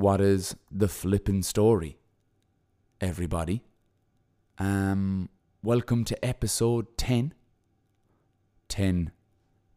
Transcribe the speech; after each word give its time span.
what 0.00 0.20
is 0.20 0.56
the 0.70 0.88
flippin' 0.88 1.42
story, 1.42 1.98
everybody? 3.00 3.62
Um, 4.58 5.28
welcome 5.62 6.04
to 6.04 6.24
episode 6.24 6.96
10. 6.96 7.34
10, 8.68 9.12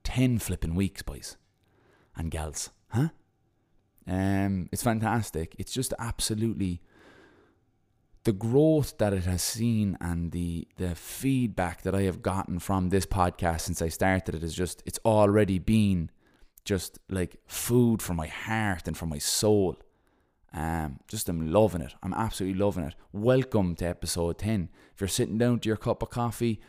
10 0.03 0.39
flippin' 0.39 0.75
weeks, 0.75 1.01
boys 1.01 1.35
and 2.15 2.31
gals, 2.31 2.69
huh? 2.89 3.09
Um, 4.07 4.69
it's 4.71 4.83
fantastic. 4.83 5.55
It's 5.59 5.73
just 5.73 5.93
absolutely 5.99 6.81
the 8.23 8.33
growth 8.33 8.97
that 8.99 9.11
it 9.11 9.25
has 9.25 9.41
seen 9.41 9.97
and 9.99 10.31
the 10.31 10.67
the 10.77 10.95
feedback 10.95 11.81
that 11.81 11.93
I 11.93 12.03
have 12.03 12.21
gotten 12.21 12.59
from 12.59 12.89
this 12.89 13.05
podcast 13.05 13.61
since 13.61 13.81
I 13.81 13.89
started 13.89 14.35
it 14.35 14.43
is 14.43 14.53
just 14.53 14.83
it's 14.85 14.99
already 15.03 15.59
been 15.59 16.09
just 16.63 16.99
like 17.09 17.35
food 17.47 18.01
for 18.01 18.13
my 18.13 18.27
heart 18.27 18.87
and 18.87 18.97
for 18.97 19.05
my 19.05 19.17
soul. 19.17 19.77
Um, 20.53 20.99
just 21.07 21.29
I'm 21.29 21.51
loving 21.51 21.81
it. 21.81 21.93
I'm 22.03 22.13
absolutely 22.13 22.59
loving 22.59 22.85
it. 22.85 22.95
Welcome 23.11 23.75
to 23.77 23.85
episode 23.85 24.37
10. 24.37 24.69
If 24.93 25.01
you're 25.01 25.07
sitting 25.07 25.37
down 25.37 25.59
to 25.59 25.69
your 25.69 25.77
cup 25.77 26.03
of 26.03 26.09
coffee, 26.09 26.59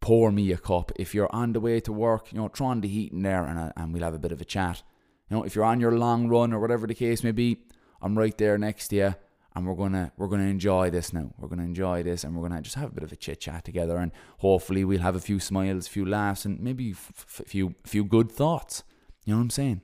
pour 0.00 0.30
me 0.30 0.52
a 0.52 0.56
cup. 0.56 0.92
If 0.96 1.14
you're 1.14 1.34
on 1.34 1.52
the 1.52 1.60
way 1.60 1.80
to 1.80 1.92
work, 1.92 2.32
you 2.32 2.38
know, 2.38 2.48
throw 2.48 2.68
on 2.68 2.80
the 2.80 2.88
heat 2.88 3.12
in 3.12 3.22
there 3.22 3.44
and, 3.44 3.58
uh, 3.58 3.72
and 3.76 3.92
we'll 3.92 4.04
have 4.04 4.14
a 4.14 4.18
bit 4.18 4.32
of 4.32 4.40
a 4.40 4.44
chat. 4.44 4.82
You 5.28 5.36
know, 5.36 5.42
if 5.42 5.54
you're 5.54 5.64
on 5.64 5.80
your 5.80 5.98
long 5.98 6.28
run 6.28 6.52
or 6.52 6.60
whatever 6.60 6.86
the 6.86 6.94
case 6.94 7.24
may 7.24 7.32
be, 7.32 7.58
I'm 8.00 8.16
right 8.16 8.36
there 8.38 8.56
next 8.56 8.88
to 8.88 8.96
you 8.96 9.14
and 9.58 9.66
we're 9.66 9.74
gonna 9.74 10.12
we're 10.16 10.28
gonna 10.28 10.44
enjoy 10.44 10.88
this 10.88 11.12
now. 11.12 11.32
We're 11.36 11.48
gonna 11.48 11.64
enjoy 11.64 12.04
this, 12.04 12.22
and 12.22 12.34
we're 12.36 12.48
gonna 12.48 12.62
just 12.62 12.76
have 12.76 12.90
a 12.90 12.94
bit 12.94 13.02
of 13.02 13.10
a 13.12 13.16
chit 13.16 13.40
chat 13.40 13.64
together, 13.64 13.96
and 13.96 14.12
hopefully 14.38 14.84
we'll 14.84 15.00
have 15.00 15.16
a 15.16 15.20
few 15.20 15.40
smiles, 15.40 15.88
a 15.88 15.90
few 15.90 16.06
laughs, 16.06 16.44
and 16.44 16.60
maybe 16.60 16.90
a 16.90 16.92
f- 16.92 17.42
few 17.44 17.74
few 17.84 18.04
good 18.04 18.30
thoughts. 18.30 18.84
You 19.24 19.32
know 19.32 19.38
what 19.38 19.44
I'm 19.44 19.50
saying? 19.50 19.80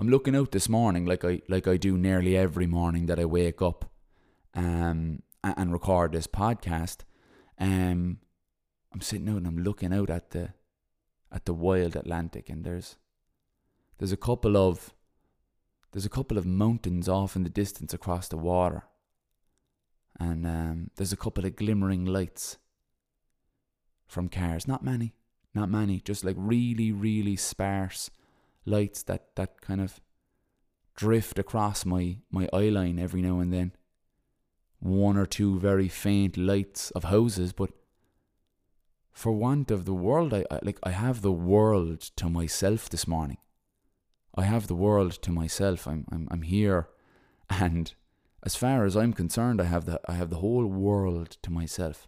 I'm 0.00 0.08
looking 0.08 0.36
out 0.36 0.52
this 0.52 0.68
morning 0.68 1.06
like 1.06 1.24
I 1.24 1.42
like 1.48 1.66
I 1.66 1.76
do 1.76 1.98
nearly 1.98 2.36
every 2.36 2.68
morning 2.68 3.06
that 3.06 3.18
I 3.18 3.24
wake 3.24 3.60
up, 3.60 3.90
um, 4.54 5.22
and, 5.42 5.72
record 5.72 6.12
this 6.12 6.28
podcast. 6.28 6.98
Um, 7.58 8.18
I'm 8.94 9.00
sitting 9.00 9.28
out 9.28 9.38
and 9.38 9.46
I'm 9.48 9.58
looking 9.58 9.92
out 9.92 10.08
at 10.08 10.30
the 10.30 10.50
at 11.32 11.46
the 11.46 11.52
wild 11.52 11.96
Atlantic, 11.96 12.48
and 12.48 12.62
there's 12.62 12.96
there's 13.98 14.12
a 14.12 14.16
couple 14.16 14.56
of 14.56 14.94
there's 15.90 16.06
a 16.06 16.10
couple 16.10 16.38
of 16.38 16.46
mountains 16.46 17.08
off 17.08 17.34
in 17.34 17.42
the 17.42 17.50
distance 17.50 17.92
across 17.92 18.28
the 18.28 18.36
water, 18.38 18.84
and 20.20 20.46
um, 20.46 20.90
there's 20.94 21.12
a 21.12 21.16
couple 21.16 21.44
of 21.44 21.56
glimmering 21.56 22.04
lights 22.04 22.58
from 24.06 24.28
cars. 24.28 24.68
Not 24.68 24.84
many, 24.84 25.16
not 25.56 25.68
many, 25.68 25.98
just 25.98 26.24
like 26.24 26.36
really, 26.38 26.92
really 26.92 27.34
sparse 27.34 28.10
lights 28.68 29.02
that, 29.04 29.34
that 29.36 29.60
kind 29.60 29.80
of 29.80 30.00
drift 30.94 31.38
across 31.38 31.84
my, 31.84 32.18
my 32.30 32.48
eye 32.52 32.68
line 32.68 32.98
every 32.98 33.22
now 33.22 33.40
and 33.40 33.52
then. 33.52 33.72
One 34.80 35.16
or 35.16 35.26
two 35.26 35.58
very 35.58 35.88
faint 35.88 36.36
lights 36.36 36.90
of 36.92 37.04
houses, 37.04 37.52
but 37.52 37.70
for 39.18 39.32
want 39.32 39.72
of 39.72 39.84
the 39.84 39.94
world, 39.94 40.32
I, 40.32 40.44
I 40.48 40.60
like 40.62 40.78
I 40.84 40.90
have 40.90 41.22
the 41.22 41.32
world 41.32 42.00
to 42.14 42.30
myself 42.30 42.88
this 42.88 43.08
morning. 43.08 43.38
I 44.36 44.44
have 44.44 44.68
the 44.68 44.76
world 44.76 45.12
to 45.22 45.32
myself. 45.32 45.88
I'm 45.88 46.06
I'm 46.12 46.28
I'm 46.30 46.42
here, 46.42 46.88
and 47.50 47.92
as 48.44 48.54
far 48.54 48.84
as 48.84 48.96
I'm 48.96 49.12
concerned, 49.12 49.60
I 49.60 49.64
have 49.64 49.86
the 49.86 50.00
I 50.08 50.12
have 50.12 50.30
the 50.30 50.36
whole 50.36 50.66
world 50.66 51.36
to 51.42 51.50
myself. 51.50 52.06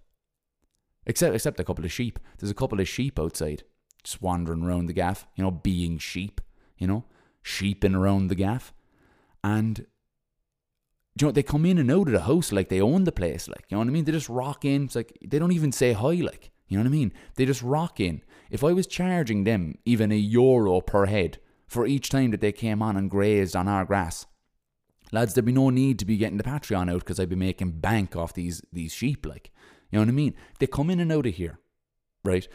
Except 1.05 1.35
except 1.35 1.59
a 1.59 1.65
couple 1.65 1.85
of 1.85 1.91
sheep. 1.91 2.21
There's 2.39 2.53
a 2.53 2.61
couple 2.63 2.79
of 2.79 2.89
sheep 2.89 3.19
outside, 3.19 3.65
just 4.05 4.23
wandering 4.23 4.63
around 4.63 4.87
the 4.87 4.93
gaff. 4.93 5.27
You 5.35 5.43
know, 5.43 5.51
being 5.51 5.99
sheep. 5.99 6.41
You 6.81 6.89
know, 6.89 7.05
sheeping 7.43 7.95
around 7.95 8.27
the 8.27 8.35
gaff, 8.35 8.75
and 9.45 9.87
you 11.21 11.27
know 11.27 11.31
they 11.31 11.45
come 11.45 11.65
in 11.65 11.79
and 11.79 11.91
out 11.91 12.09
of 12.09 12.13
the 12.13 12.23
house 12.23 12.51
like 12.51 12.69
they 12.69 12.81
own 12.81 13.05
the 13.05 13.13
place. 13.13 13.47
Like 13.47 13.67
you 13.69 13.77
know 13.77 13.81
what 13.81 13.89
I 13.89 13.93
mean? 13.93 14.05
They 14.05 14.13
just 14.13 14.29
rock 14.29 14.65
in. 14.65 14.87
It's 14.87 14.97
like 14.97 15.17
they 15.25 15.39
don't 15.39 15.53
even 15.53 15.71
say 15.71 15.93
hi. 15.93 16.15
Like 16.15 16.51
you 16.67 16.77
know 16.77 16.83
what 16.83 16.89
I 16.89 16.93
mean? 16.93 17.13
They 17.37 17.47
just 17.47 17.63
rock 17.63 18.01
in. 18.01 18.23
If 18.51 18.65
I 18.65 18.73
was 18.73 18.89
charging 18.89 19.45
them 19.45 19.77
even 19.85 20.11
a 20.11 20.17
euro 20.17 20.81
per 20.81 21.07
head 21.07 21.39
for 21.71 21.87
each 21.87 22.11
time 22.11 22.33
that 22.33 22.41
they 22.41 22.51
came 22.51 22.83
on 22.83 22.97
and 22.97 23.09
grazed 23.09 23.55
on 23.55 23.69
our 23.69 23.85
grass. 23.85 24.27
Lads, 25.13 25.35
there'd 25.35 25.45
be 25.45 25.53
no 25.53 25.71
need 25.71 26.01
to 26.01 26.05
be 26.05 26.17
getting 26.17 26.37
the 26.37 26.43
Patreon 26.45 26.91
out 26.91 27.01
because 27.01 27.21
I'd 27.21 27.29
be 27.29 27.37
making 27.37 27.81
bank 27.81 28.17
off 28.17 28.35
these 28.35 28.63
these 28.73 28.93
sheep, 28.93 29.25
like 29.25 29.53
you 29.91 29.97
know 29.97 30.03
what 30.03 30.09
I 30.09 30.13
mean. 30.13 30.35
They 30.59 30.67
come 30.67 30.91
in 30.91 31.01
and 31.01 31.13
out 31.13 31.27
of 31.27 31.35
here, 31.35 31.59
right? 32.25 32.47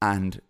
And 0.00 0.40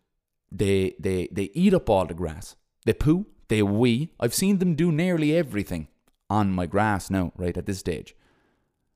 they 0.51 0.95
they 0.99 1.29
they 1.33 1.51
eat 1.55 1.75
up 1.75 1.91
all 1.91 2.07
the 2.07 2.15
grass. 2.15 2.57
They 2.89 2.95
poo, 2.95 3.27
they 3.49 3.63
wee. 3.63 4.15
I've 4.19 4.33
seen 4.33 4.61
them 4.61 4.75
do 4.75 4.91
nearly 4.91 5.37
everything 5.37 5.89
on 6.31 6.55
my 6.55 6.65
grass 6.65 7.11
now, 7.11 7.33
right 7.37 7.55
at 7.55 7.67
this 7.67 7.81
stage, 7.81 8.17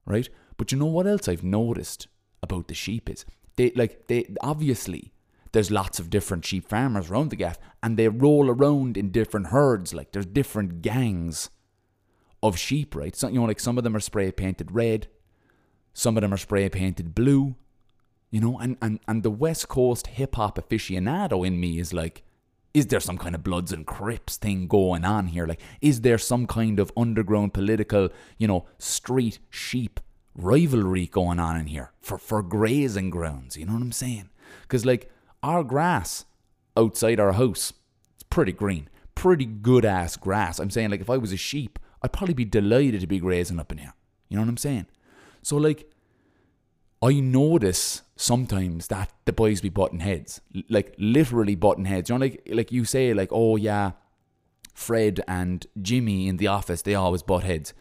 right? 0.06 0.30
But 0.56 0.72
you 0.72 0.78
know 0.78 0.86
what 0.86 1.06
else 1.06 1.28
I've 1.28 1.44
noticed 1.44 2.06
about 2.42 2.69
the 2.69 2.75
sheep 2.75 3.10
is 3.10 3.26
they 3.56 3.70
like 3.72 4.06
they 4.06 4.34
obviously 4.41 5.12
there's 5.53 5.70
lots 5.70 5.98
of 5.98 6.08
different 6.08 6.47
sheep 6.47 6.66
farmers 6.66 7.10
around 7.10 7.28
the 7.28 7.36
gaff 7.36 7.58
and 7.82 7.98
they 7.98 8.08
roll 8.08 8.48
around 8.48 8.97
in 8.97 9.10
different 9.10 9.48
herds 9.48 9.92
like 9.92 10.12
there's 10.12 10.24
different 10.24 10.80
gangs 10.80 11.50
of 12.42 12.56
sheep 12.56 12.94
right 12.94 13.14
so 13.14 13.28
you 13.28 13.41
know 13.41 13.44
like 13.44 13.60
some 13.60 13.76
of 13.76 13.84
them 13.84 13.94
are 13.94 14.00
spray 14.00 14.32
painted 14.32 14.72
red 14.72 15.06
some 15.92 16.16
of 16.16 16.22
them 16.22 16.32
are 16.32 16.38
spray 16.38 16.66
painted 16.70 17.14
blue 17.14 17.56
you 18.30 18.41
know 18.41 18.59
and 18.59 18.78
and, 18.80 19.00
and 19.06 19.22
the 19.22 19.30
west 19.30 19.69
coast 19.69 20.06
hip 20.06 20.36
hop 20.36 20.56
aficionado 20.56 21.47
in 21.47 21.60
me 21.60 21.78
is 21.78 21.92
like 21.92 22.24
is 22.75 22.87
there 22.87 23.00
some 23.00 23.19
kind 23.19 23.34
of 23.34 23.43
bloods 23.43 23.72
and 23.72 23.87
crips 23.87 24.37
thing 24.37 24.66
going 24.66 25.05
on 25.05 25.27
here 25.27 25.47
like 25.47 25.60
is 25.81 26.00
there 26.00 26.19
some 26.19 26.47
kind 26.47 26.81
of 26.81 26.93
underground 26.97 27.53
political 27.53 28.09
you 28.38 28.49
know 28.49 28.65
street 28.78 29.38
sheep 29.50 30.00
rivalry 30.34 31.06
going 31.06 31.38
on 31.38 31.59
in 31.59 31.66
here 31.66 31.93
for 32.00 32.16
for 32.16 32.43
grazing 32.43 33.10
grounds 33.10 33.56
you 33.56 33.66
know 33.66 33.75
what 33.75 33.83
i'm 33.83 33.93
saying 33.93 34.31
because 34.62 34.87
like 34.87 35.10
our 35.43 35.65
grass 35.65 36.25
outside 36.77 37.21
our 37.21 37.33
house, 37.33 37.72
it's 38.15 38.22
pretty 38.25 38.53
green, 38.53 38.89
pretty 39.15 39.44
good 39.44 39.84
ass 39.84 40.16
grass. 40.16 40.59
I'm 40.59 40.71
saying, 40.71 40.91
like, 40.91 41.00
if 41.00 41.10
I 41.10 41.16
was 41.16 41.33
a 41.33 41.37
sheep, 41.37 41.78
I'd 42.03 42.12
probably 42.12 42.34
be 42.34 42.44
delighted 42.44 43.00
to 43.00 43.06
be 43.06 43.19
grazing 43.19 43.60
up 43.60 43.72
in 43.72 43.78
here. 43.78 43.94
You 44.28 44.37
know 44.37 44.43
what 44.43 44.49
I'm 44.49 44.56
saying? 44.56 44.87
So, 45.43 45.56
like, 45.56 45.91
I 47.03 47.21
notice 47.21 48.03
sometimes 48.22 48.87
that 48.87 49.10
the 49.25 49.33
boys 49.33 49.60
be 49.60 49.69
button 49.69 50.00
heads, 50.00 50.41
like 50.69 50.94
literally 50.97 51.56
button 51.56 51.84
heads. 51.84 52.09
You 52.09 52.15
know, 52.15 52.21
like 52.21 52.43
like 52.50 52.72
you 52.72 52.84
say, 52.84 53.12
like, 53.12 53.31
oh 53.33 53.56
yeah, 53.56 53.93
Fred 54.72 55.21
and 55.27 55.66
Jimmy 55.81 56.28
in 56.28 56.37
the 56.37 56.47
office, 56.47 56.83
they 56.83 56.94
always 56.94 57.22
butt 57.22 57.43
heads. 57.43 57.75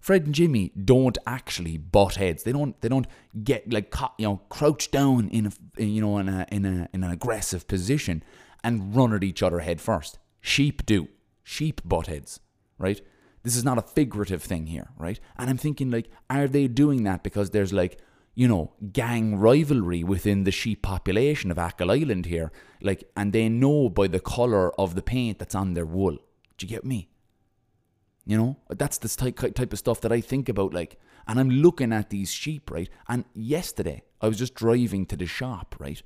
Fred 0.00 0.26
and 0.26 0.34
Jimmy 0.34 0.70
don't 0.82 1.18
actually 1.26 1.76
butt 1.76 2.14
heads. 2.14 2.44
They 2.44 2.52
don't. 2.52 2.80
They 2.80 2.88
don't 2.88 3.08
get 3.42 3.72
like 3.72 3.92
you 4.18 4.26
know 4.26 4.40
crouch 4.48 4.90
down 4.90 5.28
in 5.28 5.46
a 5.46 5.82
you 5.82 6.00
know 6.00 6.18
in 6.18 6.28
a 6.28 6.46
in 6.52 6.64
a 6.64 6.88
in 6.92 7.02
an 7.02 7.10
aggressive 7.10 7.66
position 7.66 8.22
and 8.62 8.94
run 8.94 9.12
at 9.12 9.24
each 9.24 9.42
other 9.42 9.60
head 9.60 9.80
first. 9.80 10.18
Sheep 10.40 10.86
do. 10.86 11.08
Sheep 11.42 11.80
butt 11.84 12.06
heads, 12.06 12.40
right? 12.78 13.00
This 13.42 13.56
is 13.56 13.64
not 13.64 13.78
a 13.78 13.82
figurative 13.82 14.42
thing 14.42 14.66
here, 14.66 14.90
right? 14.98 15.18
And 15.36 15.48
I'm 15.48 15.56
thinking 15.56 15.90
like, 15.90 16.10
are 16.28 16.46
they 16.46 16.68
doing 16.68 17.04
that 17.04 17.22
because 17.22 17.50
there's 17.50 17.72
like 17.72 17.98
you 18.38 18.46
know, 18.46 18.70
gang 18.92 19.34
rivalry 19.36 20.04
within 20.04 20.44
the 20.44 20.52
sheep 20.52 20.80
population 20.80 21.50
of 21.50 21.58
Achill 21.58 21.90
Island 21.90 22.26
here. 22.26 22.52
Like, 22.80 23.02
and 23.16 23.32
they 23.32 23.48
know 23.48 23.88
by 23.88 24.06
the 24.06 24.20
colour 24.20 24.72
of 24.78 24.94
the 24.94 25.02
paint 25.02 25.40
that's 25.40 25.56
on 25.56 25.74
their 25.74 25.84
wool. 25.84 26.16
Do 26.56 26.64
you 26.64 26.68
get 26.68 26.84
me? 26.84 27.08
You 28.24 28.36
know, 28.36 28.56
that's 28.70 28.98
the 28.98 29.08
type, 29.08 29.54
type 29.56 29.72
of 29.72 29.78
stuff 29.80 30.00
that 30.02 30.12
I 30.12 30.20
think 30.20 30.48
about. 30.48 30.72
Like, 30.72 31.00
and 31.26 31.40
I'm 31.40 31.50
looking 31.50 31.92
at 31.92 32.10
these 32.10 32.30
sheep, 32.30 32.70
right? 32.70 32.88
And 33.08 33.24
yesterday, 33.34 34.04
I 34.20 34.28
was 34.28 34.38
just 34.38 34.54
driving 34.54 35.04
to 35.06 35.16
the 35.16 35.26
shop, 35.26 35.74
right? 35.80 36.00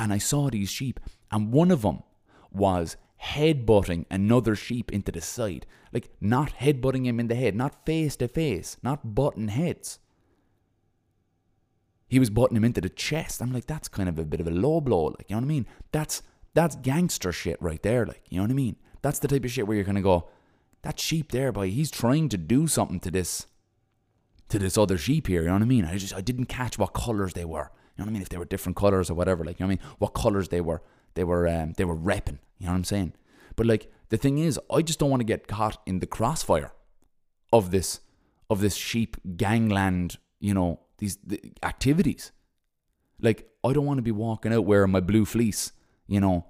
And 0.00 0.12
I 0.12 0.18
saw 0.18 0.50
these 0.50 0.70
sheep, 0.70 0.98
and 1.30 1.52
one 1.52 1.70
of 1.70 1.82
them 1.82 2.02
was 2.50 2.96
headbutting 3.22 4.06
another 4.10 4.56
sheep 4.56 4.90
into 4.90 5.12
the 5.12 5.20
side. 5.20 5.64
Like, 5.92 6.10
not 6.20 6.56
headbutting 6.56 7.04
him 7.04 7.20
in 7.20 7.28
the 7.28 7.36
head, 7.36 7.54
not 7.54 7.86
face 7.86 8.16
to 8.16 8.26
face, 8.26 8.78
not 8.82 9.14
butting 9.14 9.46
heads. 9.46 10.00
He 12.08 12.18
was 12.18 12.30
butting 12.30 12.56
him 12.56 12.64
into 12.64 12.80
the 12.80 12.88
chest. 12.88 13.42
I'm 13.42 13.52
like, 13.52 13.66
that's 13.66 13.88
kind 13.88 14.08
of 14.08 14.18
a 14.18 14.24
bit 14.24 14.40
of 14.40 14.46
a 14.46 14.50
low 14.50 14.80
blow, 14.80 15.06
like, 15.06 15.28
you 15.28 15.36
know 15.36 15.40
what 15.40 15.46
I 15.46 15.48
mean? 15.48 15.66
That's 15.92 16.22
that's 16.54 16.76
gangster 16.76 17.30
shit 17.30 17.60
right 17.60 17.82
there, 17.82 18.06
like, 18.06 18.22
you 18.30 18.38
know 18.38 18.44
what 18.44 18.50
I 18.50 18.54
mean? 18.54 18.76
That's 19.02 19.18
the 19.18 19.28
type 19.28 19.44
of 19.44 19.50
shit 19.50 19.66
where 19.66 19.76
you're 19.76 19.84
gonna 19.84 20.02
go, 20.02 20.28
that 20.82 20.98
sheep 20.98 21.30
there, 21.32 21.52
boy, 21.52 21.70
he's 21.70 21.90
trying 21.90 22.28
to 22.30 22.38
do 22.38 22.66
something 22.66 23.00
to 23.00 23.10
this 23.10 23.46
to 24.48 24.58
this 24.58 24.78
other 24.78 24.96
sheep 24.96 25.26
here, 25.26 25.42
you 25.42 25.48
know 25.48 25.54
what 25.54 25.62
I 25.62 25.66
mean? 25.66 25.84
I 25.84 25.98
just 25.98 26.14
I 26.14 26.20
didn't 26.20 26.46
catch 26.46 26.78
what 26.78 26.94
colours 26.94 27.34
they 27.34 27.44
were. 27.44 27.70
You 27.96 28.04
know 28.04 28.06
what 28.06 28.10
I 28.10 28.12
mean? 28.12 28.22
If 28.22 28.28
they 28.28 28.38
were 28.38 28.44
different 28.44 28.76
colours 28.76 29.10
or 29.10 29.14
whatever, 29.14 29.44
like 29.44 29.58
you 29.58 29.64
know 29.64 29.68
what 29.68 29.80
I 29.80 29.84
mean? 29.84 29.94
What 29.98 30.14
colours 30.14 30.48
they 30.48 30.60
were 30.60 30.82
they 31.14 31.24
were 31.24 31.46
um, 31.48 31.74
they 31.76 31.84
were 31.84 31.96
repping, 31.96 32.38
you 32.58 32.66
know 32.66 32.72
what 32.72 32.76
I'm 32.78 32.84
saying? 32.84 33.12
But 33.56 33.66
like 33.66 33.90
the 34.08 34.16
thing 34.16 34.38
is, 34.38 34.58
I 34.70 34.82
just 34.82 34.98
don't 34.98 35.10
want 35.10 35.20
to 35.20 35.24
get 35.24 35.48
caught 35.48 35.82
in 35.84 35.98
the 35.98 36.06
crossfire 36.06 36.72
of 37.52 37.70
this 37.70 38.00
of 38.48 38.60
this 38.60 38.74
sheep 38.74 39.16
gangland, 39.36 40.16
you 40.40 40.54
know, 40.54 40.80
these 40.98 41.18
the 41.24 41.40
activities. 41.62 42.32
Like 43.20 43.48
I 43.64 43.72
don't 43.72 43.86
want 43.86 43.98
to 43.98 44.02
be 44.02 44.12
walking 44.12 44.52
out 44.52 44.66
wearing 44.66 44.92
my 44.92 45.00
blue 45.00 45.24
fleece, 45.24 45.72
you 46.06 46.20
know, 46.20 46.46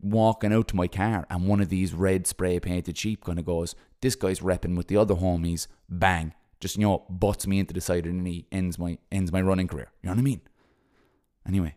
walking 0.00 0.52
out 0.52 0.68
to 0.68 0.76
my 0.76 0.86
car 0.86 1.26
and 1.30 1.46
one 1.46 1.60
of 1.60 1.68
these 1.68 1.92
red 1.92 2.26
spray 2.26 2.60
painted 2.60 2.96
sheep 2.96 3.24
kind 3.24 3.38
of 3.38 3.44
goes, 3.44 3.74
this 4.00 4.14
guy's 4.14 4.40
repping 4.40 4.76
with 4.76 4.88
the 4.88 4.96
other 4.96 5.14
homies, 5.14 5.66
bang, 5.88 6.34
just, 6.60 6.76
you 6.76 6.82
know, 6.82 7.04
butts 7.08 7.46
me 7.46 7.58
into 7.58 7.74
the 7.74 7.80
side 7.80 8.06
and 8.06 8.26
he 8.26 8.46
ends 8.52 8.78
my, 8.78 8.98
ends 9.10 9.32
my 9.32 9.40
running 9.40 9.68
career. 9.68 9.90
You 10.02 10.08
know 10.08 10.14
what 10.14 10.20
I 10.20 10.22
mean? 10.22 10.40
Anyway, 11.46 11.76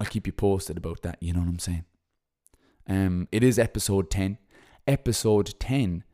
I'll 0.00 0.06
keep 0.06 0.26
you 0.26 0.32
posted 0.32 0.76
about 0.76 1.02
that, 1.02 1.18
you 1.20 1.32
know 1.32 1.40
what 1.40 1.48
I'm 1.48 1.58
saying? 1.58 1.84
Um, 2.88 3.28
it 3.30 3.44
is 3.44 3.58
episode 3.58 4.10
10. 4.10 4.38
Episode 4.86 5.54
10 5.60 6.04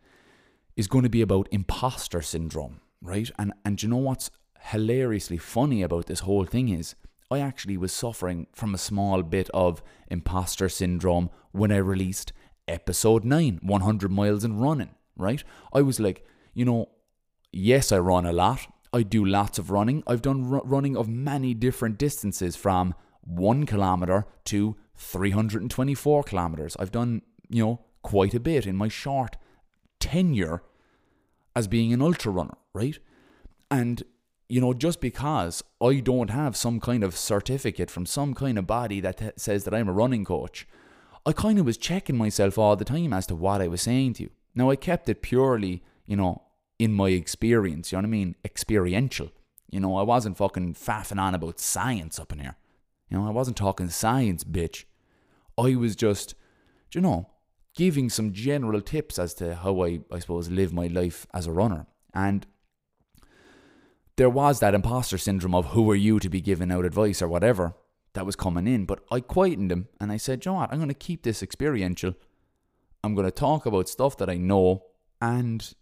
is 0.76 0.88
going 0.88 1.04
to 1.04 1.10
be 1.10 1.22
about 1.22 1.48
imposter 1.50 2.20
syndrome, 2.20 2.80
right? 3.00 3.30
And 3.38 3.52
and 3.64 3.82
you 3.82 3.88
know 3.88 3.96
what's 3.96 4.30
hilariously 4.60 5.38
funny 5.38 5.82
about 5.82 6.06
this 6.06 6.20
whole 6.20 6.44
thing 6.44 6.68
is 6.68 6.94
I 7.30 7.40
actually 7.40 7.76
was 7.76 7.92
suffering 7.92 8.46
from 8.52 8.74
a 8.74 8.78
small 8.78 9.22
bit 9.22 9.50
of 9.50 9.82
imposter 10.08 10.68
syndrome 10.68 11.30
when 11.52 11.72
I 11.72 11.78
released 11.78 12.32
episode 12.68 13.24
9, 13.24 13.60
100 13.62 14.10
miles 14.10 14.44
and 14.44 14.60
running, 14.60 14.90
right? 15.16 15.42
I 15.72 15.82
was 15.82 15.98
like, 16.00 16.24
you 16.54 16.64
know, 16.64 16.88
yes, 17.52 17.92
I 17.92 17.98
run 17.98 18.26
a 18.26 18.32
lot. 18.32 18.66
I 18.92 19.02
do 19.02 19.24
lots 19.24 19.58
of 19.58 19.70
running. 19.70 20.02
I've 20.06 20.22
done 20.22 20.52
r- 20.52 20.62
running 20.64 20.96
of 20.96 21.08
many 21.08 21.54
different 21.54 21.98
distances 21.98 22.56
from 22.56 22.94
1 23.22 23.66
kilometer 23.66 24.26
to 24.46 24.76
324 24.96 26.22
kilometers. 26.22 26.76
I've 26.78 26.92
done, 26.92 27.22
you 27.48 27.64
know, 27.64 27.80
quite 28.02 28.34
a 28.34 28.40
bit 28.40 28.66
in 28.66 28.76
my 28.76 28.88
short 28.88 29.36
tenure 29.98 30.62
as 31.54 31.66
being 31.66 31.92
an 31.92 32.02
ultra 32.02 32.30
runner, 32.30 32.56
right? 32.76 32.98
And 33.70 34.02
you 34.48 34.60
know, 34.60 34.72
just 34.72 35.00
because 35.00 35.62
I 35.80 35.94
don't 35.94 36.30
have 36.30 36.56
some 36.56 36.78
kind 36.78 37.02
of 37.02 37.16
certificate 37.16 37.90
from 37.90 38.06
some 38.06 38.34
kind 38.34 38.58
of 38.58 38.66
body 38.66 39.00
that 39.00 39.18
t- 39.18 39.30
says 39.36 39.64
that 39.64 39.74
I'm 39.74 39.88
a 39.88 39.92
running 39.92 40.24
coach, 40.24 40.68
I 41.24 41.32
kind 41.32 41.58
of 41.58 41.66
was 41.66 41.76
checking 41.76 42.16
myself 42.16 42.56
all 42.56 42.76
the 42.76 42.84
time 42.84 43.12
as 43.12 43.26
to 43.26 43.34
what 43.34 43.60
I 43.60 43.66
was 43.66 43.82
saying 43.82 44.14
to 44.14 44.24
you. 44.24 44.30
Now, 44.54 44.70
I 44.70 44.76
kept 44.76 45.08
it 45.08 45.22
purely, 45.22 45.82
you 46.06 46.16
know, 46.16 46.42
in 46.78 46.92
my 46.92 47.08
experience, 47.08 47.90
you 47.90 47.96
know 47.96 48.02
what 48.02 48.06
I 48.06 48.10
mean? 48.10 48.36
Experiential. 48.44 49.30
You 49.70 49.80
know, 49.80 49.96
I 49.96 50.02
wasn't 50.02 50.36
fucking 50.36 50.74
faffing 50.74 51.20
on 51.20 51.34
about 51.34 51.58
science 51.58 52.20
up 52.20 52.32
in 52.32 52.38
here. 52.38 52.56
You 53.10 53.18
know, 53.18 53.26
I 53.26 53.30
wasn't 53.30 53.56
talking 53.56 53.88
science, 53.88 54.44
bitch. 54.44 54.84
I 55.58 55.74
was 55.74 55.96
just, 55.96 56.34
you 56.94 57.00
know, 57.00 57.30
giving 57.74 58.08
some 58.08 58.32
general 58.32 58.80
tips 58.80 59.18
as 59.18 59.34
to 59.34 59.56
how 59.56 59.82
I, 59.84 60.00
I 60.12 60.20
suppose, 60.20 60.50
live 60.50 60.72
my 60.72 60.86
life 60.86 61.26
as 61.34 61.46
a 61.46 61.52
runner. 61.52 61.86
And 62.14 62.46
there 64.16 64.30
was 64.30 64.60
that 64.60 64.74
imposter 64.74 65.18
syndrome 65.18 65.54
of 65.54 65.66
who 65.66 65.90
are 65.90 65.96
you 65.96 66.18
to 66.18 66.28
be 66.28 66.40
giving 66.40 66.72
out 66.72 66.84
advice 66.84 67.20
or 67.20 67.28
whatever 67.28 67.74
that 68.14 68.26
was 68.26 68.36
coming 68.36 68.66
in. 68.66 68.86
But 68.86 69.00
I 69.10 69.20
quietened 69.20 69.70
him 69.70 69.88
and 70.00 70.10
I 70.10 70.16
said, 70.16 70.44
you 70.44 70.52
know 70.52 70.56
what, 70.56 70.72
I'm 70.72 70.78
going 70.78 70.88
to 70.88 70.94
keep 70.94 71.22
this 71.22 71.42
experiential. 71.42 72.14
I'm 73.04 73.14
going 73.14 73.26
to 73.26 73.30
talk 73.30 73.66
about 73.66 73.88
stuff 73.88 74.16
that 74.16 74.30
I 74.30 74.36
know 74.36 74.84
and 75.20 75.74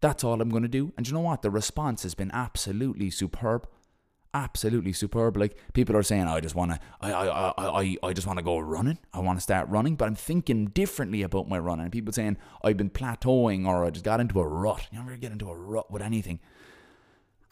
that's 0.00 0.24
all 0.24 0.40
I'm 0.40 0.50
going 0.50 0.62
to 0.62 0.68
do. 0.68 0.92
And 0.96 1.06
you 1.06 1.14
know 1.14 1.20
what? 1.20 1.42
The 1.42 1.50
response 1.50 2.02
has 2.02 2.14
been 2.14 2.30
absolutely 2.32 3.10
superb. 3.10 3.68
Absolutely 4.32 4.92
superb. 4.92 5.36
Like 5.36 5.56
people 5.72 5.96
are 5.96 6.02
saying, 6.02 6.24
I 6.24 6.40
just 6.40 6.54
want 6.54 6.72
to, 6.72 6.80
I, 7.00 7.12
I, 7.12 7.52
I, 7.58 7.96
I, 8.02 8.12
just 8.12 8.26
want 8.26 8.38
to 8.38 8.44
go 8.44 8.58
running. 8.58 8.98
I 9.12 9.18
want 9.18 9.38
to 9.38 9.42
start 9.42 9.68
running, 9.68 9.96
but 9.96 10.06
I'm 10.06 10.14
thinking 10.14 10.66
differently 10.66 11.22
about 11.22 11.48
my 11.48 11.58
running. 11.58 11.90
People 11.90 12.12
saying 12.12 12.36
I've 12.62 12.76
been 12.76 12.90
plateauing 12.90 13.66
or 13.66 13.84
I 13.84 13.90
just 13.90 14.04
got 14.04 14.20
into 14.20 14.40
a 14.40 14.46
rut. 14.46 14.86
You 14.92 14.98
never 15.00 15.16
get 15.16 15.32
into 15.32 15.50
a 15.50 15.56
rut 15.56 15.90
with 15.90 16.02
anything 16.02 16.40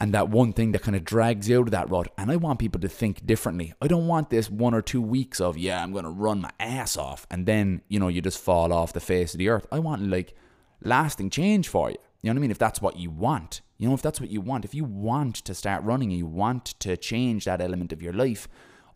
and 0.00 0.14
that 0.14 0.28
one 0.28 0.52
thing 0.52 0.72
that 0.72 0.82
kind 0.82 0.96
of 0.96 1.04
drags 1.04 1.48
you 1.48 1.58
out 1.58 1.66
of 1.66 1.70
that 1.72 1.90
rut. 1.90 2.08
And 2.16 2.30
I 2.30 2.36
want 2.36 2.60
people 2.60 2.80
to 2.80 2.88
think 2.88 3.26
differently. 3.26 3.74
I 3.82 3.88
don't 3.88 4.06
want 4.06 4.30
this 4.30 4.48
one 4.48 4.72
or 4.74 4.82
two 4.82 5.02
weeks 5.02 5.40
of, 5.40 5.58
yeah, 5.58 5.82
I'm 5.82 5.92
going 5.92 6.04
to 6.04 6.10
run 6.10 6.40
my 6.40 6.50
ass 6.60 6.96
off. 6.96 7.26
And 7.30 7.46
then, 7.46 7.82
you 7.88 7.98
know, 7.98 8.08
you 8.08 8.22
just 8.22 8.38
fall 8.40 8.72
off 8.72 8.92
the 8.92 9.00
face 9.00 9.34
of 9.34 9.38
the 9.38 9.48
earth. 9.48 9.66
I 9.72 9.80
want 9.80 10.02
like 10.02 10.34
lasting 10.82 11.30
change 11.30 11.66
for 11.68 11.90
you. 11.90 11.96
You 12.22 12.28
know 12.28 12.34
what 12.34 12.38
I 12.38 12.42
mean? 12.42 12.50
If 12.52 12.58
that's 12.58 12.80
what 12.80 12.96
you 12.96 13.10
want. 13.10 13.60
You 13.76 13.88
know, 13.88 13.94
if 13.94 14.02
that's 14.02 14.20
what 14.20 14.30
you 14.30 14.40
want. 14.40 14.64
If 14.64 14.74
you 14.74 14.84
want 14.84 15.36
to 15.36 15.54
start 15.54 15.82
running 15.82 16.10
and 16.10 16.18
you 16.18 16.26
want 16.26 16.66
to 16.80 16.96
change 16.96 17.44
that 17.46 17.60
element 17.60 17.92
of 17.92 18.00
your 18.00 18.12
life, 18.12 18.46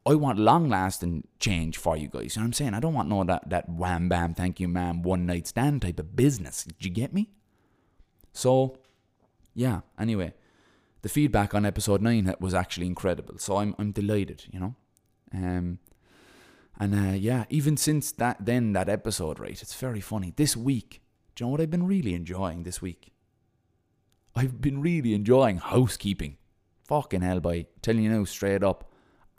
I 0.06 0.14
want 0.14 0.38
long 0.38 0.68
lasting 0.68 1.26
change 1.40 1.78
for 1.78 1.96
you 1.96 2.08
guys. 2.08 2.36
You 2.36 2.40
know 2.40 2.44
what 2.44 2.48
I'm 2.48 2.52
saying? 2.52 2.74
I 2.74 2.80
don't 2.80 2.94
want 2.94 3.08
no 3.08 3.24
that, 3.24 3.50
that 3.50 3.68
wham 3.68 4.08
bam, 4.08 4.34
thank 4.34 4.58
you, 4.58 4.68
ma'am, 4.68 5.02
one 5.02 5.26
night 5.26 5.46
stand 5.46 5.82
type 5.82 6.00
of 6.00 6.16
business. 6.16 6.64
Did 6.64 6.84
you 6.84 6.90
get 6.90 7.12
me? 7.12 7.30
So, 8.32 8.78
yeah, 9.54 9.80
anyway 9.98 10.34
the 11.02 11.08
feedback 11.08 11.54
on 11.54 11.66
episode 11.66 12.00
nine 12.00 12.32
was 12.40 12.54
actually 12.54 12.86
incredible. 12.86 13.38
So 13.38 13.56
I'm 13.56 13.74
I'm 13.78 13.92
delighted, 13.92 14.44
you 14.50 14.60
know. 14.60 14.74
Um, 15.34 15.78
and 16.78 16.94
uh, 16.94 17.12
yeah, 17.12 17.44
even 17.50 17.76
since 17.76 18.12
that 18.12 18.44
then 18.44 18.72
that 18.72 18.88
episode, 18.88 19.38
right? 19.38 19.60
It's 19.60 19.74
very 19.74 20.00
funny. 20.00 20.32
This 20.34 20.56
week, 20.56 21.02
do 21.34 21.42
you 21.42 21.46
know 21.46 21.50
what 21.52 21.60
I've 21.60 21.70
been 21.70 21.86
really 21.86 22.14
enjoying 22.14 22.62
this 22.62 22.80
week? 22.80 23.12
I've 24.34 24.60
been 24.60 24.80
really 24.80 25.12
enjoying 25.12 25.58
housekeeping. 25.58 26.38
Fucking 26.84 27.22
hell, 27.22 27.40
by 27.40 27.66
telling 27.82 28.04
you 28.04 28.10
now 28.10 28.24
straight 28.24 28.62
up, 28.62 28.90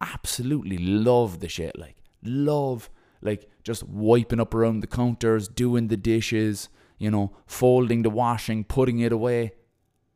absolutely 0.02 0.78
love 0.78 1.40
the 1.40 1.50
shit. 1.50 1.78
Like 1.78 1.98
love, 2.24 2.90
like 3.22 3.50
just 3.64 3.84
wiping 3.84 4.40
up 4.40 4.54
around 4.54 4.82
the 4.82 4.88
counters, 4.88 5.48
doing 5.48 5.88
the 5.88 5.98
dishes, 5.98 6.70
you 6.98 7.10
know, 7.10 7.36
folding 7.48 8.02
the 8.02 8.10
washing, 8.10 8.64
putting 8.64 9.00
it 9.00 9.12
away 9.12 9.54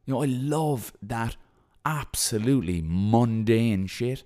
you 0.08 0.14
know, 0.14 0.24
I 0.24 0.26
love 0.26 0.94
that 1.02 1.36
absolutely 1.86 2.82
mundane 2.84 3.88
shit 3.88 4.24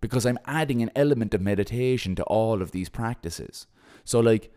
because 0.00 0.24
I'm 0.24 0.38
adding 0.46 0.80
an 0.80 0.92
element 0.94 1.34
of 1.34 1.40
meditation 1.40 2.14
to 2.14 2.22
all 2.24 2.62
of 2.62 2.70
these 2.70 2.88
practices. 2.88 3.66
So, 4.04 4.20
like, 4.20 4.52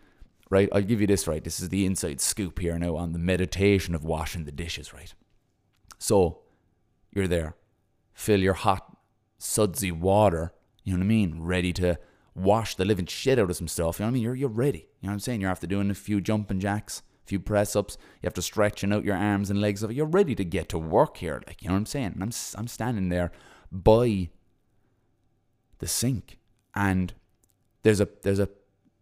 right, 0.51 0.69
I'll 0.71 0.83
give 0.83 1.01
you 1.01 1.07
this, 1.07 1.27
right? 1.27 1.43
This 1.43 1.59
is 1.59 1.69
the 1.69 1.85
inside 1.85 2.21
scoop 2.21 2.59
here 2.59 2.77
now 2.77 2.95
on 2.95 3.11
the 3.11 3.19
meditation 3.19 3.95
of 3.95 4.05
washing 4.05 4.45
the 4.45 4.51
dishes, 4.51 4.93
right? 4.93 5.13
So, 5.97 6.41
you're 7.11 7.27
there, 7.27 7.55
fill 8.13 8.39
your 8.39 8.53
hot, 8.53 8.97
sudsy 9.39 9.91
water, 9.91 10.53
you 10.83 10.93
know 10.93 10.99
what 10.99 11.05
I 11.05 11.07
mean, 11.07 11.41
ready 11.41 11.73
to 11.73 11.97
wash 12.35 12.75
the 12.75 12.85
living 12.85 13.07
shit 13.07 13.39
out 13.39 13.49
of 13.49 13.55
some 13.57 13.67
stuff, 13.67 13.99
you 13.99 14.03
know 14.03 14.07
what 14.07 14.11
I 14.11 14.13
mean? 14.13 14.23
You're, 14.23 14.35
you're 14.35 14.49
ready, 14.49 14.87
you 14.99 15.07
know 15.07 15.09
what 15.09 15.13
I'm 15.13 15.19
saying? 15.19 15.41
You're 15.41 15.49
after 15.49 15.67
doing 15.67 15.89
a 15.89 15.95
few 15.95 16.21
jumping 16.21 16.59
jacks, 16.59 17.01
few 17.25 17.39
press 17.39 17.75
ups, 17.75 17.97
you 18.21 18.27
have 18.27 18.33
to 18.35 18.41
stretching 18.41 18.91
out 18.91 19.05
your 19.05 19.15
arms 19.15 19.49
and 19.49 19.61
legs. 19.61 19.83
You're 19.89 20.05
ready 20.05 20.35
to 20.35 20.45
get 20.45 20.69
to 20.69 20.79
work 20.79 21.17
here, 21.17 21.41
like 21.47 21.61
you 21.61 21.67
know 21.67 21.75
what 21.75 21.79
I'm 21.79 21.85
saying. 21.85 22.11
And 22.15 22.23
I'm 22.23 22.31
I'm 22.57 22.67
standing 22.67 23.09
there 23.09 23.31
by 23.71 24.29
the 25.79 25.87
sink, 25.87 26.37
and 26.75 27.13
there's 27.83 28.01
a 28.01 28.07
there's 28.23 28.39
a 28.39 28.49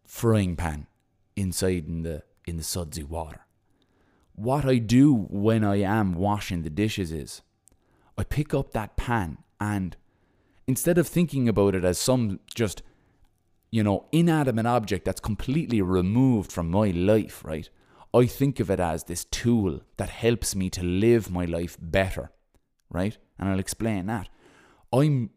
frying 0.06 0.56
pan 0.56 0.88
inside 1.36 1.88
in 1.88 2.04
the 2.04 2.24
in 2.46 2.58
the 2.58 2.64
sudsy 2.64 3.04
water. 3.04 3.46
What 4.34 4.66
I 4.66 4.78
do 4.78 5.14
when 5.14 5.64
I 5.64 5.78
am 5.78 6.14
washing 6.14 6.64
the 6.64 6.70
dishes 6.70 7.12
is 7.12 7.42
I 8.18 8.24
pick 8.24 8.54
up 8.54 8.72
that 8.72 8.96
pan 8.96 9.40
and 9.60 9.96
instead 10.68 10.98
of 10.98 11.08
thinking 11.08 11.50
about 11.50 11.76
it 11.76 11.84
as 11.84 11.98
some 11.98 12.40
just 12.54 12.82
you 13.72 13.84
know 13.84 14.06
inanimate 14.12 14.66
object 14.66 15.06
that's 15.06 15.20
completely 15.20 15.82
removed 15.82 16.52
from 16.52 16.70
my 16.72 16.90
life, 16.92 17.44
right? 17.44 17.70
I 18.14 18.26
think 18.26 18.60
of 18.60 18.70
it 18.72 18.80
as 18.80 19.04
this 19.04 19.26
tool 19.26 19.82
that 19.98 20.10
helps 20.10 20.56
me 20.56 20.70
to 20.72 20.84
live 20.84 21.30
my 21.30 21.46
life 21.46 21.78
better, 21.80 22.32
right? 22.90 23.18
And 23.38 23.50
I'll 23.50 23.60
explain 23.60 24.08
that. 24.08 24.30
I'm 24.92 25.30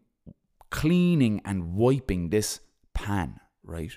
cleaning 0.70 1.42
and 1.44 1.74
wiping 1.74 2.30
this 2.30 2.60
pan, 2.94 3.40
right? 3.62 3.92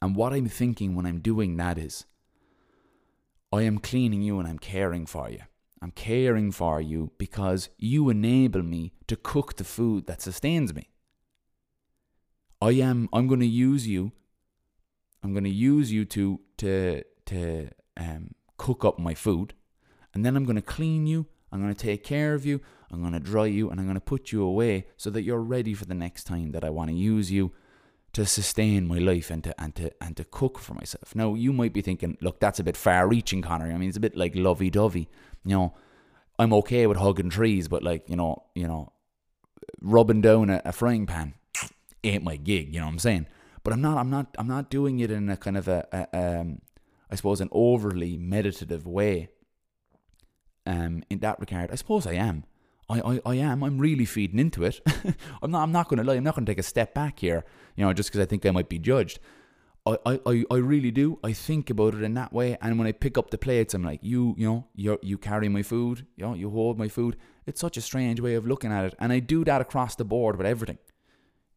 And 0.00 0.14
what 0.14 0.32
I'm 0.32 0.48
thinking 0.48 0.94
when 0.94 1.06
I'm 1.06 1.20
doing 1.20 1.56
that 1.56 1.78
is, 1.78 2.04
I 3.52 3.62
am 3.62 3.78
cleaning 3.78 4.22
you 4.22 4.38
and 4.38 4.46
I'm 4.46 4.58
caring 4.58 5.06
for 5.06 5.28
you. 5.28 5.40
I'm 5.82 5.90
caring 5.90 6.52
for 6.52 6.80
you 6.80 7.12
because 7.18 7.70
you 7.78 8.08
enable 8.08 8.62
me 8.62 8.92
to 9.06 9.16
cook 9.16 9.56
the 9.56 9.64
food 9.64 10.06
that 10.06 10.22
sustains 10.22 10.74
me. 10.74 10.90
I 12.60 12.72
am 12.72 13.08
I'm 13.12 13.28
going 13.28 13.40
to 13.40 13.46
use 13.46 13.86
you 13.86 14.12
I'm 15.22 15.32
going 15.32 15.44
to 15.44 15.50
use 15.50 15.92
you 15.92 16.04
to 16.06 16.40
to 16.58 17.02
to 17.28 17.70
um, 17.96 18.34
cook 18.56 18.84
up 18.84 18.98
my 18.98 19.14
food, 19.14 19.54
and 20.12 20.24
then 20.24 20.36
I'm 20.36 20.44
going 20.44 20.56
to 20.56 20.62
clean 20.62 21.06
you. 21.06 21.26
I'm 21.50 21.62
going 21.62 21.74
to 21.74 21.80
take 21.80 22.04
care 22.04 22.34
of 22.34 22.44
you. 22.44 22.60
I'm 22.90 23.00
going 23.00 23.14
to 23.14 23.20
dry 23.20 23.46
you, 23.46 23.70
and 23.70 23.80
I'm 23.80 23.86
going 23.86 23.94
to 23.94 24.00
put 24.00 24.32
you 24.32 24.42
away 24.42 24.86
so 24.96 25.10
that 25.10 25.22
you're 25.22 25.40
ready 25.40 25.74
for 25.74 25.84
the 25.84 25.94
next 25.94 26.24
time 26.24 26.52
that 26.52 26.64
I 26.64 26.70
want 26.70 26.90
to 26.90 26.96
use 26.96 27.30
you 27.30 27.52
to 28.14 28.24
sustain 28.24 28.86
my 28.86 28.98
life 28.98 29.30
and 29.30 29.44
to 29.44 29.54
and 29.60 29.74
to 29.76 29.92
and 30.02 30.16
to 30.16 30.24
cook 30.24 30.58
for 30.58 30.74
myself. 30.74 31.14
Now 31.14 31.34
you 31.34 31.52
might 31.52 31.72
be 31.72 31.82
thinking, 31.82 32.16
look, 32.20 32.40
that's 32.40 32.58
a 32.58 32.64
bit 32.64 32.76
far-reaching, 32.76 33.42
Connor. 33.42 33.70
I 33.70 33.76
mean, 33.76 33.88
it's 33.88 33.98
a 33.98 34.00
bit 34.00 34.16
like 34.16 34.34
lovey-dovey. 34.34 35.08
You 35.44 35.56
know, 35.56 35.74
I'm 36.38 36.52
okay 36.54 36.86
with 36.86 36.98
hugging 36.98 37.30
trees, 37.30 37.68
but 37.68 37.82
like 37.82 38.08
you 38.08 38.16
know, 38.16 38.44
you 38.54 38.66
know, 38.66 38.92
rubbing 39.80 40.20
down 40.20 40.50
a, 40.50 40.62
a 40.64 40.72
frying 40.72 41.06
pan 41.06 41.34
ain't 42.04 42.24
my 42.24 42.36
gig. 42.36 42.72
You 42.72 42.80
know 42.80 42.86
what 42.86 42.92
I'm 42.92 42.98
saying? 42.98 43.26
But 43.62 43.72
I'm 43.72 43.82
not. 43.82 43.98
I'm 43.98 44.10
not. 44.10 44.34
I'm 44.38 44.48
not 44.48 44.70
doing 44.70 45.00
it 45.00 45.10
in 45.10 45.28
a 45.28 45.36
kind 45.36 45.56
of 45.56 45.68
a, 45.68 45.86
a 45.92 46.40
um, 46.40 46.60
I 47.10 47.16
suppose, 47.16 47.40
an 47.40 47.48
overly 47.52 48.16
meditative 48.16 48.86
way. 48.86 49.28
Um, 50.66 51.02
in 51.08 51.20
that 51.20 51.40
regard, 51.40 51.70
I 51.70 51.76
suppose 51.76 52.06
I 52.06 52.12
am. 52.12 52.44
I, 52.90 53.00
I, 53.00 53.20
I 53.24 53.34
am. 53.36 53.62
I'm 53.62 53.78
really 53.78 54.04
feeding 54.04 54.38
into 54.38 54.64
it. 54.64 54.80
I'm 55.42 55.50
not. 55.50 55.62
I'm 55.62 55.72
not 55.72 55.88
going 55.88 55.98
to 55.98 56.04
lie. 56.04 56.14
I'm 56.14 56.24
not 56.24 56.34
going 56.34 56.46
to 56.46 56.50
take 56.50 56.58
a 56.58 56.62
step 56.62 56.94
back 56.94 57.20
here. 57.20 57.44
You 57.76 57.84
know, 57.84 57.92
just 57.92 58.10
because 58.10 58.20
I 58.20 58.26
think 58.26 58.44
I 58.44 58.50
might 58.50 58.68
be 58.68 58.78
judged. 58.78 59.18
I, 59.86 60.20
I, 60.26 60.44
I 60.50 60.56
really 60.56 60.90
do. 60.90 61.18
I 61.24 61.32
think 61.32 61.70
about 61.70 61.94
it 61.94 62.02
in 62.02 62.12
that 62.14 62.32
way. 62.32 62.58
And 62.60 62.78
when 62.78 62.86
I 62.86 62.92
pick 62.92 63.16
up 63.16 63.30
the 63.30 63.38
plates, 63.38 63.72
I'm 63.72 63.82
like, 63.82 64.00
you, 64.02 64.34
you 64.36 64.46
know, 64.46 64.66
you 64.74 64.98
you 65.02 65.16
carry 65.16 65.48
my 65.48 65.62
food. 65.62 66.06
You 66.16 66.26
know, 66.26 66.34
you 66.34 66.50
hold 66.50 66.78
my 66.78 66.88
food. 66.88 67.16
It's 67.46 67.60
such 67.60 67.76
a 67.76 67.80
strange 67.80 68.20
way 68.20 68.34
of 68.34 68.46
looking 68.46 68.72
at 68.72 68.84
it. 68.84 68.94
And 68.98 69.12
I 69.12 69.20
do 69.20 69.44
that 69.44 69.60
across 69.60 69.94
the 69.94 70.04
board 70.04 70.36
with 70.36 70.46
everything. 70.46 70.78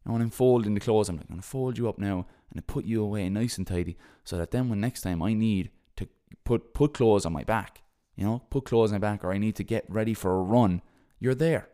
And 0.04 0.12
when 0.12 0.22
I'm 0.22 0.30
folding 0.30 0.74
the 0.74 0.80
clothes, 0.80 1.08
I'm 1.08 1.16
like, 1.16 1.26
I'm 1.28 1.36
gonna 1.36 1.42
fold 1.42 1.78
you 1.78 1.88
up 1.88 1.98
now 1.98 2.26
and 2.50 2.58
I 2.58 2.62
put 2.66 2.84
you 2.84 3.02
away 3.02 3.28
nice 3.28 3.56
and 3.56 3.66
tidy, 3.66 3.96
so 4.24 4.36
that 4.36 4.50
then 4.50 4.68
when 4.68 4.80
next 4.80 5.02
time 5.02 5.22
I 5.22 5.32
need 5.32 5.70
to 5.96 6.08
put 6.44 6.74
put 6.74 6.94
clothes 6.94 7.24
on 7.24 7.32
my 7.32 7.44
back, 7.44 7.82
you 8.16 8.24
know, 8.24 8.42
put 8.50 8.64
clothes 8.64 8.92
on 8.92 9.00
my 9.00 9.06
back, 9.06 9.24
or 9.24 9.32
I 9.32 9.38
need 9.38 9.56
to 9.56 9.64
get 9.64 9.84
ready 9.88 10.14
for 10.14 10.32
a 10.32 10.42
run, 10.42 10.82
you're 11.18 11.34
there. 11.34 11.68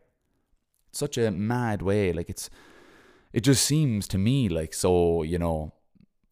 It's 0.91 0.99
such 0.99 1.19
a 1.19 1.31
mad 1.31 1.83
way. 1.83 2.13
Like 2.13 2.31
it's, 2.31 2.49
it 3.33 3.41
just 3.41 3.65
seems 3.65 4.07
to 4.09 4.19
me 4.19 4.49
like 4.49 4.73
so, 4.73 5.23
you 5.23 5.39
know, 5.39 5.73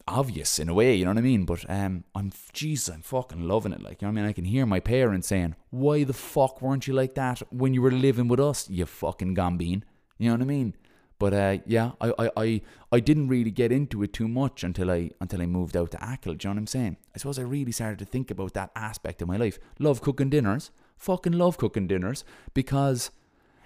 obvious 0.09 0.59
in 0.59 0.69
a 0.69 0.75
way, 0.75 0.95
you 0.95 1.05
know 1.05 1.11
what 1.11 1.19
I 1.19 1.23
mean? 1.23 1.45
But 1.45 1.69
um, 1.69 2.05
I'm 2.15 2.31
Jesus, 2.53 2.95
I'm 2.95 3.03
fucking 3.03 3.43
loving 3.43 3.73
it. 3.73 3.83
Like, 3.83 4.00
you 4.00 4.07
know 4.07 4.12
what 4.12 4.21
I 4.21 4.23
mean? 4.23 4.31
I 4.31 4.33
can 4.33 4.45
hear 4.45 4.65
my 4.65 4.81
parents 4.81 5.29
saying, 5.29 5.57
"Why 5.71 6.05
the 6.05 6.12
fuck 6.12 6.62
weren't 6.62 6.87
you 6.87 6.95
like 6.95 7.15
that 7.15 7.43
when 7.50 7.75
you 7.75 7.83
were 7.83 7.91
living 7.91 8.29
with 8.29 8.41
us, 8.41 8.71
you 8.71 8.87
fucking 8.87 9.35
gambine?" 9.35 9.83
You 10.19 10.29
know 10.29 10.35
what 10.35 10.43
I 10.43 10.47
mean? 10.47 10.75
But 11.18 11.32
uh, 11.32 11.58
yeah, 11.64 11.92
I, 12.00 12.12
I, 12.18 12.30
I, 12.37 12.61
I 12.92 13.00
didn't 13.00 13.28
really 13.28 13.50
get 13.50 13.73
into 13.73 14.02
it 14.02 14.12
too 14.12 14.28
much 14.28 14.62
until 14.62 14.90
I 14.90 15.11
until 15.20 15.40
I 15.40 15.46
moved 15.46 15.76
out 15.76 15.92
to 15.92 15.99
Achill. 15.99 16.35
Do 16.35 16.46
you 16.46 16.50
know 16.50 16.54
what 16.56 16.61
I'm 16.61 16.66
saying? 16.66 16.96
I 17.14 17.18
suppose 17.18 17.38
I 17.38 17.42
really 17.42 17.73
started 17.73 17.99
to 18.00 18.04
think 18.04 18.30
about 18.30 18.52
that 18.54 18.70
aspect 18.76 19.23
of 19.23 19.28
my 19.28 19.37
life. 19.37 19.58
Love 19.78 20.02
cooking 20.02 20.28
dinners, 20.28 20.70
fucking 20.99 21.32
love 21.32 21.56
cooking 21.56 21.87
dinners 21.87 22.25
because 22.52 23.11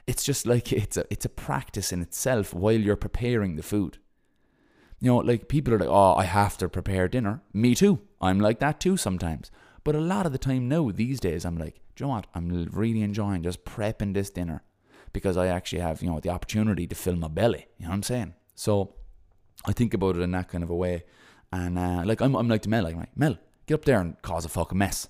it's 0.07 0.23
just 0.23 0.47
like 0.47 0.73
it's 0.85 0.97
a 0.97 1.05
it's 1.11 1.25
a 1.25 1.31
practice 1.31 1.93
in 1.93 2.03
itself 2.03 2.55
while 2.55 2.73
you're 2.73 2.97
preparing 2.97 3.57
the 3.57 3.63
food. 3.65 3.99
You 5.01 5.09
know, 5.09 5.17
like 5.19 5.49
people 5.49 5.75
are 5.75 5.79
like, 5.79 5.89
oh, 5.89 6.15
I 6.15 6.25
have 6.25 6.57
to 6.59 6.69
prepare 6.69 7.09
dinner. 7.09 7.43
Me 7.53 7.75
too. 7.75 8.01
I'm 8.21 8.39
like 8.39 8.61
that 8.61 8.81
too 8.81 8.97
sometimes. 8.97 9.51
But 9.83 9.95
a 9.97 10.01
lot 10.01 10.27
of 10.27 10.33
the 10.33 10.39
time 10.39 10.69
now, 10.69 10.91
these 10.91 11.21
days, 11.21 11.47
I'm 11.47 11.57
like, 11.57 11.81
do 11.97 12.05
you 12.05 12.07
know 12.07 12.15
what? 12.17 12.27
I'm 12.35 12.69
really 12.71 13.01
enjoying 13.01 13.43
just 13.43 13.65
prepping 13.65 14.13
this 14.13 14.29
dinner 14.29 14.63
because 15.13 15.37
I 15.37 15.49
actually 15.49 15.81
have, 15.81 16.03
you 16.03 16.11
know, 16.11 16.21
the 16.21 16.31
opportunity 16.31 16.87
to 16.87 16.95
fill 16.95 17.17
my 17.17 17.29
belly. 17.29 17.67
You 17.79 17.85
know 17.85 17.91
what 17.91 17.97
I'm 17.97 18.03
saying? 18.03 18.35
So 18.55 18.95
I 19.65 19.73
think 19.73 19.95
about 19.95 20.17
it 20.17 20.23
in 20.23 20.31
that 20.33 20.49
kind 20.49 20.65
of 20.65 20.71
a 20.71 20.75
way. 20.75 21.05
And 21.53 21.79
uh, 21.79 22.03
like 22.05 22.21
I'm, 22.21 22.35
I'm 22.35 22.49
like 22.49 22.63
to 22.63 22.69
Mel, 22.69 22.85
like, 22.85 23.17
Mel, 23.17 23.39
get 23.67 23.75
up 23.75 23.85
there 23.85 24.01
and 24.01 24.21
cause 24.23 24.45
a 24.45 24.49
fucking 24.49 24.79
mess. 24.79 25.09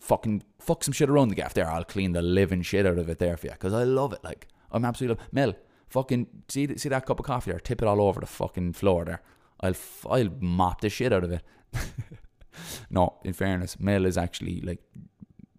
Fucking 0.00 0.42
fuck 0.58 0.84
some 0.84 0.92
shit 0.92 1.08
around 1.08 1.28
the 1.28 1.34
gaff 1.34 1.54
there. 1.54 1.70
I'll 1.70 1.84
clean 1.84 2.12
the 2.12 2.22
living 2.22 2.62
shit 2.62 2.86
out 2.86 2.98
of 2.98 3.08
it 3.08 3.18
there 3.18 3.36
for 3.36 3.46
you 3.46 3.52
because 3.52 3.72
I 3.72 3.84
love 3.84 4.12
it. 4.12 4.22
Like 4.24 4.48
I'm 4.70 4.84
absolutely 4.84 5.16
love. 5.16 5.28
Mel, 5.32 5.54
fucking 5.88 6.26
see 6.48 6.76
see 6.76 6.88
that 6.88 7.06
cup 7.06 7.20
of 7.20 7.26
coffee 7.26 7.52
there, 7.52 7.60
tip 7.60 7.82
it 7.82 7.88
all 7.88 8.00
over 8.00 8.20
the 8.20 8.26
fucking 8.26 8.72
floor 8.72 9.04
there. 9.04 9.22
I'll 9.60 9.74
I'll 10.10 10.30
mop 10.40 10.80
the 10.80 10.88
shit 10.88 11.12
out 11.12 11.22
of 11.24 11.32
it. 11.32 11.42
no, 12.90 13.18
in 13.24 13.32
fairness, 13.32 13.78
Mel 13.78 14.04
is 14.04 14.18
actually 14.18 14.60
like 14.60 14.80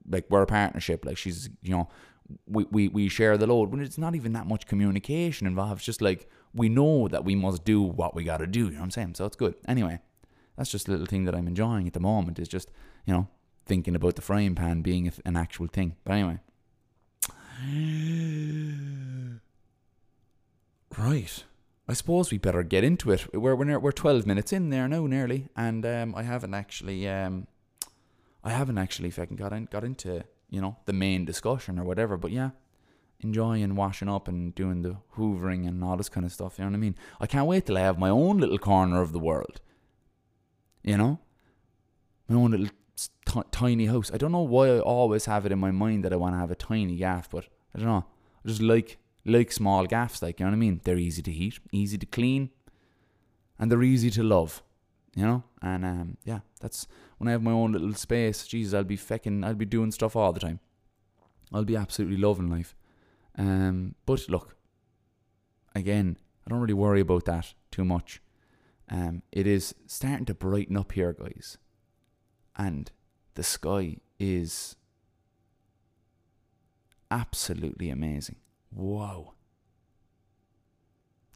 like 0.10 0.25
we're 0.30 0.44
a 0.44 0.48
partnership. 0.48 1.06
Like 1.06 1.18
she's 1.18 1.50
you 1.62 1.72
know 1.72 1.89
we, 2.48 2.65
we, 2.72 2.88
we 2.88 3.10
share 3.10 3.38
the 3.38 3.48
load 3.48 3.72
when 3.72 3.82
it's 3.82 3.98
not 3.98 4.15
even 4.15 4.34
that 4.34 4.48
much 4.48 4.68
communication 4.68 5.48
involved. 5.48 5.80
It's 5.80 5.86
just 5.86 6.01
like 6.01 6.30
we 6.53 6.70
know 6.70 7.08
that 7.08 7.25
we 7.25 7.36
must 7.36 7.65
do 7.65 7.82
what 7.82 8.15
we 8.15 8.24
got 8.24 8.38
to 8.38 8.48
do. 8.48 8.65
You 8.65 8.72
know 8.72 8.77
what 8.80 8.84
I'm 8.86 8.92
saying? 8.92 9.15
So 9.15 9.25
it's 9.25 9.36
good. 9.36 9.56
Anyway, 9.68 10.00
that's 10.58 10.72
just 10.72 10.88
a 10.88 10.92
little 10.92 11.06
thing 11.06 11.25
that 11.25 11.36
I'm 11.36 11.48
enjoying 11.48 11.88
at 11.88 11.94
the 11.94 12.00
moment. 12.00 12.39
Is 12.39 12.48
just 12.48 12.72
you 13.06 13.13
know 13.13 13.27
thinking 13.65 13.96
about 13.96 14.15
the 14.15 14.22
frying 14.22 14.56
pan 14.56 14.82
being 14.82 15.12
an 15.25 15.36
actual 15.36 15.68
thing. 15.68 15.96
But 16.03 16.13
anyway. 16.13 16.39
Right. 20.96 21.44
I 21.88 21.94
suppose 21.94 22.32
we 22.32 22.38
better 22.38 22.62
get 22.63 22.84
into 22.84 23.12
it. 23.12 23.34
We're 23.34 23.56
we're, 23.56 23.80
we're 23.80 23.92
twelve 23.92 24.25
minutes 24.27 24.53
in 24.53 24.70
there 24.70 24.88
now, 24.88 25.06
nearly, 25.08 25.50
and 25.56 25.86
um, 25.86 26.15
I 26.15 26.22
haven't 26.24 26.53
actually 26.53 27.08
um, 27.10 27.48
I 28.44 28.51
haven't 28.51 28.77
actually 28.77 29.10
fucking 29.10 29.38
got 29.38 29.53
in, 29.53 29.65
got 29.65 29.84
into 29.84 30.24
you 30.54 30.62
know 30.62 30.78
the 30.86 30.94
main 30.94 31.26
discussion 31.26 31.80
or 31.80 31.84
whatever. 31.84 32.16
But 32.16 32.32
yeah, 32.32 32.52
enjoying 33.22 33.76
washing 33.76 34.08
up 34.08 34.28
and 34.28 34.54
doing 34.54 34.84
the 34.84 34.98
hoovering 35.18 35.68
and 35.68 35.84
all 35.84 35.98
this 35.98 36.10
kind 36.10 36.26
of 36.26 36.32
stuff. 36.32 36.60
You 36.60 36.66
know 36.66 36.72
what 36.72 36.78
I 36.78 36.80
mean? 36.80 36.96
I 37.20 37.26
can't 37.26 37.48
wait 37.48 37.66
till 37.66 37.78
I 37.78 37.82
have 37.82 37.98
my 37.98 38.10
own 38.10 38.38
little 38.38 38.60
corner 38.60 39.02
of 39.02 39.14
the 39.14 39.20
world. 39.20 39.60
You 40.84 40.98
know, 40.98 41.20
my 42.28 42.36
own 42.36 42.52
little 42.52 42.70
t- 43.26 43.50
tiny 43.50 43.88
house. 43.88 44.12
I 44.14 44.18
don't 44.18 44.32
know 44.32 44.42
why 44.42 44.68
I 44.76 44.80
always 44.80 45.26
have 45.26 45.48
it 45.48 45.52
in 45.52 45.60
my 45.60 45.72
mind 45.72 46.06
that 46.06 46.14
I 46.14 46.18
want 46.18 46.36
to 46.36 46.40
have 46.40 46.52
a 46.52 46.56
tiny 46.56 46.98
gaff, 46.98 47.32
but 47.32 47.46
I 47.74 47.80
don't 47.80 47.88
know. 47.88 48.06
I 48.46 48.48
just 48.48 48.62
like 48.62 49.00
like 49.26 49.52
small 49.52 49.88
gaffs, 49.88 50.22
like 50.22 50.40
you 50.40 50.46
know 50.46 50.52
what 50.52 50.58
I 50.58 50.60
mean. 50.60 50.82
They're 50.84 50.98
easy 50.98 51.24
to 51.24 51.32
heat, 51.32 51.58
easy 51.72 51.98
to 51.98 52.06
clean, 52.06 52.52
and 53.58 53.72
they're 53.72 53.82
easy 53.82 54.12
to 54.12 54.24
love. 54.24 54.62
You 55.16 55.26
know, 55.26 55.44
and 55.62 55.86
um, 55.86 56.18
yeah, 56.26 56.40
that's 56.60 56.88
when 57.24 57.30
I 57.30 57.32
have 57.32 57.42
my 57.42 57.51
own 57.51 57.72
little 57.72 57.94
space. 57.94 58.46
Jesus, 58.46 58.74
I'll 58.74 58.84
be 58.84 58.98
fecking, 58.98 59.46
I'll 59.46 59.53
be 59.53 59.63
doing 59.63 59.94
stuff 59.94 60.13
all 60.13 60.34
the 60.34 60.42
time. 60.42 60.60
I'll 61.53 61.63
be 61.63 61.77
absolutely 61.77 62.18
loving 62.18 62.50
life. 62.50 62.75
Um, 63.38 63.96
but 64.06 64.27
look, 64.27 64.58
again, 65.74 66.18
I 66.46 66.50
don't 66.50 66.60
really 66.60 66.74
worry 66.74 67.00
about 67.00 67.24
that 67.24 67.53
too 67.72 67.86
much. 67.86 68.22
Um, 68.89 69.22
it 69.32 69.48
is 69.48 69.74
starting 69.88 70.25
to 70.25 70.34
brighten 70.34 70.75
up 70.75 70.92
here, 70.92 71.13
guys, 71.13 71.58
and 72.58 72.92
the 73.36 73.44
sky 73.44 74.00
is 74.20 74.75
absolutely 77.10 77.89
amazing. 77.89 78.36
Wow. 78.70 79.32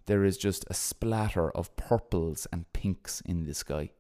There 0.06 0.26
is 0.26 0.38
just 0.38 0.66
a 0.70 0.74
splatter 0.74 1.50
of 1.52 1.74
purples 1.78 2.46
and 2.52 2.72
pinks 2.74 3.22
in 3.22 3.46
the 3.46 3.54
sky. 3.54 3.92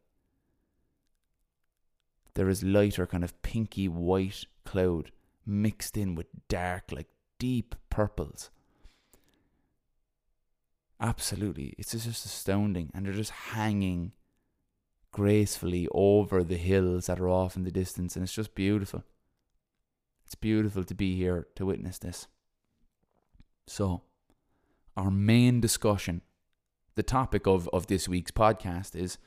There 2.37 2.49
is 2.49 2.61
lighter, 2.61 3.07
kind 3.07 3.23
of 3.23 3.41
pinky 3.41 3.87
white 3.87 4.43
cloud 4.63 5.09
mixed 5.43 5.97
in 5.97 6.13
with 6.13 6.27
dark, 6.47 6.91
like 6.91 7.07
deep 7.39 7.73
purples. 7.89 8.51
Absolutely. 11.01 11.73
It's 11.79 11.93
just 11.93 12.27
astounding. 12.27 12.91
And 12.93 13.07
they're 13.07 13.13
just 13.13 13.31
hanging 13.31 14.11
gracefully 15.11 15.87
over 15.91 16.43
the 16.43 16.57
hills 16.57 17.07
that 17.07 17.19
are 17.19 17.27
off 17.27 17.55
in 17.55 17.63
the 17.63 17.71
distance. 17.71 18.15
And 18.15 18.21
it's 18.21 18.33
just 18.33 18.53
beautiful. 18.53 19.03
It's 20.23 20.35
beautiful 20.35 20.83
to 20.83 20.93
be 20.93 21.15
here 21.15 21.47
to 21.55 21.65
witness 21.65 21.97
this. 21.97 22.27
So, 23.65 24.03
our 24.95 25.09
main 25.09 25.59
discussion, 25.59 26.21
the 26.93 27.01
topic 27.01 27.47
of, 27.47 27.67
of 27.73 27.87
this 27.87 28.07
week's 28.07 28.29
podcast 28.29 28.95
is 28.95 29.17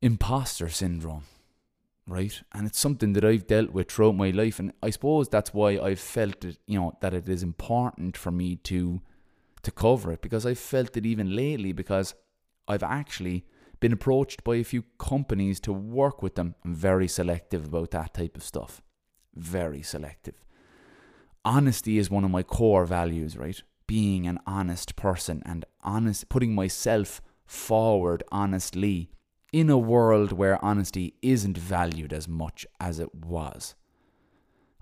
imposter 0.00 0.68
syndrome, 0.68 1.26
right? 2.06 2.42
And 2.52 2.66
it's 2.66 2.78
something 2.78 3.12
that 3.14 3.24
I've 3.24 3.46
dealt 3.46 3.70
with 3.70 3.90
throughout 3.90 4.16
my 4.16 4.30
life. 4.30 4.58
And 4.58 4.72
I 4.82 4.90
suppose 4.90 5.28
that's 5.28 5.54
why 5.54 5.78
I've 5.78 6.00
felt 6.00 6.44
it, 6.44 6.58
you 6.66 6.78
know, 6.78 6.96
that 7.00 7.14
it 7.14 7.28
is 7.28 7.42
important 7.42 8.16
for 8.16 8.30
me 8.30 8.56
to 8.56 9.00
to 9.62 9.70
cover 9.70 10.10
it 10.10 10.20
because 10.20 10.44
I've 10.44 10.58
felt 10.58 10.96
it 10.96 11.06
even 11.06 11.36
lately 11.36 11.70
because 11.70 12.16
I've 12.66 12.82
actually 12.82 13.44
been 13.78 13.92
approached 13.92 14.42
by 14.42 14.56
a 14.56 14.64
few 14.64 14.82
companies 14.98 15.60
to 15.60 15.72
work 15.72 16.20
with 16.20 16.34
them. 16.34 16.56
I'm 16.64 16.74
very 16.74 17.06
selective 17.06 17.66
about 17.66 17.92
that 17.92 18.12
type 18.14 18.36
of 18.36 18.42
stuff. 18.42 18.82
Very 19.36 19.82
selective 19.82 20.34
honesty 21.44 21.98
is 21.98 22.10
one 22.10 22.24
of 22.24 22.30
my 22.30 22.42
core 22.42 22.86
values, 22.86 23.36
right? 23.36 23.60
Being 23.86 24.26
an 24.26 24.38
honest 24.46 24.96
person 24.96 25.42
and 25.44 25.64
honest, 25.82 26.28
putting 26.28 26.54
myself 26.54 27.20
forward 27.44 28.22
honestly 28.30 29.10
in 29.52 29.68
a 29.68 29.78
world 29.78 30.32
where 30.32 30.62
honesty 30.64 31.14
isn't 31.22 31.58
valued 31.58 32.12
as 32.12 32.26
much 32.26 32.66
as 32.80 32.98
it 32.98 33.14
was. 33.14 33.74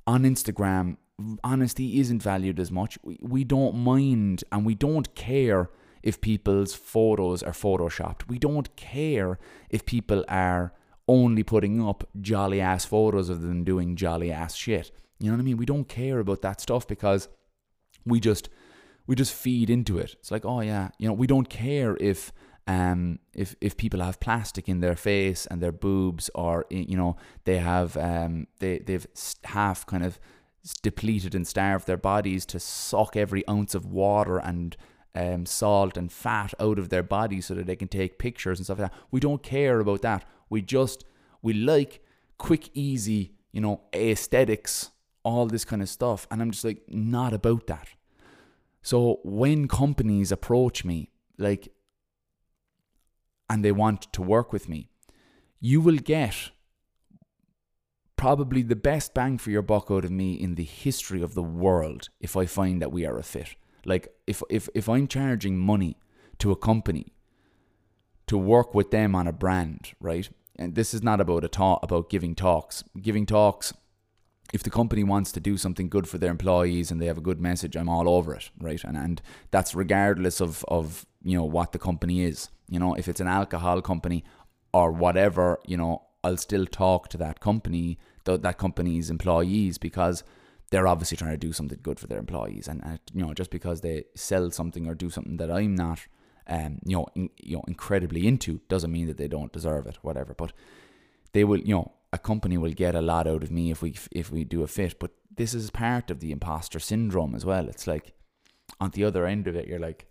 On 0.06 0.22
Instagram, 0.22 0.96
honesty 1.42 2.00
isn't 2.00 2.22
valued 2.22 2.60
as 2.60 2.70
much. 2.70 2.98
We, 3.02 3.18
we 3.20 3.44
don't 3.44 3.76
mind 3.76 4.44
and 4.52 4.64
we 4.64 4.74
don't 4.74 5.14
care 5.14 5.70
if 6.02 6.20
people's 6.20 6.74
photos 6.74 7.42
are 7.42 7.52
photoshopped. 7.52 8.28
We 8.28 8.38
don't 8.38 8.74
care 8.76 9.38
if 9.68 9.84
people 9.84 10.24
are 10.28 10.72
only 11.08 11.42
putting 11.42 11.86
up 11.86 12.08
jolly 12.20 12.60
ass 12.60 12.84
photos 12.84 13.28
of 13.28 13.42
them 13.42 13.64
doing 13.64 13.96
jolly 13.96 14.30
ass 14.30 14.54
shit. 14.54 14.92
You 15.18 15.26
know 15.26 15.36
what 15.36 15.42
I 15.42 15.44
mean? 15.44 15.56
We 15.56 15.66
don't 15.66 15.88
care 15.88 16.20
about 16.20 16.42
that 16.42 16.60
stuff 16.60 16.86
because 16.86 17.28
we 18.06 18.20
just 18.20 18.48
we 19.06 19.16
just 19.16 19.34
feed 19.34 19.68
into 19.68 19.98
it. 19.98 20.14
It's 20.20 20.30
like, 20.30 20.44
oh 20.44 20.60
yeah, 20.60 20.90
you 20.98 21.08
know, 21.08 21.12
we 21.12 21.26
don't 21.26 21.48
care 21.48 21.96
if 22.00 22.32
um 22.70 23.18
if 23.34 23.56
if 23.60 23.76
people 23.76 24.00
have 24.00 24.20
plastic 24.20 24.68
in 24.68 24.80
their 24.80 24.96
face 24.96 25.46
and 25.46 25.60
their 25.60 25.72
boobs 25.72 26.30
or 26.34 26.66
you 26.70 26.96
know 26.96 27.16
they 27.44 27.58
have 27.58 27.96
um 27.96 28.46
they 28.60 28.78
they've 28.78 29.06
half 29.44 29.84
kind 29.86 30.04
of 30.04 30.18
depleted 30.82 31.34
and 31.34 31.46
starved 31.46 31.86
their 31.86 31.96
bodies 32.12 32.44
to 32.46 32.60
suck 32.60 33.16
every 33.16 33.42
ounce 33.48 33.74
of 33.74 33.86
water 33.86 34.38
and 34.38 34.76
um, 35.14 35.44
salt 35.44 35.96
and 35.96 36.12
fat 36.12 36.54
out 36.60 36.78
of 36.78 36.88
their 36.90 37.02
bodies 37.02 37.46
so 37.46 37.54
that 37.54 37.66
they 37.66 37.74
can 37.76 37.88
take 37.88 38.18
pictures 38.18 38.58
and 38.58 38.66
stuff 38.66 38.78
like 38.78 38.90
that. 38.92 38.98
We 39.10 39.20
don't 39.20 39.42
care 39.42 39.80
about 39.80 40.02
that. 40.02 40.24
We 40.48 40.62
just 40.62 41.04
we 41.42 41.52
like 41.54 42.02
quick, 42.38 42.70
easy, 42.74 43.32
you 43.52 43.60
know, 43.60 43.80
aesthetics 43.94 44.90
all 45.22 45.46
this 45.46 45.64
kind 45.64 45.82
of 45.82 45.88
stuff. 45.88 46.26
And 46.30 46.40
I'm 46.40 46.50
just 46.50 46.64
like, 46.64 46.82
not 46.88 47.32
about 47.32 47.66
that. 47.66 47.88
So 48.82 49.20
when 49.24 49.68
companies 49.68 50.32
approach 50.32 50.84
me, 50.84 51.10
like, 51.38 51.68
and 53.50 53.64
they 53.64 53.72
want 53.72 54.10
to 54.12 54.22
work 54.22 54.52
with 54.52 54.68
me, 54.68 54.88
you 55.58 55.80
will 55.80 55.96
get 55.96 56.52
probably 58.16 58.62
the 58.62 58.76
best 58.76 59.12
bang 59.12 59.36
for 59.36 59.50
your 59.50 59.62
buck 59.62 59.90
out 59.90 60.04
of 60.04 60.10
me 60.10 60.34
in 60.34 60.54
the 60.54 60.64
history 60.64 61.20
of 61.20 61.34
the 61.34 61.42
world 61.42 62.08
if 62.20 62.36
I 62.36 62.46
find 62.46 62.80
that 62.80 62.92
we 62.92 63.04
are 63.04 63.18
a 63.18 63.22
fit. 63.22 63.56
Like 63.84 64.08
if 64.26 64.42
if 64.48 64.68
if 64.74 64.88
I'm 64.88 65.08
charging 65.08 65.58
money 65.58 65.96
to 66.38 66.52
a 66.52 66.56
company 66.56 67.12
to 68.26 68.38
work 68.38 68.72
with 68.74 68.90
them 68.90 69.14
on 69.14 69.26
a 69.26 69.32
brand, 69.32 69.92
right? 70.00 70.28
And 70.54 70.74
this 70.74 70.94
is 70.94 71.02
not 71.02 71.20
about 71.20 71.44
a 71.44 71.48
talk 71.48 71.80
about 71.82 72.10
giving 72.10 72.34
talks. 72.34 72.84
Giving 73.00 73.26
talks 73.26 73.72
if 74.52 74.62
the 74.62 74.70
company 74.70 75.04
wants 75.04 75.32
to 75.32 75.40
do 75.40 75.56
something 75.56 75.88
good 75.88 76.08
for 76.08 76.18
their 76.18 76.30
employees 76.30 76.90
and 76.90 77.00
they 77.00 77.06
have 77.06 77.18
a 77.18 77.22
good 77.22 77.40
message, 77.40 77.76
I'm 77.76 77.88
all 77.88 78.08
over 78.08 78.34
it, 78.34 78.50
right? 78.58 78.82
And 78.84 78.96
and 78.96 79.22
that's 79.50 79.74
regardless 79.74 80.40
of 80.40 80.64
of 80.68 81.06
you 81.22 81.36
know 81.36 81.44
what 81.44 81.72
the 81.72 81.78
company 81.78 82.22
is. 82.22 82.48
You 82.68 82.78
know, 82.78 82.94
if 82.94 83.08
it's 83.08 83.20
an 83.20 83.28
alcohol 83.28 83.82
company 83.82 84.24
or 84.72 84.92
whatever, 84.92 85.58
you 85.66 85.76
know, 85.76 86.02
I'll 86.22 86.36
still 86.36 86.66
talk 86.66 87.08
to 87.08 87.18
that 87.18 87.40
company, 87.40 87.98
th- 88.24 88.42
that 88.42 88.58
company's 88.58 89.10
employees 89.10 89.78
because 89.78 90.22
they're 90.70 90.86
obviously 90.86 91.16
trying 91.16 91.32
to 91.32 91.36
do 91.36 91.52
something 91.52 91.78
good 91.82 91.98
for 91.98 92.06
their 92.06 92.18
employees. 92.18 92.68
And, 92.68 93.00
you 93.12 93.26
know, 93.26 93.34
just 93.34 93.50
because 93.50 93.80
they 93.80 94.04
sell 94.14 94.50
something 94.50 94.86
or 94.86 94.94
do 94.94 95.10
something 95.10 95.36
that 95.38 95.50
I'm 95.50 95.74
not, 95.74 96.06
um, 96.46 96.78
you 96.84 96.96
know, 96.96 97.06
in, 97.14 97.30
you 97.38 97.56
know, 97.56 97.64
incredibly 97.66 98.26
into, 98.26 98.60
doesn't 98.68 98.92
mean 98.92 99.08
that 99.08 99.16
they 99.16 99.28
don't 99.28 99.52
deserve 99.52 99.86
it, 99.86 99.98
whatever. 100.02 100.34
But 100.34 100.52
they 101.32 101.44
will, 101.44 101.58
you 101.58 101.74
know, 101.74 101.92
a 102.12 102.18
company 102.18 102.58
will 102.58 102.72
get 102.72 102.94
a 102.94 103.00
lot 103.00 103.26
out 103.26 103.42
of 103.42 103.50
me 103.50 103.70
if 103.70 103.82
we 103.82 103.94
if 104.10 104.30
we 104.30 104.44
do 104.44 104.62
a 104.62 104.66
fit. 104.66 104.98
But 104.98 105.12
this 105.34 105.54
is 105.54 105.70
part 105.70 106.10
of 106.10 106.20
the 106.20 106.32
imposter 106.32 106.80
syndrome 106.80 107.34
as 107.34 107.44
well. 107.44 107.68
It's 107.68 107.86
like 107.86 108.12
on 108.80 108.90
the 108.90 109.04
other 109.04 109.26
end 109.26 109.46
of 109.46 109.56
it, 109.56 109.68
you're 109.68 109.78
like, 109.78 110.06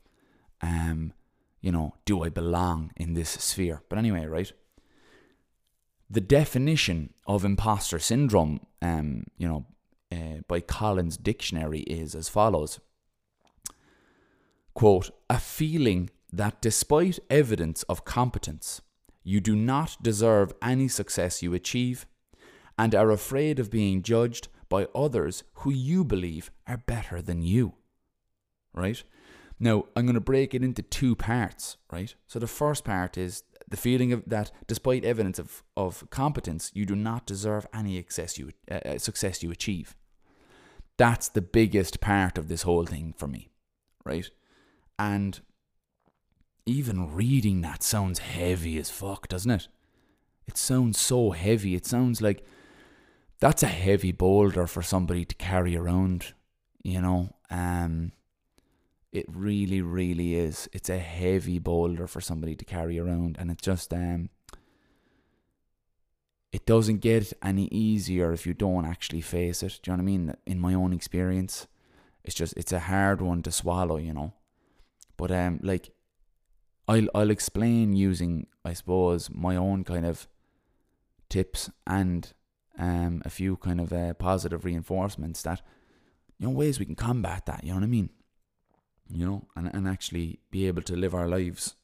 um, 0.62 1.14
you 1.62 1.72
know, 1.72 1.96
do 2.06 2.24
I 2.24 2.30
belong 2.30 2.92
in 2.96 3.14
this 3.14 3.30
sphere? 3.30 3.84
But 3.90 4.00
anyway, 4.00 4.26
right? 4.26 4.52
The 6.10 6.22
definition 6.22 7.14
of 7.28 7.46
imposter 7.46 8.00
syndrome, 8.00 8.62
um, 8.82 9.26
you 9.38 9.48
know, 9.48 9.66
uh, 10.12 10.42
by 10.48 10.60
Collins 10.60 11.18
Dictionary 11.18 11.82
is 11.82 12.16
as 12.16 12.30
follows 12.30 12.80
quote, 14.80 15.12
a 15.30 15.38
feeling 15.38 16.10
that 16.32 16.62
despite 16.62 17.20
evidence 17.30 17.84
of 17.84 18.06
competence, 18.06 18.82
you 19.24 19.40
do 19.40 19.56
not 19.56 19.98
deserve 20.02 20.54
any 20.62 20.88
success 20.88 21.44
you 21.44 21.54
achieve 21.54 22.06
and 22.78 22.96
are 22.96 23.12
afraid 23.12 23.60
of 23.60 23.70
being 23.70 24.02
judged 24.02 24.48
by 24.70 24.88
others 24.96 25.44
who 25.56 25.72
you 25.72 26.04
believe 26.04 26.52
are 26.68 26.78
better 26.78 27.22
than 27.22 27.42
you. 27.42 27.74
Right? 28.74 29.04
Now, 29.60 29.86
I'm 29.96 30.06
going 30.06 30.14
to 30.14 30.22
break 30.22 30.54
it 30.54 30.64
into 30.64 30.82
two 30.82 31.16
parts, 31.16 31.78
right? 31.92 32.16
So 32.28 32.40
the 32.40 32.48
first 32.48 32.86
part 32.86 33.18
is 33.18 33.44
the 33.68 33.78
feeling 33.78 34.14
of 34.14 34.24
that 34.26 34.52
despite 34.68 35.04
evidence 35.04 35.38
of, 35.38 35.64
of 35.76 36.10
competence, 36.10 36.72
you 36.74 36.86
do 36.86 36.96
not 36.96 37.26
deserve 37.26 37.68
any 37.74 37.98
success 37.98 38.38
you, 38.38 38.52
uh, 38.72 38.76
uh, 38.76 38.98
success 38.98 39.44
you 39.44 39.52
achieve. 39.52 39.96
That's 40.98 41.30
the 41.30 41.42
biggest 41.42 42.00
part 42.00 42.38
of 42.38 42.48
this 42.48 42.62
whole 42.62 42.86
thing 42.86 43.14
for 43.18 43.28
me, 43.28 43.50
right? 44.06 44.30
And 44.98 45.40
even 46.70 47.14
reading 47.14 47.62
that 47.62 47.84
sounds 47.84 48.20
heavy 48.20 48.78
as 48.78 48.90
fuck, 48.90 49.28
doesn't 49.28 49.52
it? 49.52 49.68
It 50.48 50.58
sounds 50.58 51.00
so 51.00 51.32
heavy. 51.32 51.76
It 51.76 51.86
sounds 51.86 52.22
like 52.22 52.46
that's 53.40 53.64
a 53.64 53.68
heavy 53.68 54.12
boulder 54.12 54.68
for 54.68 54.82
somebody 54.82 55.26
to 55.26 55.36
carry 55.36 55.76
around, 55.76 56.34
you 56.84 57.02
know. 57.02 57.36
Um 57.50 58.14
it 59.12 59.26
really, 59.28 59.82
really 59.82 60.36
is. 60.36 60.70
It's 60.72 60.90
a 60.90 61.00
heavy 61.00 61.60
boulder 61.60 62.08
for 62.08 62.22
somebody 62.22 62.56
to 62.56 62.66
carry 62.66 63.00
around, 63.00 63.38
and 63.40 63.50
it 63.50 63.62
just 63.62 63.94
um, 63.94 64.30
it 66.52 66.66
doesn't 66.66 67.00
get 67.00 67.34
any 67.44 67.66
easier 67.66 68.32
if 68.32 68.46
you 68.46 68.54
don't 68.54 68.86
actually 68.86 69.22
face 69.22 69.64
it. 69.64 69.80
Do 69.82 69.92
you 69.92 69.98
know 69.98 70.04
what 70.04 70.10
I 70.10 70.12
mean? 70.12 70.36
In 70.46 70.60
my 70.60 70.74
own 70.74 70.94
experience, 70.94 71.68
it's 72.24 72.36
just 72.36 72.56
it's 72.56 72.72
a 72.72 72.80
hard 72.80 73.22
one 73.22 73.42
to 73.44 73.52
swallow, 73.52 73.98
you 73.98 74.14
know. 74.14 74.34
But 75.18 75.32
um, 75.32 75.60
like, 75.64 75.92
I'll 76.90 77.08
I'll 77.16 77.30
explain 77.32 77.94
using 77.94 78.48
I 78.66 78.74
suppose 78.74 79.30
my 79.32 79.56
own 79.56 79.84
kind 79.84 80.06
of 80.06 80.28
tips 81.30 81.70
and 81.86 82.34
um 82.78 83.22
a 83.26 83.30
few 83.30 83.58
kind 83.58 83.80
of 83.80 83.94
uh, 83.94 84.14
positive 84.16 84.66
reinforcements 84.66 85.42
that 85.44 85.62
you 86.38 86.48
know 86.48 86.54
ways 86.54 86.80
we 86.80 86.86
can 86.86 86.96
combat 86.96 87.46
that. 87.46 87.64
You 87.64 87.70
know 87.70 87.78
what 87.78 87.84
I 87.84 87.88
mean? 87.98 88.10
you 89.10 89.26
know, 89.26 89.48
and, 89.56 89.70
and 89.74 89.88
actually 89.88 90.40
be 90.52 90.68
able 90.68 90.82
to 90.84 90.96
live 90.96 91.14
our 91.14 91.28
lives 91.28 91.76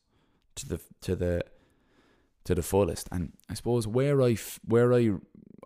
to 0.55 0.67
the 0.67 0.79
to 1.01 1.15
the 1.15 1.43
to 2.45 2.55
the 2.55 2.61
fullest. 2.61 3.09
And 3.11 3.33
I 3.49 3.55
suppose 3.55 3.87
where 3.87 4.21
I 4.21 4.37
where 4.63 4.93
I 4.93 5.11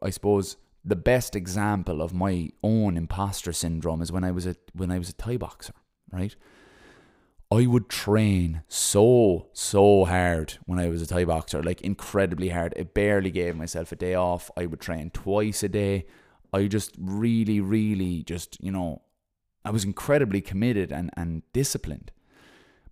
I 0.02 0.10
suppose 0.10 0.58
the 0.86 0.96
best 0.96 1.36
example 1.36 2.02
of 2.02 2.14
my 2.14 2.50
own 2.64 2.96
imposter 2.96 3.52
syndrome 3.52 4.02
is 4.02 4.12
when 4.12 4.24
I 4.24 4.32
was 4.32 4.46
a 4.48 4.56
when 4.74 4.92
I 4.92 4.98
was 4.98 5.10
a 5.10 5.14
Thai 5.14 5.38
boxer, 5.38 5.74
right? 6.12 6.36
I 7.52 7.66
would 7.66 7.90
train 7.90 8.62
so 8.68 9.48
so 9.54 10.06
hard 10.06 10.58
when 10.66 10.78
I 10.78 10.88
was 10.90 11.02
a 11.02 11.08
Thai 11.08 11.26
boxer, 11.26 11.64
like 11.64 11.82
incredibly 11.82 12.50
hard. 12.50 12.76
I 12.80 12.84
barely 12.84 13.32
gave 13.32 13.56
myself 13.56 13.92
a 13.92 13.96
day 13.96 14.14
off. 14.14 14.52
I 14.56 14.68
would 14.68 14.80
train 14.80 15.10
twice 15.10 15.64
a 15.64 15.70
day. 15.70 16.06
I 16.54 16.68
just 16.68 16.96
really, 17.00 17.60
really 17.60 18.24
just 18.24 18.62
you 18.64 18.72
know 18.72 19.02
I 19.66 19.72
was 19.72 19.84
incredibly 19.84 20.42
committed 20.42 20.92
and, 20.92 21.10
and 21.18 21.42
disciplined. 21.52 22.12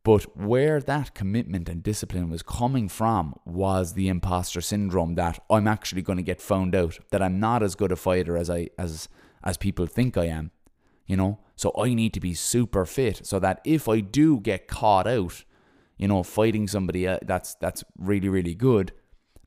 But 0.04 0.38
where 0.38 0.80
that 0.80 1.13
commitment 1.13 1.67
and 1.67 1.84
discipline 1.84 2.30
was 2.30 2.41
coming 2.41 2.88
from 2.88 3.36
was 3.46 3.93
the 3.93 4.08
imposter 4.08 4.62
syndrome 4.62 5.15
that 5.15 5.43
I'm 5.50 5.67
actually 5.67 6.02
going 6.02 6.17
to 6.17 6.24
get 6.24 6.41
found 6.41 6.74
out, 6.74 6.98
that 7.12 7.22
I'm 7.22 7.39
not 7.39 7.62
as 7.62 7.76
good 7.76 7.91
a 7.91 7.96
fighter 7.96 8.38
as 8.38 8.50
I 8.50 8.70
as 8.80 9.08
as 9.43 9.58
people 9.58 9.86
think 9.86 10.17
I 10.17 10.26
am. 10.26 10.52
You 11.06 11.17
know? 11.17 11.39
So 11.58 11.74
I 11.78 11.93
need 11.93 12.13
to 12.13 12.20
be 12.20 12.34
super 12.34 12.86
fit 12.86 13.26
so 13.26 13.39
that 13.39 13.60
if 13.65 13.89
I 13.89 14.00
do 14.00 14.39
get 14.39 14.67
caught 14.67 15.08
out, 15.08 15.43
you 15.98 16.08
know, 16.08 16.24
fighting 16.24 16.67
somebody 16.67 17.08
uh, 17.08 17.17
that's 17.24 17.56
that's 17.56 17.84
really 17.98 18.30
really 18.30 18.54
good, 18.54 18.93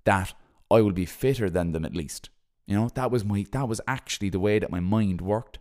that 0.05 0.35
I 0.71 0.83
will 0.83 0.93
be 0.93 1.07
fitter 1.07 1.49
than 1.49 1.73
them 1.73 1.85
at 1.85 1.95
least. 1.95 2.29
You 2.67 2.77
know, 2.77 2.91
that 2.95 3.11
was 3.11 3.25
my 3.25 3.47
that 3.53 3.69
was 3.69 3.81
actually 3.87 4.29
the 4.29 4.41
way 4.41 4.59
that 4.59 4.73
my 4.73 4.81
mind 4.81 5.21
worked. 5.21 5.61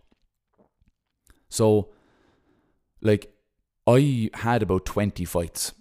So, 1.48 1.90
like, 3.00 3.32
I 3.86 4.30
had 4.34 4.62
about 4.62 4.86
20 4.86 5.24
fights 5.24 5.72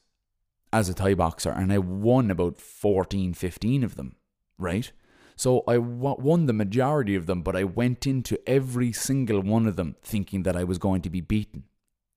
as 0.71 0.89
a 0.89 0.93
Thai 0.93 1.13
boxer 1.15 1.51
and 1.51 1.71
I 1.71 1.77
won 1.77 2.31
about 2.31 2.57
14, 2.57 3.33
15 3.33 3.83
of 3.83 3.95
them, 3.95 4.15
right? 4.57 4.91
So 5.39 5.63
I 5.69 5.77
won 5.77 6.47
the 6.47 6.51
majority 6.53 7.15
of 7.15 7.25
them, 7.25 7.43
but 7.43 7.55
I 7.55 7.63
went 7.63 8.05
into 8.05 8.37
every 8.45 8.91
single 8.91 9.39
one 9.41 9.67
of 9.67 9.77
them 9.77 9.95
thinking 10.03 10.43
that 10.43 10.57
I 10.57 10.65
was 10.65 10.77
going 10.77 11.01
to 11.03 11.09
be 11.09 11.21
beaten. 11.21 11.63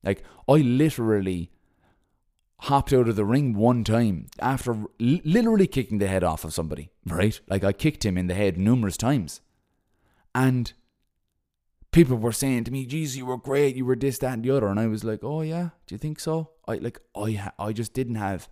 Like, 0.03 0.25
I 0.49 0.55
literally 0.55 1.53
hopped 2.63 2.93
out 2.93 3.07
of 3.07 3.15
the 3.15 3.25
ring 3.25 3.55
one 3.55 3.85
time 3.85 4.27
after 4.41 4.77
literally 4.99 5.69
kicking 5.69 5.99
the 5.99 6.09
head 6.09 6.25
off 6.25 6.43
of 6.45 6.53
somebody, 6.53 6.91
right? 7.07 7.41
Like, 7.47 7.63
I 7.63 7.73
kicked 7.73 8.05
him 8.05 8.19
in 8.19 8.27
the 8.27 8.35
head 8.35 8.59
numerous 8.59 8.97
times. 8.97 9.41
And 10.35 10.73
people 11.93 12.17
were 12.17 12.33
saying 12.33 12.65
to 12.65 12.73
me, 12.73 12.87
"Geez, 12.87 13.17
you 13.17 13.27
were 13.27 13.37
great. 13.39 13.77
You 13.77 13.85
were 13.85 13.95
this, 13.95 14.19
that, 14.19 14.33
and 14.33 14.43
the 14.43 14.51
other." 14.51 14.67
And 14.67 14.81
I 14.81 14.89
was 14.89 15.05
like, 15.05 15.23
"Oh 15.23 15.43
yeah, 15.43 15.69
do 15.87 15.95
you 15.95 15.99
think 16.01 16.19
so?" 16.19 16.51
I 16.67 16.75
like 16.75 16.99
I 17.15 17.53
I 17.57 17.73
just 17.73 17.95
didn't 17.95 18.17
have 18.17 18.49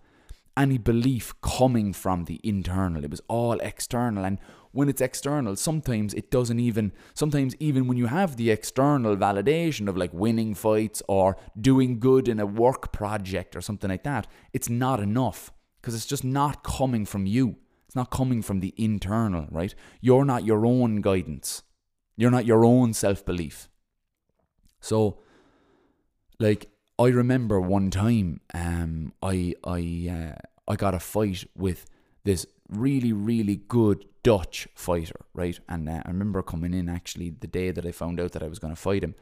any 0.55 0.77
belief 0.77 1.33
coming 1.41 1.91
from 1.91 2.25
the 2.25 2.39
internal. 2.43 3.03
It 3.03 3.11
was 3.11 3.21
all 3.27 3.59
external, 3.59 4.23
and 4.23 4.37
when 4.71 4.89
it's 4.89 5.01
external, 5.01 5.55
sometimes 5.55 6.13
it 6.13 6.31
doesn't 6.31 6.59
even. 6.59 6.91
Sometimes 7.13 7.55
even 7.59 7.87
when 7.87 7.97
you 7.97 8.07
have 8.07 8.37
the 8.37 8.51
external 8.51 9.17
validation 9.17 9.87
of 9.87 9.97
like 9.97 10.13
winning 10.13 10.53
fights 10.53 11.01
or 11.07 11.37
doing 11.59 11.99
good 11.99 12.27
in 12.27 12.39
a 12.39 12.45
work 12.45 12.91
project 12.91 13.55
or 13.55 13.61
something 13.61 13.89
like 13.89 14.03
that, 14.03 14.27
it's 14.53 14.69
not 14.69 14.99
enough 14.99 15.51
because 15.81 15.95
it's 15.95 16.05
just 16.05 16.23
not 16.23 16.63
coming 16.63 17.05
from 17.05 17.25
you. 17.25 17.57
It's 17.87 17.95
not 17.95 18.09
coming 18.09 18.41
from 18.41 18.61
the 18.61 18.73
internal, 18.77 19.47
right? 19.51 19.75
You're 19.99 20.25
not 20.25 20.45
your 20.45 20.65
own 20.65 21.01
guidance. 21.01 21.63
You're 22.15 22.31
not 22.31 22.45
your 22.45 22.63
own 22.63 22.93
self 22.93 23.25
belief. 23.25 23.67
So, 24.79 25.19
like, 26.39 26.69
I 26.97 27.07
remember 27.07 27.59
one 27.59 27.89
time, 27.91 28.41
um, 28.53 29.13
I 29.21 29.55
I 29.63 30.09
uh, 30.09 30.71
I 30.71 30.75
got 30.75 30.93
a 30.93 30.99
fight 30.99 31.43
with 31.55 31.85
this 32.23 32.45
really 32.69 33.11
really 33.11 33.57
good 33.67 34.05
Dutch 34.23 34.67
fighter, 34.75 35.25
right? 35.33 35.59
And 35.67 35.89
uh, 35.89 36.01
I 36.05 36.09
remember 36.09 36.41
coming 36.41 36.73
in 36.73 36.89
actually 36.89 37.31
the 37.31 37.47
day 37.47 37.71
that 37.71 37.85
I 37.85 37.91
found 37.91 38.19
out 38.19 38.33
that 38.33 38.43
I 38.43 38.47
was 38.47 38.59
going 38.59 38.73
to 38.73 38.79
fight 38.79 39.03
him. 39.03 39.15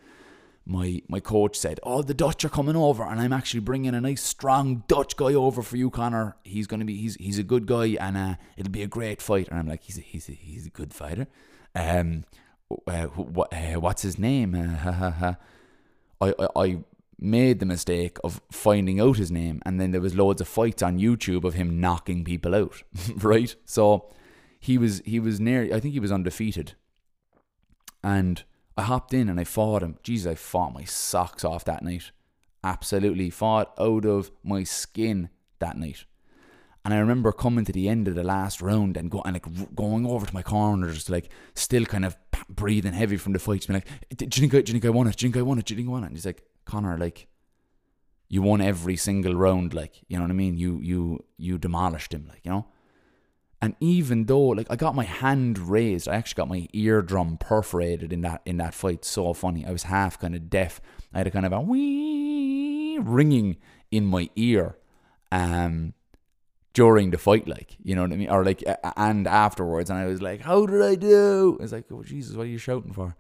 My 0.65 1.01
my 1.07 1.19
coach 1.19 1.57
said, 1.57 1.79
"Oh, 1.83 2.01
the 2.03 2.13
Dutch 2.13 2.45
are 2.45 2.49
coming 2.49 2.75
over, 2.75 3.03
and 3.03 3.19
I'm 3.19 3.33
actually 3.33 3.61
bringing 3.61 3.95
a 3.95 4.01
nice 4.01 4.21
strong 4.21 4.83
Dutch 4.87 5.15
guy 5.15 5.33
over 5.33 5.63
for 5.63 5.77
you, 5.77 5.89
Connor. 5.89 6.35
He's 6.43 6.67
gonna 6.67 6.85
be 6.85 6.95
he's 6.95 7.15
he's 7.15 7.39
a 7.39 7.43
good 7.43 7.65
guy, 7.65 7.97
and 7.99 8.15
uh, 8.17 8.35
it'll 8.55 8.71
be 8.71 8.83
a 8.83 8.87
great 8.87 9.21
fight." 9.21 9.47
And 9.47 9.57
I'm 9.57 9.67
like, 9.67 9.83
"He's 9.83 9.97
a, 9.97 10.01
he's 10.01 10.29
a, 10.29 10.33
he's 10.33 10.67
a 10.67 10.69
good 10.69 10.93
fighter." 10.93 11.27
Um, 11.73 12.25
uh, 12.85 13.05
what, 13.05 13.51
uh, 13.53 13.79
what's 13.79 14.03
his 14.03 14.19
name? 14.19 14.53
Uh, 14.53 15.33
I, 16.21 16.33
I, 16.37 16.47
I 16.55 16.77
made 17.17 17.59
the 17.59 17.65
mistake 17.65 18.17
of 18.23 18.41
finding 18.51 18.99
out 18.99 19.17
his 19.17 19.31
name, 19.31 19.61
and 19.65 19.79
then 19.79 19.91
there 19.91 20.01
was 20.01 20.15
loads 20.15 20.41
of 20.41 20.47
fights 20.47 20.83
on 20.83 20.99
YouTube 20.99 21.43
of 21.43 21.53
him 21.53 21.79
knocking 21.79 22.23
people 22.23 22.53
out, 22.53 22.83
right? 23.17 23.55
So 23.65 24.09
he 24.59 24.77
was 24.77 25.01
he 25.05 25.19
was 25.19 25.39
near. 25.39 25.73
I 25.73 25.79
think 25.79 25.93
he 25.93 25.99
was 25.99 26.11
undefeated, 26.11 26.73
and 28.03 28.43
I 28.77 28.83
hopped 28.83 29.13
in 29.13 29.29
and 29.29 29.39
I 29.39 29.43
fought 29.43 29.83
him. 29.83 29.97
Jesus, 30.03 30.31
I 30.31 30.35
fought 30.35 30.73
my 30.73 30.83
socks 30.83 31.43
off 31.43 31.65
that 31.65 31.83
night. 31.83 32.11
Absolutely 32.63 33.29
fought 33.29 33.73
out 33.79 34.05
of 34.05 34.31
my 34.43 34.63
skin 34.63 35.29
that 35.59 35.77
night. 35.77 36.05
And 36.85 36.93
I 36.93 36.97
remember 36.99 37.31
coming 37.31 37.65
to 37.65 37.73
the 37.73 37.89
end 37.89 38.07
of 38.07 38.15
the 38.15 38.23
last 38.23 38.61
round 38.61 38.95
and, 38.95 39.11
go, 39.11 39.21
and 39.25 39.33
like 39.33 39.75
going 39.75 40.05
over 40.05 40.25
to 40.25 40.33
my 40.33 40.41
corner, 40.41 40.91
just 40.91 41.09
like 41.09 41.29
still 41.53 41.85
kind 41.85 42.05
of 42.05 42.17
breathing 42.47 42.93
heavy 42.93 43.17
from 43.17 43.33
the 43.33 43.39
fight, 43.39 43.67
being 43.67 43.81
like, 43.81 44.17
"Do 44.17 44.25
you 44.25 44.29
think 44.29 44.53
I, 44.53 44.61
do 44.61 44.71
you 44.71 44.79
think 44.79 44.85
I 44.85 44.89
won 44.89 45.07
it? 45.07 45.17
Do 45.17 45.25
you 45.25 45.31
think 45.31 45.41
I 45.41 45.43
won 45.43 45.59
it? 45.59 45.65
Do 45.65 45.73
you 45.73 45.77
think 45.77 45.89
I 45.89 45.91
won 45.91 46.03
it?" 46.03 46.07
And 46.07 46.15
he's 46.15 46.25
like, 46.25 46.43
"Connor, 46.65 46.97
like, 46.97 47.27
you 48.29 48.41
won 48.41 48.61
every 48.61 48.95
single 48.95 49.35
round, 49.35 49.73
like, 49.73 50.01
you 50.07 50.17
know 50.17 50.23
what 50.23 50.31
I 50.31 50.35
mean? 50.35 50.57
You 50.57 50.79
you 50.81 51.25
you 51.37 51.57
demolished 51.57 52.13
him, 52.13 52.27
like, 52.29 52.41
you 52.43 52.51
know." 52.51 52.65
And 53.61 53.75
even 53.79 54.25
though, 54.25 54.47
like, 54.47 54.67
I 54.69 54.75
got 54.75 54.95
my 54.95 55.03
hand 55.03 55.57
raised, 55.59 56.07
I 56.07 56.15
actually 56.15 56.39
got 56.41 56.49
my 56.49 56.67
eardrum 56.73 57.37
perforated 57.37 58.13
in 58.13 58.21
that 58.21 58.41
in 58.45 58.57
that 58.57 58.73
fight. 58.73 59.03
So 59.03 59.33
funny. 59.33 59.65
I 59.65 59.71
was 59.71 59.83
half 59.83 60.17
kind 60.17 60.33
of 60.33 60.49
deaf. 60.49 60.79
I 61.13 61.19
had 61.19 61.27
a 61.27 61.31
kind 61.31 61.45
of 61.45 61.51
a 61.51 61.59
wee 61.59 62.97
ringing 63.01 63.57
in 63.91 64.05
my 64.05 64.29
ear. 64.35 64.77
Um, 65.31 65.93
during 66.73 67.11
the 67.11 67.17
fight, 67.17 67.47
like, 67.47 67.75
you 67.83 67.95
know 67.95 68.03
what 68.03 68.13
I 68.13 68.15
mean? 68.15 68.29
Or 68.29 68.45
like, 68.45 68.63
and 68.95 69.27
afterwards. 69.27 69.89
And 69.89 69.99
I 69.99 70.05
was 70.05 70.21
like, 70.21 70.41
how 70.41 70.65
did 70.65 70.81
I 70.81 70.95
do? 70.95 71.57
I 71.59 71.63
was 71.63 71.73
like, 71.73 71.85
oh, 71.91 72.03
Jesus, 72.03 72.35
what 72.35 72.43
are 72.43 72.49
you 72.49 72.57
shouting 72.57 72.93
for? 72.93 73.15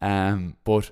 Um, 0.00 0.56
but 0.64 0.90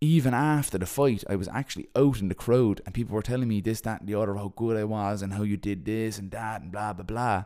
even 0.00 0.34
after 0.34 0.78
the 0.78 0.86
fight, 0.86 1.22
I 1.28 1.36
was 1.36 1.48
actually 1.48 1.88
out 1.94 2.20
in 2.20 2.28
the 2.28 2.34
crowd 2.34 2.80
and 2.84 2.94
people 2.94 3.14
were 3.14 3.22
telling 3.22 3.48
me 3.48 3.60
this, 3.60 3.82
that, 3.82 4.00
and 4.00 4.08
the 4.08 4.18
other, 4.18 4.34
how 4.34 4.52
good 4.56 4.76
I 4.76 4.84
was 4.84 5.22
and 5.22 5.34
how 5.34 5.42
you 5.42 5.56
did 5.56 5.84
this 5.84 6.18
and 6.18 6.30
that 6.32 6.62
and 6.62 6.72
blah, 6.72 6.92
blah, 6.92 7.04
blah. 7.04 7.44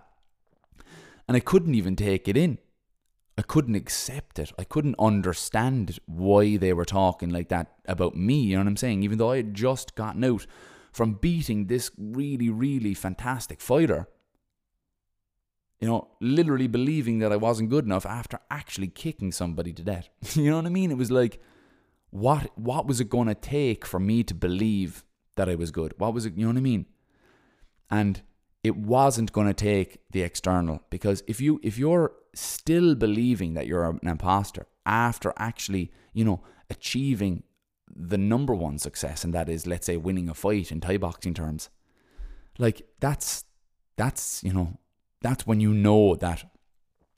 And 1.30 1.36
I 1.36 1.40
couldn't 1.40 1.76
even 1.76 1.94
take 1.94 2.26
it 2.26 2.36
in. 2.36 2.58
I 3.38 3.42
couldn't 3.42 3.76
accept 3.76 4.40
it. 4.40 4.50
I 4.58 4.64
couldn't 4.64 4.96
understand 4.98 6.00
why 6.06 6.56
they 6.56 6.72
were 6.72 6.84
talking 6.84 7.30
like 7.30 7.50
that 7.50 7.68
about 7.86 8.16
me. 8.16 8.40
You 8.40 8.56
know 8.56 8.62
what 8.62 8.66
I'm 8.66 8.76
saying? 8.76 9.04
Even 9.04 9.16
though 9.16 9.30
I 9.30 9.36
had 9.36 9.54
just 9.54 9.94
gotten 9.94 10.24
out 10.24 10.44
from 10.90 11.12
beating 11.12 11.68
this 11.68 11.92
really, 11.96 12.50
really 12.50 12.94
fantastic 12.94 13.60
fighter. 13.60 14.08
You 15.78 15.86
know, 15.86 16.08
literally 16.20 16.66
believing 16.66 17.20
that 17.20 17.30
I 17.30 17.36
wasn't 17.36 17.70
good 17.70 17.84
enough 17.84 18.04
after 18.04 18.40
actually 18.50 18.88
kicking 18.88 19.30
somebody 19.30 19.72
to 19.74 19.84
death. 19.84 20.08
you 20.36 20.50
know 20.50 20.56
what 20.56 20.66
I 20.66 20.70
mean? 20.70 20.90
It 20.90 20.98
was 20.98 21.12
like, 21.12 21.40
what 22.10 22.50
what 22.58 22.88
was 22.88 23.00
it 23.00 23.08
gonna 23.08 23.36
take 23.36 23.86
for 23.86 24.00
me 24.00 24.24
to 24.24 24.34
believe 24.34 25.04
that 25.36 25.48
I 25.48 25.54
was 25.54 25.70
good? 25.70 25.94
What 25.96 26.12
was 26.12 26.26
it 26.26 26.34
you 26.34 26.42
know 26.42 26.50
what 26.50 26.58
I 26.58 26.60
mean? 26.62 26.86
And 27.88 28.20
it 28.62 28.76
wasn't 28.76 29.32
gonna 29.32 29.54
take 29.54 30.00
the 30.10 30.22
external 30.22 30.82
because 30.90 31.22
if 31.26 31.40
you 31.40 31.60
if 31.62 31.78
you're 31.78 32.12
still 32.34 32.94
believing 32.94 33.54
that 33.54 33.66
you're 33.66 33.84
an 33.84 34.00
imposter 34.02 34.66
after 34.86 35.32
actually, 35.36 35.90
you 36.12 36.24
know, 36.24 36.42
achieving 36.68 37.42
the 37.94 38.18
number 38.18 38.54
one 38.54 38.78
success, 38.78 39.24
and 39.24 39.34
that 39.34 39.48
is, 39.48 39.66
let's 39.66 39.86
say, 39.86 39.96
winning 39.96 40.28
a 40.28 40.34
fight 40.34 40.70
in 40.70 40.80
Thai 40.80 40.96
boxing 40.96 41.34
terms. 41.34 41.70
Like 42.58 42.82
that's 43.00 43.44
that's 43.96 44.42
you 44.44 44.52
know 44.52 44.78
that's 45.22 45.46
when 45.46 45.60
you 45.60 45.72
know 45.72 46.14
that 46.16 46.44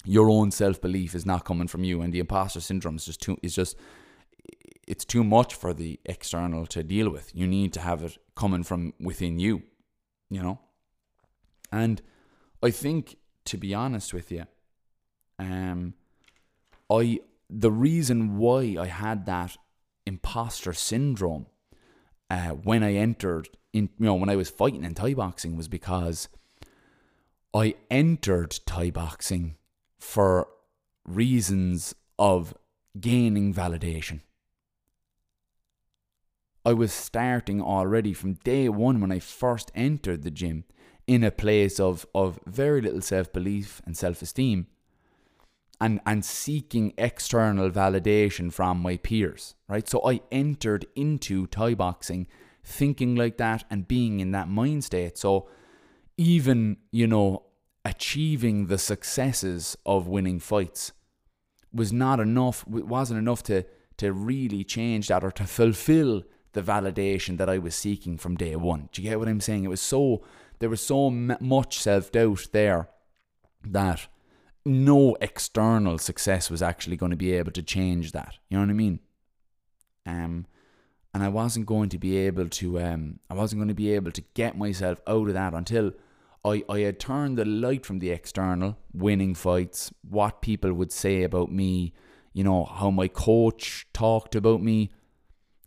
your 0.05 0.28
own 0.31 0.50
self 0.50 0.81
belief 0.81 1.14
is 1.14 1.26
not 1.26 1.44
coming 1.44 1.68
from 1.68 1.85
you, 1.85 2.00
and 2.02 2.12
the 2.12 2.20
imposter 2.20 2.61
syndrome 2.61 2.96
is 2.96 3.05
just 3.05 3.20
too 3.20 3.37
is 3.42 3.55
just 3.55 3.76
it's 4.87 5.05
too 5.05 5.24
much 5.24 5.55
for 5.55 5.72
the 5.72 6.00
external 6.05 6.66
to 6.66 6.83
deal 6.83 7.11
with. 7.11 7.31
You 7.35 7.46
need 7.46 7.72
to 7.74 7.81
have 7.81 8.02
it 8.02 8.18
coming 8.35 8.62
from 8.62 8.94
within 9.00 9.38
you, 9.38 9.62
you 10.28 10.42
know. 10.42 10.61
And 11.72 12.02
I 12.62 12.70
think, 12.70 13.16
to 13.46 13.56
be 13.56 13.74
honest 13.74 14.12
with 14.12 14.30
you, 14.30 14.44
um, 15.38 15.94
I 16.90 17.20
the 17.48 17.70
reason 17.70 18.38
why 18.38 18.76
I 18.78 18.87
had 18.87 19.26
that 19.26 19.56
imposter 20.06 20.72
syndrome 20.72 21.46
uh, 22.30 22.50
when 22.50 22.82
I 22.82 22.94
entered 22.94 23.48
in, 23.72 23.90
you 23.98 24.06
know, 24.06 24.14
when 24.14 24.30
I 24.30 24.37
was 24.37 24.50
fighting 24.50 24.85
in 24.85 24.94
Thai 24.94 25.14
boxing 25.14 25.56
was 25.56 25.68
because 25.68 26.28
I 27.54 27.74
entered 27.90 28.58
Thai 28.64 28.90
boxing 28.90 29.56
for 29.98 30.48
reasons 31.06 31.94
of 32.18 32.54
gaining 32.98 33.52
validation. 33.52 34.20
I 36.64 36.72
was 36.72 36.92
starting 36.92 37.61
already 37.61 38.14
from 38.14 38.35
day 38.44 38.68
one 38.68 39.00
when 39.00 39.12
I 39.12 39.18
first 39.18 39.72
entered 39.74 40.22
the 40.22 40.30
gym 40.30 40.64
in 41.07 41.25
a 41.25 41.31
place 41.31 41.81
of, 41.81 42.07
of 42.15 42.38
very 42.47 42.81
little 42.81 43.01
self 43.01 43.33
belief 43.33 43.83
and 43.85 43.97
self 43.97 44.23
esteem 44.23 44.67
and 45.81 46.01
and 46.07 46.25
seeking 46.25 46.95
external 46.97 47.71
validation 47.71 48.53
from 48.53 48.81
my 48.81 48.97
peers, 48.97 49.57
right? 49.69 49.88
So 49.88 50.01
I 50.09 50.21
entered 50.31 50.87
into 50.95 51.47
Thai 51.49 51.75
boxing 51.75 52.29
thinking 52.65 53.17
like 53.17 53.37
that 53.38 53.65
and 53.69 53.88
being 53.88 54.21
in 54.21 54.31
that 54.31 54.49
mind 54.49 54.85
state. 54.85 55.19
So 55.19 55.49
even, 56.17 56.77
you 56.93 57.09
know, 57.09 57.43
achieving 57.85 58.67
the 58.67 58.79
successes 58.79 59.77
of 59.85 60.07
winning 60.07 60.38
fights 60.38 60.93
was 61.73 61.93
not 61.93 62.21
enough, 62.21 62.65
it 62.73 62.87
wasn't 62.87 63.19
enough 63.19 63.43
to 63.45 63.65
to 63.97 64.12
really 64.12 64.65
change 64.65 65.09
that 65.09 65.23
or 65.25 65.31
to 65.33 65.45
fulfill 65.45 66.23
the 66.53 66.62
validation 66.62 67.38
that 67.38 67.49
I 67.49 67.59
was 67.59 67.75
seeking 67.75 68.19
from 68.19 68.37
day 68.37 68.57
one. 68.57 68.88
Do 68.93 69.03
you 69.03 69.11
get 69.11 69.19
what 69.19 69.29
I'm 69.29 69.41
saying? 69.41 69.65
It 69.65 69.69
was 69.69 69.81
so 69.81 70.23
there 70.62 70.70
was 70.70 70.81
so 70.81 71.11
much 71.11 71.81
self 71.81 72.12
doubt 72.12 72.46
there 72.53 72.88
that 73.64 74.07
no 74.64 75.16
external 75.20 75.98
success 75.98 76.51
was 76.51 76.62
actually 76.62 76.96
going 76.96 77.11
to 77.11 77.16
be 77.16 77.33
able 77.33 77.51
to 77.51 77.64
change 77.64 78.12
that. 78.12 78.37
You 78.48 78.57
know 78.57 78.62
what 78.62 78.70
I 78.70 78.75
mean? 78.75 79.01
Um, 80.07 80.46
and 81.12 81.25
I 81.25 81.29
wasn't 81.29 81.66
going 81.66 81.88
to 81.88 81.98
be 81.98 82.16
able 82.16 82.48
to 82.48 82.81
um, 82.81 83.18
I 83.29 83.35
wasn't 83.35 83.59
going 83.59 83.68
to 83.70 83.75
be 83.75 83.92
able 83.92 84.12
to 84.12 84.22
get 84.35 84.57
myself 84.57 85.01
out 85.09 85.27
of 85.27 85.35
that 85.35 85.53
until 85.53 85.94
I, 86.44 86.62
I 86.68 86.79
had 86.79 87.01
turned 87.01 87.38
the 87.38 87.44
light 87.44 87.85
from 87.85 87.98
the 87.98 88.11
external, 88.11 88.79
winning 88.92 89.35
fights, 89.35 89.92
what 90.09 90.42
people 90.42 90.72
would 90.75 90.92
say 90.92 91.25
about 91.25 91.51
me, 91.51 91.92
you 92.33 92.44
know, 92.44 92.66
how 92.66 92.92
my 92.92 93.09
coach 93.09 93.88
talked 93.92 94.37
about 94.37 94.62
me, 94.62 94.92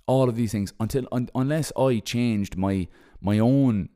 all 0.08 0.29
of 0.29 0.38
these 0.38 0.53
things 0.53 0.71
until 0.79 1.05
un, 1.12 1.29
unless 1.36 1.73
I 1.77 1.99
changed 1.99 2.55
my 2.55 2.88
my 3.19 3.39
own 3.39 3.89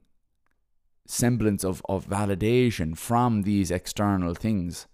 semblance 1.09 1.63
of, 1.63 1.81
of 1.89 2.07
validation 2.07 2.95
from 2.95 3.41
these 3.41 3.71
external 3.71 4.35
things 4.35 4.85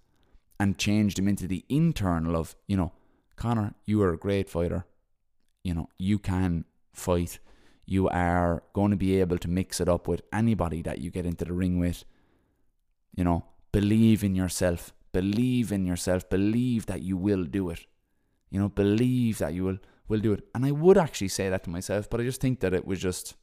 and 0.58 0.78
changed 0.78 1.17
them 1.17 1.28
into 1.28 1.45
the 1.45 1.65
internal 1.67 2.38
of, 2.38 2.56
you 2.67 2.78
know, 2.78 2.93
Connor, 3.36 3.73
you 3.86 4.01
are 4.01 4.13
a 4.13 4.17
great 4.17 4.49
fighter. 4.49 4.86
You 5.63 5.73
know, 5.73 5.89
you 5.97 6.17
can 6.17 6.63
fight. 6.93 7.39
You 7.86 8.08
are 8.08 8.63
going 8.73 8.91
to 8.91 8.97
be 8.97 9.19
able 9.19 9.38
to 9.39 9.49
mix 9.49 9.82
it 9.82 9.89
up 9.89 10.08
with 10.08 10.21
anybody 10.32 10.82
that 10.84 10.99
you 10.99 11.12
get 11.12 11.25
into 11.25 11.43
the 11.43 11.54
ring 11.54 11.80
with. 11.80 12.06
You 13.15 13.25
know, 13.25 13.45
believe 13.73 14.23
in 14.23 14.36
yourself. 14.36 14.93
Believe 15.12 15.71
in 15.73 15.86
yourself. 15.86 16.30
Believe 16.30 16.86
that 16.86 17.01
you 17.01 17.17
will 17.17 17.43
do 17.43 17.69
it. 17.69 17.86
You 18.49 18.62
know, 18.62 18.69
believe 18.69 19.39
that 19.39 19.54
you 19.54 19.65
will 19.65 19.80
will 20.08 20.19
do 20.19 20.34
it. 20.34 20.47
And 20.54 20.65
I 20.65 20.71
would 20.71 20.97
actually 20.97 21.30
say 21.30 21.49
that 21.49 21.63
to 21.63 21.69
myself, 21.69 22.10
but 22.10 22.21
I 22.21 22.23
just 22.23 22.39
think 22.39 22.60
that 22.60 22.73
it 22.73 22.86
was 22.86 22.99
just 22.99 23.36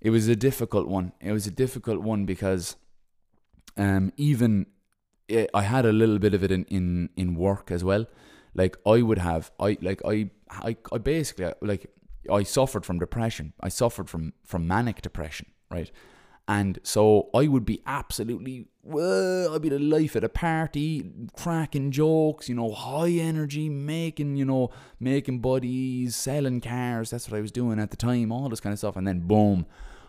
it 0.00 0.10
was 0.10 0.28
a 0.28 0.36
difficult 0.36 0.88
one. 0.88 1.12
It 1.20 1.32
was 1.32 1.46
a 1.46 1.50
difficult 1.50 2.00
one 2.00 2.26
because 2.26 2.76
um, 3.76 4.12
even 4.16 4.66
it, 5.28 5.50
I 5.54 5.62
had 5.62 5.84
a 5.86 5.92
little 5.92 6.18
bit 6.18 6.34
of 6.34 6.42
it 6.42 6.50
in, 6.50 6.64
in, 6.64 7.10
in 7.16 7.34
work 7.34 7.70
as 7.70 7.84
well. 7.84 8.06
Like 8.54 8.76
I 8.86 9.02
would 9.02 9.18
have, 9.18 9.50
I 9.60 9.78
like 9.80 10.02
I, 10.04 10.30
I, 10.50 10.76
I 10.92 10.98
basically 10.98 11.52
like 11.60 11.90
I 12.30 12.42
suffered 12.42 12.84
from 12.84 12.98
depression. 12.98 13.52
I 13.60 13.68
suffered 13.68 14.10
from 14.10 14.32
from 14.44 14.66
manic 14.66 15.02
depression, 15.02 15.46
right? 15.70 15.90
And 16.48 16.80
so 16.82 17.30
I 17.32 17.46
would 17.46 17.64
be 17.64 17.80
absolutely, 17.86 18.66
well, 18.82 19.54
I'd 19.54 19.62
be 19.62 19.68
the 19.68 19.78
life 19.78 20.16
at 20.16 20.24
a 20.24 20.28
party, 20.28 21.08
cracking 21.36 21.92
jokes, 21.92 22.48
you 22.48 22.56
know, 22.56 22.72
high 22.72 23.10
energy, 23.10 23.68
making, 23.68 24.34
you 24.34 24.44
know, 24.44 24.70
making 24.98 25.38
buddies, 25.38 26.16
selling 26.16 26.60
cars. 26.60 27.10
That's 27.10 27.30
what 27.30 27.38
I 27.38 27.40
was 27.40 27.52
doing 27.52 27.78
at 27.78 27.92
the 27.92 27.96
time, 27.96 28.32
all 28.32 28.48
this 28.48 28.58
kind 28.58 28.72
of 28.72 28.80
stuff. 28.80 28.96
And 28.96 29.06
then 29.06 29.20
boom, 29.20 29.64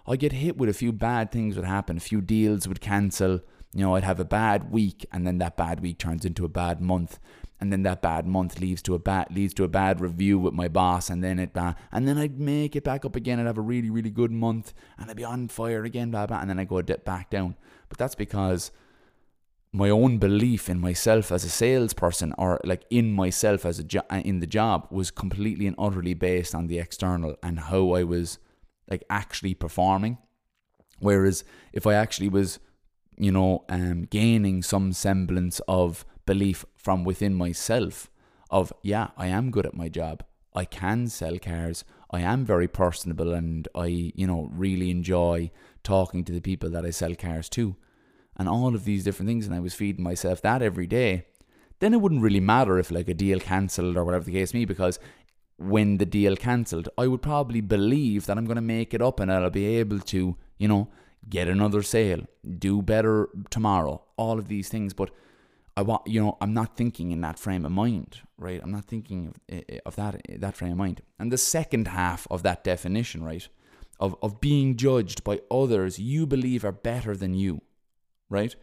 I 0.08 0.16
get 0.16 0.32
hit 0.32 0.58
with 0.58 0.70
a 0.70 0.74
few 0.74 0.92
bad 0.92 1.32
things 1.32 1.56
would 1.56 1.66
happen, 1.66 1.98
a 1.98 2.02
few 2.02 2.22
deals 2.22 2.68
would 2.68 2.82
cancel. 2.82 3.42
You 3.74 3.86
know, 3.86 3.96
I'd 3.96 4.04
have 4.04 4.20
a 4.20 4.26
bad 4.26 4.72
week, 4.72 5.06
and 5.12 5.26
then 5.26 5.38
that 5.38 5.56
bad 5.56 5.80
week 5.80 5.98
turns 5.98 6.26
into 6.26 6.44
a 6.44 6.50
bad 6.50 6.82
month, 6.82 7.20
and 7.60 7.72
then 7.72 7.84
that 7.84 8.02
bad 8.02 8.28
month 8.28 8.60
leads 8.60 8.82
to 8.84 8.96
a 8.96 9.00
bad 9.00 9.28
leads 9.34 9.54
to 9.54 9.64
a 9.64 9.70
bad 9.70 10.02
review 10.02 10.40
with 10.40 10.54
my 10.54 10.68
boss, 10.68 11.10
and 11.10 11.24
then 11.24 11.40
it 11.40 11.52
and 11.56 12.08
then 12.08 12.18
I'd 12.18 12.40
make 12.40 12.76
it 12.76 12.84
back 12.84 13.06
up 13.06 13.16
again. 13.16 13.40
I'd 13.40 13.46
have 13.46 13.58
a 13.58 13.62
really 13.62 13.90
really 13.90 14.10
good 14.10 14.32
month, 14.32 14.74
and 14.98 15.10
I'd 15.10 15.16
be 15.16 15.24
on 15.24 15.48
fire 15.48 15.84
again, 15.84 16.12
blah 16.12 16.26
blah, 16.26 16.42
and 16.42 16.50
then 16.50 16.60
I 16.60 16.66
go 16.66 16.82
dip 16.82 17.06
back 17.06 17.30
down. 17.30 17.56
But 17.88 17.98
that's 17.98 18.16
because 18.16 18.72
my 19.74 19.90
own 19.90 20.18
belief 20.18 20.70
in 20.70 20.80
myself 20.80 21.32
as 21.32 21.46
a 21.46 21.50
salesperson 21.50 22.34
or 22.38 22.60
like 22.66 22.84
in 22.90 23.12
myself 23.14 23.66
as 23.66 23.80
a 23.80 23.84
jo- 23.84 24.02
in 24.12 24.42
the 24.42 24.48
job 24.48 24.88
was 24.92 25.12
completely 25.12 25.66
and 25.66 25.76
utterly 25.80 26.14
based 26.14 26.54
on 26.54 26.68
the 26.68 26.78
external 26.78 27.38
and 27.42 27.60
how 27.60 27.94
I 27.94 28.04
was 28.04 28.38
like 28.91 29.04
actually 29.10 29.56
performing. 29.56 30.17
Whereas 30.99 31.43
if 31.73 31.88
I 31.88 31.93
actually 31.93 32.30
was 32.30 32.60
you 33.17 33.32
know 33.32 33.65
um 33.69 34.04
gaining 34.17 34.62
some 34.63 34.93
semblance 34.93 35.62
of 35.67 36.06
belief 36.25 36.65
from 36.75 37.04
within 37.04 37.34
myself 37.34 38.10
of 38.49 38.71
yeah 38.84 39.08
I 39.17 39.27
am 39.27 39.51
good 39.51 39.65
at 39.65 39.82
my 39.84 39.89
job. 39.89 40.23
I 40.54 40.65
can 40.65 41.08
sell 41.08 41.38
cars. 41.39 41.84
I 42.12 42.19
am 42.21 42.45
very 42.45 42.67
personable 42.67 43.34
and 43.34 43.67
I 43.73 43.88
you 44.21 44.27
know 44.27 44.49
really 44.65 44.91
enjoy 44.91 45.51
talking 45.84 46.23
to 46.25 46.34
the 46.34 46.47
people 46.49 46.69
that 46.71 46.86
I 46.86 46.91
sell 46.91 47.15
cars 47.15 47.49
to 47.49 47.75
and 48.38 48.47
all 48.47 48.75
of 48.75 48.86
these 48.86 49.04
different 49.04 49.27
things, 49.27 49.45
and 49.45 49.56
I 49.56 49.60
was 49.60 49.73
feeding 49.73 50.04
myself 50.04 50.41
that 50.41 50.62
every 50.62 50.88
day, 50.88 51.25
then 51.80 51.93
it 51.93 52.01
wouldn't 52.01 52.21
really 52.23 52.39
matter 52.39 52.80
if 52.80 52.91
like 52.91 53.08
a 53.08 53.13
deal 53.13 53.39
cancelled 53.39 53.97
or 53.97 54.06
whatever 54.06 54.25
the 54.25 54.32
case 54.32 54.54
may 54.54 54.62
be, 54.62 54.65
because 54.65 54.99
when 55.62 55.97
the 55.97 56.06
deal 56.06 56.36
cancelled, 56.36 56.89
I 56.97 57.08
would 57.08 57.21
probably 57.21 57.62
believe 57.62 58.26
that 58.26 58.38
I'm 58.38 58.45
going 58.45 58.56
to 58.56 58.62
make 58.62 58.93
it 58.93 59.02
up 59.02 59.19
and 59.19 59.32
I'll 59.32 59.50
be 59.50 59.65
able 59.78 60.00
to, 60.00 60.38
you 60.58 60.67
know, 60.67 60.89
get 61.30 61.47
another 61.47 61.84
sale, 61.84 62.26
do 62.58 62.82
better 62.82 63.30
tomorrow, 63.50 64.04
all 64.17 64.39
of 64.39 64.47
these 64.47 64.69
things. 64.69 64.93
But 64.93 65.12
I 65.78 65.84
want, 65.84 66.08
you 66.08 66.21
know, 66.21 66.38
I'm 66.41 66.54
not 66.54 66.76
thinking 66.76 67.12
in 67.12 67.21
that 67.21 67.39
frame 67.39 67.65
of 67.65 67.71
mind, 67.71 68.19
right? 68.38 68.60
I'm 68.62 68.71
not 68.71 68.86
thinking 68.86 69.28
of, 69.28 69.34
eh, 69.50 69.62
eh, 69.69 69.80
of 69.86 69.95
that 69.95 70.15
eh, 70.30 70.38
that 70.39 70.58
frame 70.58 70.74
of 70.74 70.78
mind. 70.78 71.02
And 71.19 71.32
the 71.32 71.38
second 71.38 71.88
half 71.89 72.28
of 72.30 72.43
that 72.43 72.63
definition, 72.63 73.24
right, 73.24 73.47
of 74.00 74.15
of 74.21 74.41
being 74.41 74.78
judged 74.78 75.24
by 75.24 75.41
others 75.50 76.00
you 76.00 76.26
believe 76.26 76.65
are 76.65 76.71
better 76.71 77.15
than 77.15 77.34
you 77.34 77.62
right? 78.32 78.56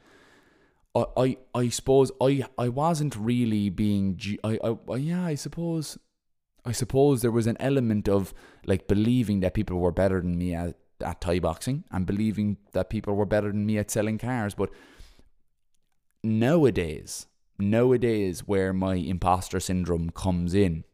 I, 0.96 1.04
I, 1.16 1.36
I 1.54 1.68
suppose 1.68 2.10
I, 2.20 2.44
I 2.56 2.68
wasn't 2.70 3.14
really 3.14 3.68
being, 3.68 4.18
I, 4.42 4.58
I, 4.64 4.96
yeah, 4.96 5.24
I 5.24 5.36
suppose, 5.36 5.98
I 6.64 6.72
suppose 6.72 7.22
there 7.22 7.30
was 7.30 7.46
an 7.46 7.56
element 7.60 8.08
of 8.08 8.34
like 8.66 8.88
believing 8.88 9.40
that 9.40 9.54
people 9.54 9.78
were 9.78 9.92
better 9.92 10.20
than 10.20 10.36
me 10.36 10.54
at, 10.54 10.76
at 11.00 11.20
Thai 11.20 11.38
boxing 11.38 11.84
and 11.90 12.06
believing 12.06 12.58
that 12.72 12.90
people 12.90 13.14
were 13.14 13.26
better 13.26 13.48
than 13.48 13.66
me 13.66 13.78
at 13.78 13.90
selling 13.90 14.18
cars. 14.18 14.54
But 14.54 14.70
nowadays, 16.22 17.26
nowadays, 17.58 18.40
where 18.40 18.72
my 18.72 18.94
imposter 18.94 19.60
syndrome 19.60 20.10
comes 20.10 20.54
in, 20.54 20.84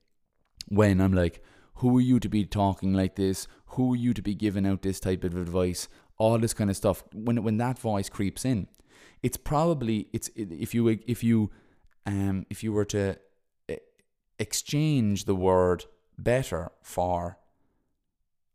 when 0.69 1.01
I'm 1.01 1.13
like, 1.13 1.43
who 1.79 1.99
are 1.99 2.03
you 2.03 2.21
to 2.21 2.29
be 2.29 2.45
talking 2.45 2.93
like 2.93 3.17
this? 3.17 3.47
Who 3.69 3.95
are 3.95 3.97
you 3.97 4.15
to 4.15 4.23
be 4.23 4.35
giving 4.35 4.67
out 4.67 4.83
this 4.83 5.01
type 5.01 5.25
of 5.25 5.37
advice? 5.37 5.89
all 6.19 6.39
this 6.39 6.55
kind 6.55 6.71
of 6.71 6.77
stuff. 6.77 7.05
When 7.13 7.43
when 7.43 7.57
that 7.59 7.79
voice 7.79 8.09
creeps 8.09 8.45
in, 8.45 8.69
it's 9.23 9.37
probably 9.37 10.09
it's 10.13 10.31
if 10.35 10.75
you 10.75 10.89
if 10.89 11.25
you 11.25 11.51
um 12.07 12.47
if 12.51 12.63
you 12.63 12.73
were 12.73 12.85
to 12.87 13.17
exchange 14.39 15.25
the 15.25 15.35
word 15.35 15.85
better 16.19 16.71
for 16.83 17.39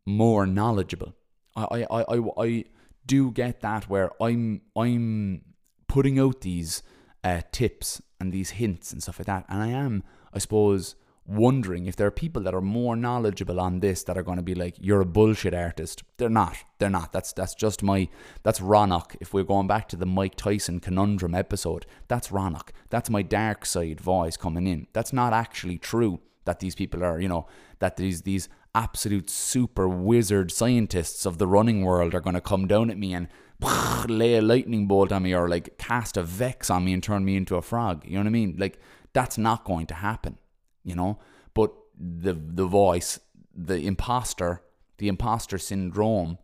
more 0.06 0.46
knowledgeable. 0.46 1.14
I 1.56 1.64
I 1.64 2.02
I 2.02 2.18
I 2.18 2.46
I 2.46 2.66
do 3.06 3.32
get 3.32 3.62
that 3.62 3.90
where 3.90 4.12
I'm 4.22 4.62
I'm 4.76 5.42
putting 5.88 6.20
out 6.20 6.42
these 6.42 6.84
uh, 7.24 7.42
tips 7.52 8.02
and 8.20 8.32
these 8.32 8.52
hints 8.52 8.92
and 8.92 9.02
stuff 9.02 9.20
like 9.20 9.28
that, 9.28 9.46
and 9.50 9.62
I 9.62 9.68
am 9.68 10.04
I 10.34 10.40
suppose 10.40 10.96
wondering 11.30 11.86
if 11.86 11.96
there 11.96 12.08
are 12.08 12.12
people 12.12 12.42
that 12.42 12.56
are 12.56 12.62
more 12.62 12.96
knowledgeable 12.96 13.60
on 13.60 13.80
this 13.80 14.04
that 14.04 14.18
are 14.18 14.24
going 14.24 14.38
to 14.38 14.44
be 14.44 14.56
like, 14.56 14.76
"You're 14.80 15.02
a 15.02 15.06
bullshit 15.06 15.54
artist." 15.54 16.04
They're 16.18 16.30
not. 16.30 16.58
They're 16.80 16.90
not. 16.90 17.12
That's 17.12 17.34
that's 17.34 17.54
just 17.54 17.84
my 17.84 18.10
that's 18.44 18.60
Ronach. 18.60 19.16
If 19.22 19.34
we're 19.34 19.44
going 19.44 19.68
back 19.68 19.88
to 19.90 19.96
the 19.96 20.06
Mike 20.06 20.36
Tyson 20.36 20.80
conundrum 20.80 21.36
episode, 21.36 21.86
that's 22.08 22.30
Ronach. 22.30 22.70
That's 22.90 23.10
my 23.10 23.22
dark 23.22 23.66
side 23.66 24.02
voice 24.02 24.38
coming 24.38 24.68
in. 24.68 24.88
That's 24.94 25.14
not 25.14 25.34
actually 25.34 25.78
true. 25.78 26.20
That 26.46 26.62
these 26.62 26.76
people 26.76 27.04
are, 27.04 27.20
you 27.20 27.30
know, 27.30 27.48
that 27.80 27.98
these 27.98 28.24
these 28.24 28.50
absolute 28.74 29.30
super 29.30 29.88
wizard 29.88 30.52
scientists 30.52 31.26
of 31.26 31.38
the 31.38 31.48
running 31.48 31.84
world 31.84 32.16
are 32.16 32.22
going 32.22 32.36
to 32.36 32.42
come 32.42 32.68
down 32.68 32.90
at 32.90 32.98
me 32.98 33.14
and 33.14 33.28
lay 34.08 34.36
a 34.36 34.42
lightning 34.42 34.88
bolt 34.88 35.12
on 35.12 35.24
me 35.24 35.34
or 35.34 35.48
like 35.48 35.78
cast 35.78 36.18
a 36.18 36.24
vex 36.24 36.70
on 36.70 36.86
me 36.86 36.94
and 36.94 37.04
turn 37.04 37.24
me 37.24 37.36
into 37.36 37.56
a 37.56 37.62
frog. 37.62 38.04
You 38.06 38.14
know 38.14 38.22
what 38.22 38.28
I 38.28 38.32
mean? 38.32 38.56
Like 38.58 38.80
that's 39.14 39.38
not 39.38 39.64
going 39.64 39.86
to 39.88 39.96
happen 39.96 40.38
you 40.84 40.96
know. 40.96 41.20
But 41.54 41.74
the 41.98 42.34
the 42.34 42.66
voice, 42.66 43.20
the 43.54 43.86
imposter, 43.86 44.62
the 44.98 45.08
imposter 45.08 45.58
syndrome 45.58 46.38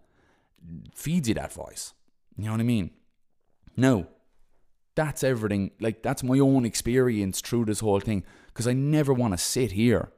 feeds 0.93 1.27
you 1.27 1.35
that 1.35 1.53
voice. 1.53 1.93
You 2.37 2.45
know 2.45 2.51
what 2.51 2.59
I 2.59 2.63
mean? 2.63 2.91
No, 3.77 4.07
that's 4.95 5.23
everything. 5.23 5.71
Like 5.79 6.01
that's 6.01 6.23
my 6.23 6.39
own 6.39 6.65
experience 6.65 7.41
through 7.41 7.65
this 7.65 7.79
whole 7.79 7.99
thing. 7.99 8.23
Because 8.47 8.67
I 8.67 8.73
never 8.73 9.13
want 9.13 9.33
to 9.33 9.37
sit 9.37 9.73
here 9.73 10.11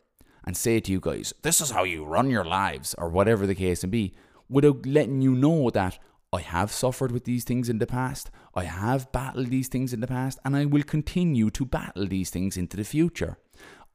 and 0.46 0.56
say 0.56 0.80
to 0.80 0.92
you 0.92 1.00
guys, 1.00 1.34
"This 1.42 1.60
is 1.60 1.72
how 1.72 1.84
you 1.84 2.06
run 2.06 2.30
your 2.30 2.46
lives," 2.46 2.96
or 2.98 3.10
whatever 3.10 3.46
the 3.46 3.56
case 3.56 3.84
may 3.84 3.90
be, 3.90 4.14
without 4.50 4.86
letting 4.86 5.22
you 5.22 5.36
know 5.36 5.70
that 5.72 6.00
I 6.32 6.42
have 6.42 6.72
suffered 6.72 7.12
with 7.12 7.24
these 7.24 7.44
things 7.44 7.70
in 7.70 7.80
the 7.80 7.88
past. 7.88 8.30
I 8.54 8.66
have 8.66 9.12
battled 9.12 9.48
these 9.48 9.70
things 9.70 9.94
in 9.94 10.02
the 10.02 10.08
past, 10.08 10.40
and 10.44 10.56
I 10.56 10.66
will 10.66 10.84
continue 10.84 11.50
to 11.52 11.66
battle 11.66 12.06
these 12.06 12.30
things 12.30 12.58
into 12.58 12.78
the 12.78 12.84
future. 12.84 13.38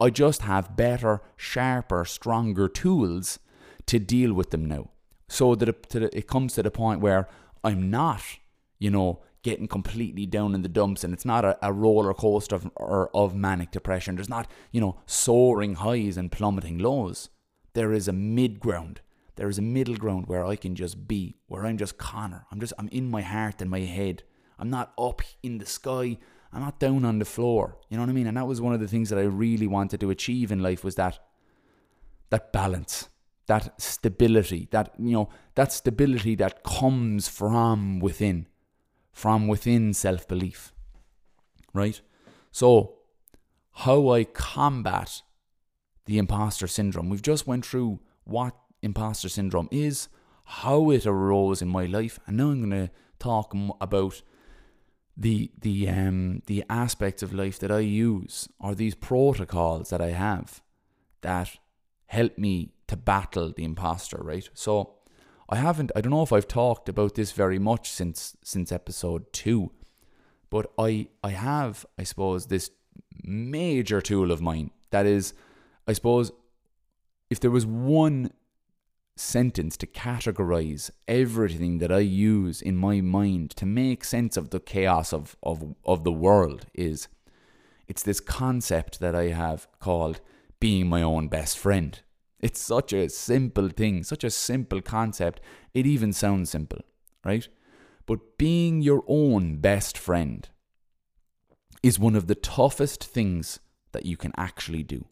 I 0.02 0.10
just 0.10 0.42
have 0.42 0.76
better, 0.76 1.22
sharper, 1.36 2.04
stronger 2.04 2.68
tools 2.68 3.38
to 3.86 4.00
deal 4.00 4.34
with 4.34 4.50
them 4.50 4.64
now. 4.64 4.90
So 5.28 5.54
that 5.54 5.68
it, 5.94 6.26
comes 6.26 6.54
to 6.54 6.62
the 6.64 6.72
point 6.72 7.00
where 7.00 7.28
I'm 7.62 7.88
not, 7.88 8.20
you 8.80 8.90
know, 8.90 9.20
getting 9.44 9.68
completely 9.68 10.26
down 10.26 10.56
in 10.56 10.62
the 10.62 10.68
dumps 10.68 11.04
and 11.04 11.14
it's 11.14 11.24
not 11.24 11.44
a, 11.44 11.56
a 11.62 11.72
roller 11.72 12.14
coaster 12.14 12.56
of, 12.56 12.70
of 13.14 13.36
manic 13.36 13.70
depression. 13.70 14.16
There's 14.16 14.28
not, 14.28 14.50
you 14.72 14.80
know, 14.80 14.98
soaring 15.06 15.76
highs 15.76 16.16
and 16.16 16.32
plummeting 16.32 16.78
lows. 16.78 17.28
There 17.74 17.92
is 17.92 18.08
a 18.08 18.12
mid 18.12 18.58
ground. 18.58 19.02
There 19.36 19.48
is 19.48 19.58
a 19.58 19.62
middle 19.62 19.96
ground 19.96 20.26
where 20.26 20.44
I 20.44 20.56
can 20.56 20.74
just 20.74 21.06
be, 21.06 21.36
where 21.46 21.64
I'm 21.64 21.78
just 21.78 21.96
Connor. 21.96 22.44
I'm 22.50 22.58
just, 22.58 22.72
I'm 22.76 22.88
in 22.88 23.08
my 23.08 23.22
heart 23.22 23.62
and 23.62 23.70
my 23.70 23.80
head. 23.80 24.24
I'm 24.58 24.68
not 24.68 24.92
up 24.98 25.22
in 25.44 25.58
the 25.58 25.66
sky. 25.66 26.18
I'm 26.52 26.60
not 26.60 26.78
down 26.78 27.04
on 27.04 27.18
the 27.18 27.24
floor. 27.24 27.78
You 27.88 27.96
know 27.96 28.02
what 28.02 28.10
I 28.10 28.12
mean? 28.12 28.26
And 28.26 28.36
that 28.36 28.46
was 28.46 28.60
one 28.60 28.74
of 28.74 28.80
the 28.80 28.88
things 28.88 29.08
that 29.10 29.18
I 29.18 29.22
really 29.22 29.66
wanted 29.66 30.00
to 30.00 30.10
achieve 30.10 30.52
in 30.52 30.62
life 30.62 30.84
was 30.84 30.96
that 30.96 31.18
that 32.30 32.52
balance, 32.52 33.08
that 33.46 33.80
stability, 33.80 34.68
that 34.70 34.94
you 34.98 35.12
know, 35.12 35.28
that 35.54 35.72
stability 35.72 36.34
that 36.36 36.62
comes 36.64 37.28
from 37.28 38.00
within, 38.00 38.46
from 39.12 39.48
within 39.48 39.94
self-belief. 39.94 40.72
Right? 41.74 42.00
So, 42.50 42.98
how 43.72 44.10
I 44.10 44.24
combat 44.24 45.22
the 46.06 46.18
imposter 46.18 46.66
syndrome. 46.66 47.08
We've 47.08 47.22
just 47.22 47.46
went 47.46 47.64
through 47.64 48.00
what 48.24 48.54
imposter 48.82 49.28
syndrome 49.28 49.68
is, 49.70 50.08
how 50.44 50.90
it 50.90 51.06
arose 51.06 51.62
in 51.62 51.68
my 51.68 51.86
life, 51.86 52.18
and 52.26 52.36
now 52.36 52.50
I'm 52.50 52.68
going 52.68 52.88
to 52.88 52.92
talk 53.18 53.54
about 53.80 54.22
the 55.16 55.50
the 55.60 55.88
um 55.88 56.42
the 56.46 56.64
aspects 56.70 57.22
of 57.22 57.34
life 57.34 57.58
that 57.58 57.70
I 57.70 57.80
use 57.80 58.48
or 58.58 58.74
these 58.74 58.94
protocols 58.94 59.90
that 59.90 60.00
I 60.00 60.10
have 60.10 60.62
that 61.20 61.56
help 62.06 62.38
me 62.38 62.72
to 62.88 62.96
battle 62.96 63.52
the 63.54 63.64
imposter, 63.64 64.18
right? 64.22 64.48
So 64.54 64.94
I 65.48 65.56
haven't 65.56 65.92
I 65.94 66.00
don't 66.00 66.10
know 66.12 66.22
if 66.22 66.32
I've 66.32 66.48
talked 66.48 66.88
about 66.88 67.14
this 67.14 67.32
very 67.32 67.58
much 67.58 67.90
since 67.90 68.36
since 68.42 68.72
episode 68.72 69.32
2, 69.32 69.70
but 70.50 70.72
I 70.78 71.08
I 71.22 71.30
have 71.30 71.84
I 71.98 72.04
suppose 72.04 72.46
this 72.46 72.70
major 73.22 74.00
tool 74.00 74.30
of 74.30 74.40
mine 74.40 74.70
that 74.90 75.06
is 75.06 75.34
I 75.86 75.92
suppose 75.92 76.32
if 77.30 77.40
there 77.40 77.50
was 77.50 77.66
one 77.66 78.30
sentence 79.16 79.76
to 79.76 79.86
categorize 79.86 80.90
everything 81.06 81.78
that 81.78 81.92
I 81.92 81.98
use 81.98 82.62
in 82.62 82.76
my 82.76 83.00
mind 83.00 83.50
to 83.56 83.66
make 83.66 84.04
sense 84.04 84.36
of 84.36 84.50
the 84.50 84.60
chaos 84.60 85.12
of, 85.12 85.36
of, 85.42 85.74
of 85.84 86.04
the 86.04 86.12
world 86.12 86.66
is 86.74 87.08
it's 87.88 88.02
this 88.02 88.20
concept 88.20 89.00
that 89.00 89.14
I 89.14 89.28
have 89.28 89.66
called 89.78 90.20
being 90.60 90.88
my 90.88 91.02
own 91.02 91.28
best 91.28 91.58
friend. 91.58 92.00
It's 92.40 92.60
such 92.60 92.92
a 92.92 93.08
simple 93.08 93.68
thing, 93.68 94.02
such 94.02 94.24
a 94.24 94.30
simple 94.30 94.80
concept. 94.80 95.40
It 95.74 95.86
even 95.86 96.12
sounds 96.12 96.50
simple, 96.50 96.80
right? 97.24 97.46
But 98.06 98.38
being 98.38 98.80
your 98.80 99.04
own 99.06 99.56
best 99.56 99.98
friend 99.98 100.48
is 101.82 101.98
one 101.98 102.16
of 102.16 102.26
the 102.26 102.34
toughest 102.34 103.04
things 103.04 103.60
that 103.92 104.06
you 104.06 104.16
can 104.16 104.32
actually 104.36 104.82
do. 104.82 105.06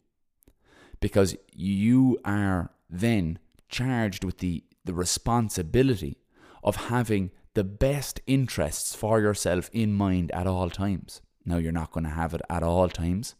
Because 0.99 1.35
you 1.53 2.19
are 2.25 2.71
then 2.89 3.39
charged 3.71 4.23
with 4.23 4.37
the, 4.37 4.63
the 4.85 4.93
responsibility 4.93 6.17
of 6.63 6.75
having 6.75 7.31
the 7.53 7.63
best 7.63 8.21
interests 8.27 8.95
for 8.95 9.19
yourself 9.19 9.69
in 9.73 9.93
mind 9.93 10.31
at 10.31 10.47
all 10.47 10.69
times. 10.69 11.21
Now 11.45 11.57
you're 11.57 11.71
not 11.71 11.91
going 11.91 12.03
to 12.03 12.11
have 12.11 12.33
it 12.33 12.41
at 12.49 12.63
all 12.63 12.87
times. 12.87 13.35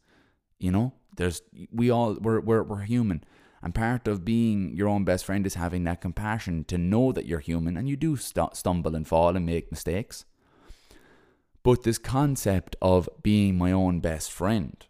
You 0.60 0.72
know, 0.72 0.94
there's 1.18 1.42
we 1.72 1.90
all 1.90 2.16
we're 2.16 2.40
we're 2.40 2.64
we're 2.64 2.82
human. 2.82 3.24
And 3.64 3.76
part 3.76 4.08
of 4.08 4.26
being 4.26 4.76
your 4.76 4.88
own 4.88 5.04
best 5.04 5.24
friend 5.26 5.46
is 5.46 5.54
having 5.54 5.84
that 5.84 6.02
compassion 6.02 6.64
to 6.66 6.80
know 6.80 7.12
that 7.12 7.28
you're 7.28 7.40
human 7.40 7.78
and 7.78 7.88
you 7.88 7.96
do 7.96 8.18
st- 8.18 8.56
stumble 8.56 8.96
and 8.96 9.08
fall 9.08 9.36
and 9.36 9.46
make 9.46 9.72
mistakes. 9.72 10.26
But 11.64 11.84
this 11.84 12.00
concept 12.00 12.76
of 12.82 13.08
being 13.22 13.60
my 13.60 13.72
own 13.72 14.00
best 14.00 14.32
friend, 14.32 14.84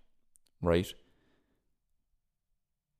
right? 0.61 0.93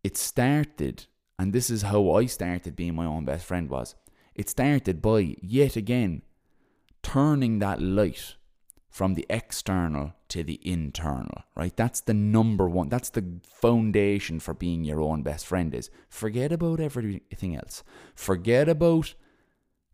It 0.04 0.18
started, 0.18 1.06
and 1.42 1.54
this 1.54 1.72
is 1.72 1.82
how 1.82 2.12
I 2.12 2.28
started 2.28 2.76
being 2.76 2.94
my 2.94 3.08
own 3.08 3.26
best 3.26 3.46
friend 3.46 3.68
was. 3.68 3.96
It 4.36 4.48
started 4.48 5.02
by 5.02 5.38
yet 5.42 5.76
again 5.76 6.22
turning 7.02 7.58
that 7.58 7.82
light 7.82 8.36
from 8.92 9.16
the 9.16 9.26
external 9.28 10.14
to 10.28 10.44
the 10.44 10.60
internal, 10.62 11.42
right? 11.56 11.76
That's 11.76 12.00
the 12.00 12.14
number 12.14 12.70
one, 12.70 12.90
that's 12.90 13.10
the 13.10 13.26
foundation 13.44 14.40
for 14.40 14.54
being 14.54 14.84
your 14.84 15.02
own 15.02 15.24
best 15.24 15.48
friend 15.48 15.74
is 15.74 15.90
forget 16.10 16.52
about 16.52 16.80
everything 16.80 17.56
else. 17.56 17.84
Forget 18.14 18.70
about 18.70 19.16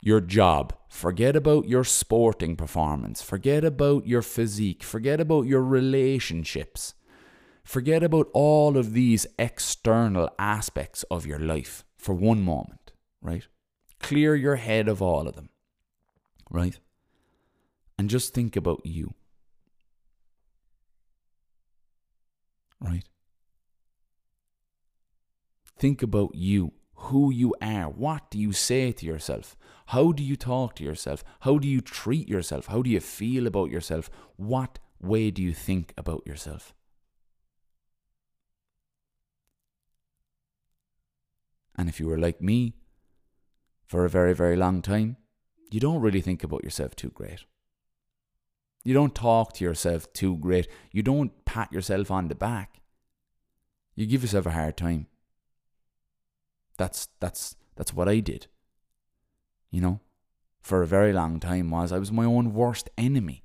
your 0.01 0.19
job. 0.19 0.73
Forget 0.89 1.37
about 1.37 1.69
your 1.69 1.85
sporting 1.85 2.57
performance. 2.57 3.21
Forget 3.21 3.63
about 3.63 4.05
your 4.05 4.21
physique. 4.21 4.83
Forget 4.83 5.21
about 5.21 5.45
your 5.45 5.63
relationships. 5.63 6.93
Forget 7.67 8.01
about 8.01 8.29
all 8.33 8.77
of 8.77 8.93
these 8.93 9.27
external 9.37 10.29
aspects 10.39 11.03
of 11.11 11.25
your 11.25 11.37
life 11.37 11.83
for 11.97 12.15
one 12.15 12.41
moment, 12.41 12.93
right? 13.21 13.45
Clear 13.99 14.37
your 14.37 14.55
head 14.55 14.87
of 14.87 15.01
all 15.01 15.27
of 15.27 15.35
them, 15.35 15.49
right? 16.49 16.79
And 17.99 18.09
just 18.09 18.33
think 18.33 18.55
about 18.55 18.85
you, 18.85 19.13
right? 22.79 23.03
Think 25.77 26.01
about 26.01 26.35
you, 26.35 26.71
who 26.93 27.31
you 27.31 27.53
are. 27.61 27.89
What 27.89 28.31
do 28.31 28.39
you 28.39 28.53
say 28.53 28.93
to 28.93 29.05
yourself? 29.05 29.57
How 29.87 30.13
do 30.13 30.23
you 30.23 30.37
talk 30.37 30.75
to 30.75 30.85
yourself? 30.85 31.21
How 31.41 31.57
do 31.57 31.67
you 31.67 31.81
treat 31.81 32.29
yourself? 32.29 32.67
How 32.67 32.81
do 32.81 32.89
you 32.89 33.01
feel 33.01 33.45
about 33.45 33.71
yourself? 33.71 34.09
What 34.37 34.79
way 35.01 35.31
do 35.31 35.43
you 35.43 35.53
think 35.53 35.93
about 35.97 36.25
yourself? 36.25 36.73
And 41.77 41.87
if 41.89 41.99
you 41.99 42.07
were 42.07 42.17
like 42.17 42.41
me 42.41 42.75
for 43.85 44.03
a 44.03 44.09
very, 44.09 44.33
very 44.33 44.55
long 44.55 44.81
time, 44.81 45.17
you 45.69 45.79
don't 45.79 46.01
really 46.01 46.21
think 46.21 46.43
about 46.43 46.63
yourself 46.63 46.95
too 46.95 47.09
great. 47.09 47.45
You 48.83 48.93
don't 48.93 49.13
talk 49.13 49.53
to 49.53 49.63
yourself 49.63 50.11
too 50.13 50.37
great. 50.37 50.67
You 50.91 51.03
don't 51.03 51.45
pat 51.45 51.71
yourself 51.71 52.09
on 52.09 52.29
the 52.29 52.35
back. 52.35 52.81
You 53.95 54.05
give 54.05 54.21
yourself 54.21 54.45
a 54.45 54.51
hard 54.51 54.77
time. 54.77 55.07
That's 56.77 57.09
that's 57.19 57.55
that's 57.75 57.93
what 57.93 58.07
I 58.07 58.19
did. 58.19 58.47
You 59.71 59.81
know, 59.81 59.99
for 60.61 60.81
a 60.81 60.87
very 60.87 61.11
long 61.11 61.39
time 61.39 61.69
was 61.69 61.91
I 61.91 61.97
was 61.97 62.11
my 62.11 62.25
own 62.25 62.53
worst 62.53 62.89
enemy. 62.97 63.43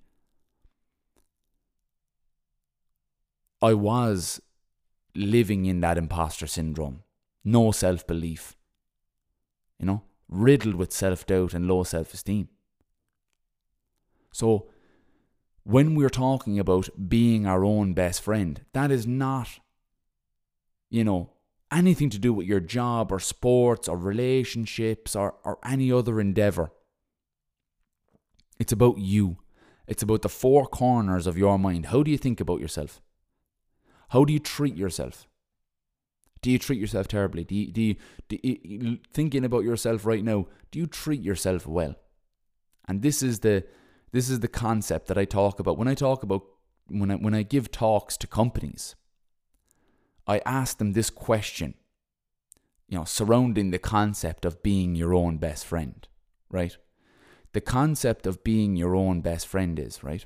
I 3.61 3.75
was 3.75 4.40
living 5.14 5.66
in 5.66 5.81
that 5.81 5.99
imposter 5.99 6.47
syndrome 6.47 7.03
no 7.44 7.72
self 7.72 8.07
belief, 8.07 8.57
you 9.78 9.87
know, 9.87 10.02
riddled 10.28 10.74
with 10.74 10.92
self 10.92 11.26
doubt 11.26 11.55
and 11.55 11.66
low 11.66 11.83
self 11.85 12.14
esteem. 12.14 12.48
So, 14.33 14.68
when 15.64 15.94
we're 15.94 16.09
talking 16.09 16.59
about 16.59 16.88
being 17.09 17.46
our 17.46 17.64
own 17.64 17.94
best 17.94 18.22
friend, 18.22 18.62
that 18.72 18.90
is 18.90 19.07
not, 19.07 19.48
you 20.90 21.05
know, 21.05 21.31
anything 21.70 22.11
to 22.11 22.18
do 22.18 22.33
with 22.33 22.46
your 22.46 22.61
job 22.61 23.12
or 23.12 23.18
sports 23.18 23.88
or 23.88 23.96
relationships 23.96 25.14
or, 25.14 25.37
or 25.44 25.59
any 25.64 25.92
other 25.92 26.20
endeavor. 26.20 26.72
It's 28.59 28.72
about 28.72 28.98
you. 28.98 29.38
It's 29.87 30.02
about 30.02 30.22
the 30.22 30.28
four 30.28 30.66
corners 30.66 31.26
of 31.26 31.38
your 31.38 31.59
mind. 31.59 31.87
How 31.87 32.02
do 32.02 32.11
you 32.11 32.18
think 32.18 32.40
about 32.40 32.61
yourself? 32.61 33.00
How 34.11 34.24
do 34.24 34.33
you 34.33 34.38
treat 34.38 34.76
yourself? 34.76 35.26
Do 36.42 36.50
you 36.50 36.59
treat 36.59 36.81
yourself 36.81 37.07
terribly? 37.07 37.44
Do 37.44 37.55
you, 37.55 37.72
do 37.72 37.81
you, 37.81 37.96
do 38.28 38.38
you, 38.42 38.98
thinking 39.12 39.44
about 39.44 39.62
yourself 39.62 40.05
right 40.05 40.24
now? 40.24 40.48
Do 40.72 40.81
you 40.81 40.88
treat 40.88 41.22
yourself 41.22 41.66
well? 41.66 41.94
And 42.87 43.00
this 43.00 43.22
is 43.22 43.40
the 43.40 43.64
this 44.11 44.28
is 44.28 44.40
the 44.40 44.48
concept 44.48 45.07
that 45.07 45.16
I 45.16 45.24
talk 45.24 45.61
about 45.61 45.78
when 45.78 45.88
I 45.88 45.94
talk 45.94 46.24
about 46.24 46.42
when 46.88 47.12
I 47.12 47.14
when 47.14 47.33
I 47.33 47.44
give 47.44 47.70
talks 47.70 48.16
to 48.18 48.26
companies. 48.26 48.96
I 50.26 50.40
ask 50.44 50.78
them 50.78 50.92
this 50.92 51.11
question, 51.11 51.74
you 52.88 52.98
know, 52.98 53.05
surrounding 53.05 53.70
the 53.70 53.78
concept 53.78 54.44
of 54.44 54.62
being 54.62 54.94
your 54.94 55.14
own 55.14 55.38
best 55.38 55.64
friend, 55.64 56.07
right? 56.50 56.76
The 57.52 57.61
concept 57.61 58.26
of 58.26 58.44
being 58.44 58.76
your 58.76 58.94
own 58.94 59.20
best 59.20 59.46
friend 59.46 59.78
is, 59.78 60.02
right? 60.02 60.24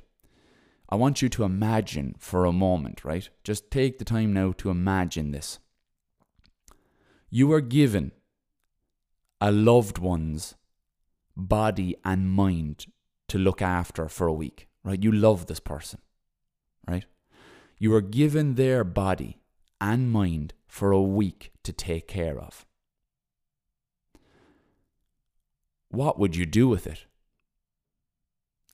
I 0.89 0.95
want 0.95 1.21
you 1.21 1.29
to 1.29 1.43
imagine 1.43 2.15
for 2.17 2.45
a 2.45 2.51
moment, 2.51 3.03
right? 3.03 3.29
Just 3.43 3.69
take 3.69 3.97
the 3.99 4.05
time 4.05 4.33
now 4.33 4.53
to 4.53 4.69
imagine 4.69 5.31
this 5.31 5.59
you 7.29 7.51
are 7.51 7.61
given 7.61 8.11
a 9.39 9.51
loved 9.51 9.97
one's 9.97 10.55
body 11.35 11.95
and 12.03 12.31
mind 12.31 12.85
to 13.27 13.37
look 13.37 13.61
after 13.61 14.07
for 14.07 14.27
a 14.27 14.33
week, 14.33 14.67
right? 14.83 15.03
You 15.03 15.11
love 15.11 15.47
this 15.47 15.59
person, 15.59 15.99
right? 16.87 17.05
You 17.77 17.93
are 17.93 18.01
given 18.01 18.55
their 18.55 18.83
body 18.83 19.39
and 19.79 20.11
mind 20.11 20.53
for 20.67 20.91
a 20.91 21.01
week 21.01 21.51
to 21.63 21.71
take 21.71 22.07
care 22.07 22.39
of. 22.39 22.65
What 25.89 26.19
would 26.19 26.35
you 26.35 26.45
do 26.45 26.67
with 26.67 26.87
it? 26.87 27.05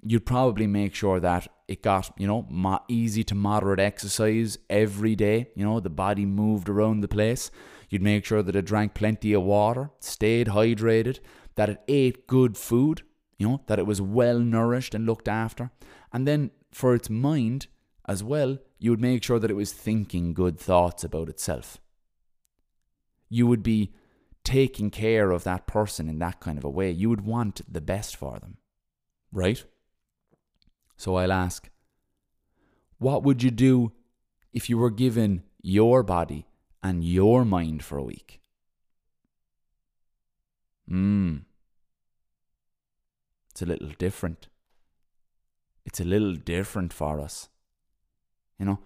You'd 0.06 0.26
probably 0.26 0.68
make 0.68 0.94
sure 0.96 1.20
that 1.20 1.48
it 1.68 1.82
got, 1.82 2.12
you 2.18 2.28
know, 2.28 2.46
mo- 2.50 2.84
easy 2.90 3.24
to 3.26 3.36
moderate 3.36 3.80
exercise 3.80 4.58
every 4.70 5.16
day. 5.16 5.50
You 5.56 5.64
know, 5.64 5.80
the 5.80 5.90
body 5.90 6.26
moved 6.26 6.68
around 6.68 7.02
the 7.02 7.08
place. 7.08 7.52
You'd 7.94 8.02
make 8.02 8.26
sure 8.26 8.42
that 8.42 8.56
it 8.56 8.66
drank 8.66 8.96
plenty 8.96 9.34
of 9.34 9.44
water, 9.44 9.92
stayed 10.00 10.48
hydrated, 10.48 11.20
that 11.54 11.70
it 11.70 11.84
ate 11.88 12.26
good 12.26 12.58
food, 12.58 13.04
you 13.38 13.48
know, 13.48 13.62
that 13.68 13.78
it 13.78 13.86
was 13.86 14.02
well 14.02 14.40
nourished 14.40 14.96
and 14.96 15.06
looked 15.06 15.28
after. 15.28 15.70
And 16.12 16.28
then 16.28 16.50
for 16.72 16.96
its 16.96 17.08
mind 17.08 17.68
as 18.08 18.24
well, 18.24 18.58
you 18.80 18.90
would 18.90 19.00
make 19.00 19.24
sure 19.24 19.38
that 19.38 19.52
it 19.52 19.56
was 19.56 19.72
thinking 19.72 20.34
good 20.34 20.60
thoughts 20.60 21.04
about 21.04 21.30
itself. 21.30 21.78
You 23.30 23.46
would 23.46 23.62
be 23.62 23.94
taking 24.44 24.90
care 24.90 25.30
of 25.30 25.44
that 25.44 25.68
person 25.68 26.10
in 26.10 26.18
that 26.18 26.40
kind 26.40 26.58
of 26.58 26.64
a 26.64 26.72
way. 26.72 26.90
You 26.90 27.12
would 27.12 27.22
want 27.22 27.62
the 27.72 27.80
best 27.80 28.16
for 28.16 28.40
them, 28.40 28.58
right? 29.32 29.64
So 30.98 31.14
I'll 31.14 31.32
ask, 31.32 31.70
what 32.98 33.22
would 33.22 33.44
you 33.44 33.52
do 33.52 33.92
if 34.52 34.68
you 34.68 34.80
were 34.80 34.90
given 34.90 35.44
your 35.62 36.02
body 36.02 36.48
and 36.84 37.04
your 37.04 37.46
mind 37.46 37.84
for 37.84 37.98
a 37.98 38.04
week. 38.04 38.42
Hmm. 40.88 41.38
It's 43.50 43.62
a 43.62 43.66
little 43.66 43.92
different. 43.98 44.48
It's 45.86 46.02
a 46.02 46.04
little 46.04 46.36
different 46.36 46.92
for 46.92 47.20
us. 47.20 47.50
You 48.60 48.66
know, 48.66 48.80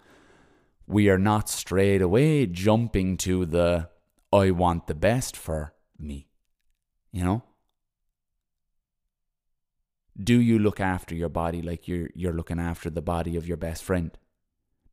we 0.86 1.08
are 1.08 1.18
not 1.18 1.48
straight 1.48 2.00
away 2.00 2.46
jumping 2.46 3.16
to 3.18 3.44
the 3.44 3.88
I 4.32 4.50
want 4.50 4.86
the 4.86 4.94
best 4.94 5.36
for 5.36 5.74
me. 5.98 6.28
You 7.12 7.24
know? 7.24 7.42
Do 10.22 10.40
you 10.40 10.58
look 10.58 10.80
after 10.80 11.14
your 11.14 11.28
body 11.28 11.62
like 11.62 11.88
you're 11.88 12.10
you're 12.14 12.32
looking 12.32 12.58
after 12.58 12.90
the 12.90 13.02
body 13.02 13.36
of 13.36 13.46
your 13.46 13.56
best 13.56 13.82
friend? 13.82 14.16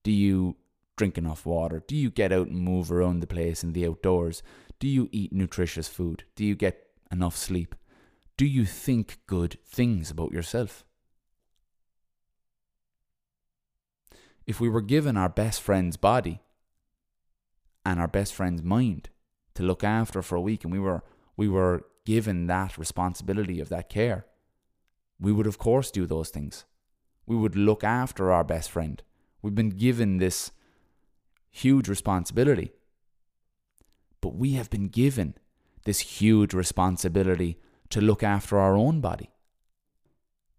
Do 0.04 0.12
you 0.12 0.56
drink 0.96 1.18
enough 1.18 1.46
water? 1.46 1.84
Do 1.88 1.96
you 1.96 2.10
get 2.10 2.32
out 2.32 2.48
and 2.48 2.60
move 2.60 2.92
around 2.92 3.20
the 3.20 3.28
place 3.28 3.64
in 3.64 3.74
the 3.74 3.88
outdoors? 3.88 4.42
Do 4.80 4.88
you 4.88 5.10
eat 5.12 5.34
nutritious 5.34 5.88
food? 5.88 6.24
Do 6.36 6.46
you 6.46 6.56
get 6.56 6.88
enough 7.12 7.36
sleep? 7.36 7.76
Do 8.38 8.46
you 8.46 8.66
think 8.66 9.20
good 9.28 9.58
things 9.66 10.12
about 10.12 10.32
yourself? 10.32 10.84
If 14.46 14.60
we 14.60 14.70
were 14.70 14.82
given 14.82 15.18
our 15.18 15.30
best 15.30 15.62
friend's 15.62 15.98
body 15.98 16.42
and 17.86 18.00
our 18.00 18.08
best 18.08 18.34
friend's 18.34 18.62
mind 18.62 19.10
to 19.56 19.64
look 19.64 19.84
after 19.84 20.22
for 20.22 20.36
a 20.36 20.42
week 20.42 20.64
and 20.64 20.72
we 20.72 20.80
were 20.80 21.04
we 21.38 21.48
were 21.48 21.86
given 22.06 22.48
that 22.48 22.78
responsibility 22.78 23.60
of 23.60 23.70
that 23.70 23.90
care, 23.90 24.26
we 25.20 25.32
would 25.32 25.48
of 25.48 25.58
course 25.58 25.90
do 25.90 26.06
those 26.06 26.30
things. 26.30 26.66
We 27.26 27.36
would 27.36 27.56
look 27.56 27.84
after 27.84 28.32
our 28.32 28.44
best 28.44 28.70
friend. 28.70 29.02
We've 29.42 29.56
been 29.56 29.70
given 29.70 30.18
this 30.18 30.52
huge 31.56 31.88
responsibility. 31.88 32.74
But 34.20 34.36
we 34.36 34.54
have 34.54 34.70
been 34.70 34.90
given 34.90 35.36
this 35.86 36.00
huge 36.00 36.54
responsibility 36.54 37.60
to 37.90 38.02
look 38.02 38.24
after 38.24 38.60
our 38.60 38.76
own 38.76 39.00
body 39.00 39.30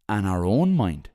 and 0.09 0.26
our 0.26 0.44
own 0.44 0.74
mind. 0.74 1.11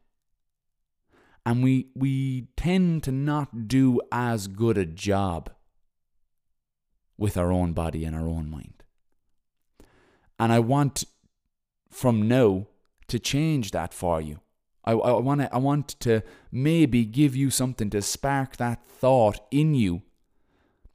And 1.45 1.63
we, 1.63 1.87
we 1.95 2.49
tend 2.55 3.03
to 3.03 3.11
not 3.11 3.67
do 3.67 3.99
as 4.11 4.47
good 4.47 4.77
a 4.77 4.85
job 4.85 5.49
with 7.17 7.35
our 7.35 7.51
own 7.51 7.73
body 7.73 8.05
and 8.05 8.15
our 8.15 8.27
own 8.27 8.49
mind. 8.51 8.83
And 10.39 10.51
I 10.53 10.59
want 10.59 11.05
from 11.89 12.27
now 12.27 12.67
to 13.07 13.17
change 13.17 13.71
that 13.71 13.93
for 13.95 14.21
you. 14.21 14.41
I, 14.83 14.93
I 14.93 15.19
want 15.19 15.41
to 15.41 15.53
I 15.53 15.57
want 15.57 15.87
to 16.01 16.21
maybe 16.51 17.05
give 17.05 17.35
you 17.35 17.49
something 17.49 17.89
to 17.91 18.01
spark 18.01 18.57
that 18.57 18.83
thought 18.85 19.39
in 19.51 19.75
you 19.75 20.01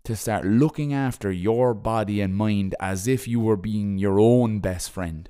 to 0.05 0.14
start 0.14 0.45
looking 0.45 0.93
after 0.93 1.32
your 1.32 1.74
body 1.74 2.20
and 2.20 2.37
mind 2.37 2.74
as 2.78 3.09
if 3.09 3.26
you 3.26 3.41
were 3.41 3.57
being 3.57 3.99
your 3.99 4.20
own 4.20 4.61
best 4.61 4.91
friend. 4.91 5.28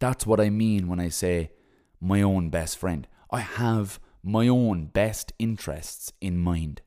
That's 0.00 0.26
what 0.26 0.40
I 0.40 0.50
mean 0.50 0.88
when 0.88 0.98
I 0.98 1.08
say 1.08 1.52
my 2.00 2.20
own 2.20 2.50
best 2.50 2.76
friend. 2.76 3.06
I 3.30 3.40
have 3.40 4.00
my 4.22 4.48
own 4.48 4.86
best 4.86 5.32
interests 5.38 6.12
in 6.20 6.38
mind. 6.38 6.82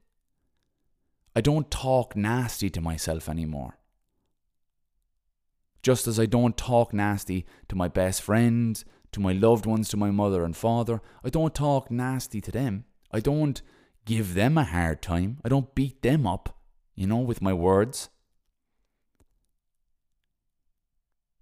I 1.35 1.41
don't 1.41 1.69
talk 1.71 2.15
nasty 2.15 2.69
to 2.71 2.81
myself 2.81 3.29
anymore. 3.29 3.77
Just 5.83 6.07
as 6.07 6.19
I 6.19 6.25
don't 6.25 6.57
talk 6.57 6.93
nasty 6.93 7.45
to 7.69 7.75
my 7.75 7.87
best 7.87 8.21
friends, 8.21 8.83
to 9.11 9.19
my 9.19 9.33
loved 9.33 9.65
ones, 9.65 9.89
to 9.89 9.97
my 9.97 10.11
mother 10.11 10.43
and 10.43 10.55
father, 10.55 11.01
I 11.23 11.29
don't 11.29 11.55
talk 11.55 11.89
nasty 11.89 12.41
to 12.41 12.51
them. 12.51 12.85
I 13.11 13.19
don't 13.19 13.61
give 14.05 14.33
them 14.33 14.57
a 14.57 14.63
hard 14.63 15.01
time. 15.01 15.39
I 15.43 15.49
don't 15.49 15.73
beat 15.75 16.01
them 16.01 16.27
up, 16.27 16.57
you 16.95 17.07
know, 17.07 17.17
with 17.17 17.41
my 17.41 17.53
words. 17.53 18.09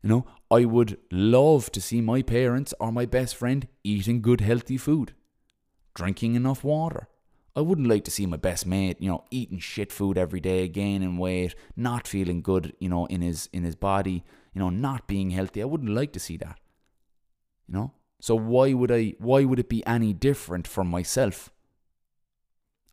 You 0.02 0.10
know, 0.10 0.26
I 0.52 0.66
would 0.66 0.98
love 1.12 1.72
to 1.72 1.82
see 1.82 2.00
my 2.00 2.22
parents 2.22 2.74
or 2.80 2.92
my 2.92 3.06
best 3.06 3.36
friend 3.36 3.68
eating 3.84 4.22
good, 4.22 4.42
healthy 4.42 4.78
food, 4.78 5.14
drinking 5.96 6.36
enough 6.36 6.64
water. 6.64 7.08
I 7.56 7.62
wouldn't 7.62 7.88
like 7.88 8.04
to 8.04 8.12
see 8.12 8.26
my 8.26 8.38
best 8.38 8.66
mate, 8.66 8.98
you 9.00 9.10
know, 9.10 9.24
eating 9.32 9.60
shit 9.60 9.92
food 9.92 10.18
every 10.18 10.42
day, 10.42 10.68
gaining 10.68 11.18
weight, 11.18 11.56
not 11.76 12.08
feeling 12.08 12.42
good, 12.42 12.74
you 12.80 12.90
know, 12.90 13.06
in 13.06 13.22
his 13.22 13.50
in 13.54 13.64
his 13.64 13.76
body, 13.76 14.24
you 14.54 14.60
know, 14.60 14.70
not 14.70 15.08
being 15.08 15.30
healthy. 15.32 15.62
I 15.62 15.66
wouldn't 15.66 15.90
like 15.90 16.12
to 16.14 16.20
see 16.20 16.38
that. 16.38 16.60
You 17.68 17.74
know? 17.74 17.94
So 18.20 18.36
why 18.36 18.74
would 18.74 18.92
I 18.92 19.14
why 19.20 19.44
would 19.44 19.60
it 19.60 19.70
be 19.70 19.86
any 19.86 20.14
different 20.14 20.68
from 20.68 20.88
myself? 20.88 21.52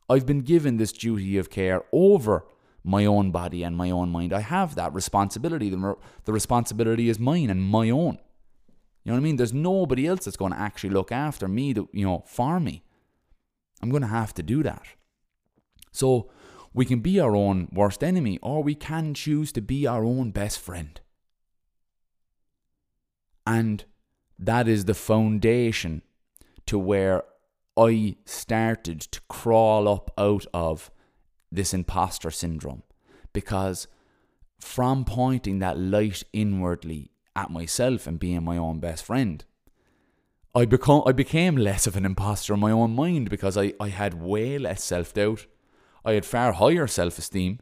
I've 0.09 0.27
been 0.27 0.41
given 0.41 0.77
this 0.77 0.93
duty 0.93 1.39
of 1.39 1.49
care 1.49 1.85
over 1.93 2.45
my 2.85 3.07
own 3.07 3.31
body 3.31 3.63
and 3.63 3.77
my 3.77 3.91
own 3.91 4.11
mind. 4.11 4.33
I 4.33 4.41
have 4.41 4.75
that 4.75 4.93
responsibility. 4.93 5.71
The, 5.71 5.97
the 6.25 6.33
responsibility 6.33 7.09
is 7.09 7.19
mine 7.19 7.49
and 7.49 7.63
my 7.63 7.89
own. 7.91 8.19
You 9.05 9.11
know 9.11 9.15
what 9.15 9.19
I 9.19 9.23
mean? 9.23 9.37
There's 9.37 9.53
nobody 9.53 10.07
else 10.07 10.25
that's 10.25 10.37
going 10.37 10.53
to 10.53 10.59
actually 10.59 10.91
look 10.91 11.11
after 11.11 11.49
me, 11.49 11.75
to, 11.75 11.89
you 11.93 12.05
know, 12.05 12.25
for 12.27 12.61
me. 12.61 12.83
I'm 13.81 13.91
going 13.91 14.03
to 14.03 14.09
have 14.09 14.35
to 14.35 14.43
do 14.43 14.63
that. 14.63 14.83
So 15.93 16.31
we 16.73 16.85
can 16.85 17.01
be 17.01 17.19
our 17.19 17.35
own 17.35 17.69
worst 17.73 18.05
enemy, 18.05 18.39
or 18.43 18.63
we 18.63 18.75
can 18.75 19.15
choose 19.15 19.53
to 19.53 19.61
be 19.61 19.87
our 19.87 20.05
own 20.05 20.31
best 20.31 20.59
friend. 20.59 21.01
And 23.47 23.85
that 24.39 24.69
is 24.69 24.85
the 24.85 24.95
foundation 24.95 26.03
to 26.67 26.79
where 26.79 27.25
I 27.77 28.17
started 28.25 29.01
to 29.01 29.21
crawl 29.29 29.89
up 29.89 30.11
out 30.19 30.47
of 30.53 30.91
this 31.51 31.73
imposter 31.73 32.31
syndrome. 32.31 32.83
Because 33.33 33.87
from 34.61 35.05
pointing 35.05 35.59
that 35.61 35.79
light 35.79 36.23
inwardly 36.33 37.11
at 37.35 37.51
myself 37.51 38.07
and 38.07 38.19
being 38.19 38.45
my 38.45 38.57
own 38.57 38.79
best 38.79 39.05
friend, 39.05 39.45
I 40.55 40.67
become 40.67 41.03
I 41.07 41.13
became 41.13 41.57
less 41.57 41.87
of 41.87 41.97
an 41.97 42.05
imposter 42.05 42.53
in 42.53 42.61
my 42.61 42.71
own 42.71 42.95
mind 42.95 43.31
because 43.31 43.57
I, 43.57 43.73
I 43.81 43.89
had 43.89 44.15
way 44.15 44.59
less 44.59 44.85
self 44.85 45.15
doubt. 45.15 45.47
I 46.05 46.13
had 46.13 46.27
far 46.27 46.53
higher 46.53 46.87
self 46.87 47.19
esteem. 47.19 47.61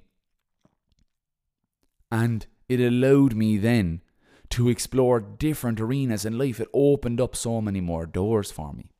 And 2.10 2.46
it 2.68 2.80
allowed 2.80 3.36
me 3.36 3.58
then 3.58 4.02
to 4.50 4.68
explore 4.68 5.20
different 5.20 5.80
arenas 5.80 6.24
in 6.24 6.38
life. 6.38 6.60
It 6.60 6.68
opened 6.74 7.20
up 7.20 7.36
so 7.36 7.60
many 7.60 7.80
more 7.80 8.06
doors 8.06 8.50
for 8.50 8.72
me. 8.72 8.90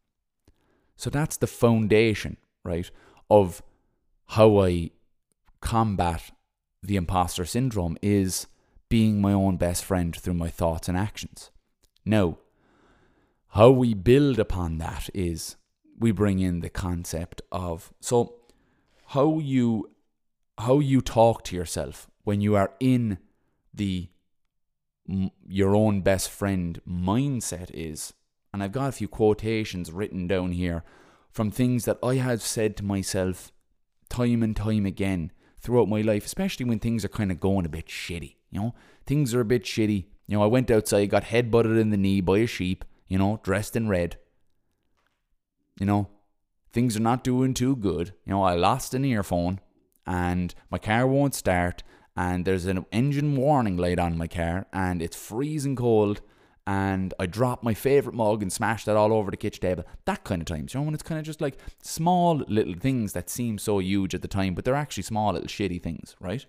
So 0.96 1.10
that's 1.10 1.36
the 1.36 1.46
foundation, 1.46 2.36
right, 2.62 2.90
of 3.28 3.62
how 4.28 4.60
I 4.60 4.90
combat 5.60 6.30
the 6.82 6.96
imposter 6.96 7.44
syndrome 7.44 7.96
is 8.00 8.46
being 8.88 9.20
my 9.20 9.32
own 9.32 9.56
best 9.56 9.84
friend 9.84 10.14
through 10.14 10.34
my 10.34 10.48
thoughts 10.48 10.88
and 10.88 10.96
actions. 10.96 11.50
Now, 12.04 12.38
how 13.50 13.70
we 13.70 13.94
build 13.94 14.38
upon 14.38 14.78
that 14.78 15.10
is 15.14 15.56
we 15.98 16.12
bring 16.12 16.38
in 16.38 16.60
the 16.60 16.70
concept 16.70 17.42
of 17.50 17.92
so 18.00 18.36
how 19.08 19.38
you 19.38 19.90
how 20.58 20.78
you 20.78 21.00
talk 21.00 21.42
to 21.44 21.56
yourself 21.56 22.08
when 22.24 22.40
you 22.40 22.54
are 22.54 22.72
in 22.78 23.18
the 23.72 24.08
your 25.46 25.74
own 25.74 26.00
best 26.02 26.30
friend 26.30 26.80
mindset 26.86 27.70
is 27.72 28.12
and 28.52 28.62
I've 28.62 28.72
got 28.72 28.88
a 28.88 28.92
few 28.92 29.08
quotations 29.08 29.92
written 29.92 30.26
down 30.26 30.52
here 30.52 30.84
from 31.30 31.50
things 31.50 31.84
that 31.84 31.98
I 32.02 32.16
have 32.16 32.42
said 32.42 32.76
to 32.78 32.84
myself 32.84 33.52
time 34.08 34.42
and 34.42 34.56
time 34.56 34.86
again 34.86 35.30
throughout 35.60 35.88
my 35.88 36.00
life, 36.00 36.24
especially 36.24 36.66
when 36.66 36.78
things 36.78 37.04
are 37.04 37.08
kind 37.08 37.30
of 37.30 37.40
going 37.40 37.66
a 37.66 37.70
bit 37.70 37.86
shitty. 37.86 38.36
You 38.50 38.60
know, 38.60 38.74
things 39.06 39.34
are 39.34 39.40
a 39.40 39.44
bit 39.44 39.64
shitty. 39.64 40.06
You 40.26 40.36
know, 40.36 40.42
I 40.42 40.46
went 40.46 40.70
outside, 40.70 41.10
got 41.10 41.24
head 41.24 41.50
butted 41.50 41.76
in 41.76 41.90
the 41.90 41.96
knee 41.96 42.20
by 42.20 42.38
a 42.38 42.46
sheep, 42.46 42.84
you 43.06 43.18
know, 43.18 43.40
dressed 43.42 43.76
in 43.76 43.88
red. 43.88 44.16
You 45.78 45.86
know, 45.86 46.08
things 46.72 46.96
are 46.96 47.00
not 47.00 47.24
doing 47.24 47.54
too 47.54 47.76
good. 47.76 48.12
You 48.26 48.32
know, 48.32 48.42
I 48.42 48.54
lost 48.54 48.94
an 48.94 49.04
earphone 49.04 49.60
and 50.06 50.54
my 50.70 50.78
car 50.78 51.06
won't 51.06 51.34
start 51.34 51.82
and 52.20 52.44
there's 52.44 52.66
an 52.66 52.84
engine 52.92 53.34
warning 53.34 53.78
light 53.78 53.98
on 53.98 54.18
my 54.18 54.26
car 54.26 54.66
and 54.74 55.00
it's 55.00 55.16
freezing 55.16 55.74
cold 55.74 56.20
and 56.66 57.14
I 57.18 57.24
dropped 57.24 57.64
my 57.64 57.72
favourite 57.72 58.14
mug 58.14 58.42
and 58.42 58.52
smashed 58.52 58.84
that 58.84 58.96
all 58.96 59.14
over 59.14 59.30
the 59.30 59.38
kitchen 59.38 59.62
table. 59.62 59.84
That 60.04 60.22
kind 60.22 60.42
of 60.42 60.46
times, 60.46 60.74
you 60.74 60.80
know, 60.80 60.84
when 60.84 60.92
it's 60.92 61.02
kind 61.02 61.18
of 61.18 61.24
just 61.24 61.40
like 61.40 61.56
small 61.82 62.44
little 62.46 62.74
things 62.74 63.14
that 63.14 63.30
seem 63.30 63.56
so 63.56 63.78
huge 63.78 64.14
at 64.14 64.20
the 64.20 64.28
time, 64.28 64.54
but 64.54 64.66
they're 64.66 64.74
actually 64.74 65.04
small 65.04 65.32
little 65.32 65.48
shitty 65.48 65.82
things, 65.82 66.14
right? 66.20 66.44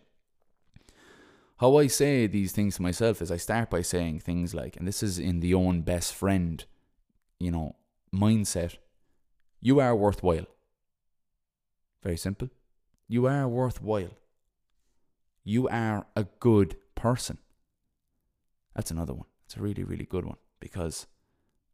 How 1.60 1.78
I 1.78 1.88
say 1.88 2.28
these 2.28 2.52
things 2.52 2.76
to 2.76 2.82
myself 2.82 3.22
is 3.22 3.32
I 3.32 3.38
start 3.38 3.70
by 3.70 3.82
saying 3.82 4.20
things 4.20 4.54
like, 4.54 4.76
and 4.76 4.86
this 4.86 5.02
is 5.02 5.20
in 5.20 5.40
the 5.40 5.54
own 5.54 5.84
best 5.84 6.14
friend, 6.14 6.66
you 7.40 7.50
know, 7.50 7.78
mindset, 8.14 8.76
you 9.62 9.80
are 9.80 9.96
worthwhile. 9.96 10.48
Very 12.04 12.18
simple. 12.18 12.50
You 13.08 13.26
are 13.28 13.48
worthwhile. 13.48 14.12
You 15.44 15.68
are 15.70 16.06
a 16.16 16.26
good 16.40 16.76
person. 16.96 17.38
That's 18.76 18.92
another 18.92 19.14
one. 19.14 19.28
It's 19.46 19.58
a 19.58 19.62
really, 19.62 19.84
really 19.84 20.06
good 20.06 20.26
one 20.26 20.38
because 20.60 21.08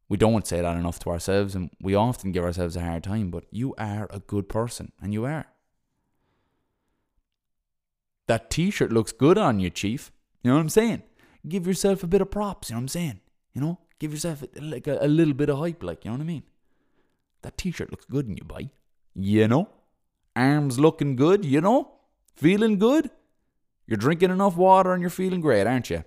we 0.09 0.17
don't 0.17 0.47
say 0.47 0.61
that 0.61 0.77
enough 0.77 0.99
to 0.99 1.09
ourselves 1.09 1.53
and 1.53 1.69
we 1.81 1.93
often 1.93 2.31
give 2.31 2.43
ourselves 2.43 2.75
a 2.75 2.81
hard 2.81 3.03
time, 3.03 3.29
but 3.29 3.45
you 3.51 3.75
are 3.77 4.07
a 4.09 4.19
good 4.19 4.47
person 4.49 4.91
and 5.01 5.13
you 5.13 5.25
are. 5.25 5.45
That 8.27 8.49
t 8.49 8.71
shirt 8.71 8.91
looks 8.91 9.11
good 9.11 9.37
on 9.37 9.59
you, 9.59 9.69
Chief. 9.69 10.11
You 10.43 10.51
know 10.51 10.55
what 10.55 10.61
I'm 10.61 10.69
saying? 10.69 11.03
Give 11.47 11.67
yourself 11.67 12.03
a 12.03 12.07
bit 12.07 12.21
of 12.21 12.31
props, 12.31 12.69
you 12.69 12.75
know 12.75 12.79
what 12.79 12.83
I'm 12.83 12.87
saying? 12.89 13.19
You 13.53 13.61
know, 13.61 13.79
give 13.99 14.11
yourself 14.11 14.43
like 14.59 14.87
a, 14.87 14.97
a 15.01 15.07
little 15.07 15.33
bit 15.33 15.49
of 15.49 15.59
hype, 15.59 15.83
like, 15.83 16.03
you 16.03 16.11
know 16.11 16.17
what 16.17 16.23
I 16.23 16.27
mean? 16.27 16.43
That 17.41 17.57
t 17.57 17.71
shirt 17.71 17.91
looks 17.91 18.05
good 18.05 18.25
on 18.25 18.37
you, 18.37 18.43
boy. 18.43 18.69
You 19.13 19.47
know? 19.47 19.69
Arms 20.35 20.79
looking 20.79 21.15
good, 21.15 21.45
you 21.45 21.61
know? 21.61 21.91
Feeling 22.35 22.77
good? 22.77 23.09
You're 23.87 23.97
drinking 23.97 24.31
enough 24.31 24.57
water 24.57 24.93
and 24.93 25.01
you're 25.01 25.09
feeling 25.09 25.41
great, 25.41 25.65
aren't 25.65 25.89
you? 25.89 26.03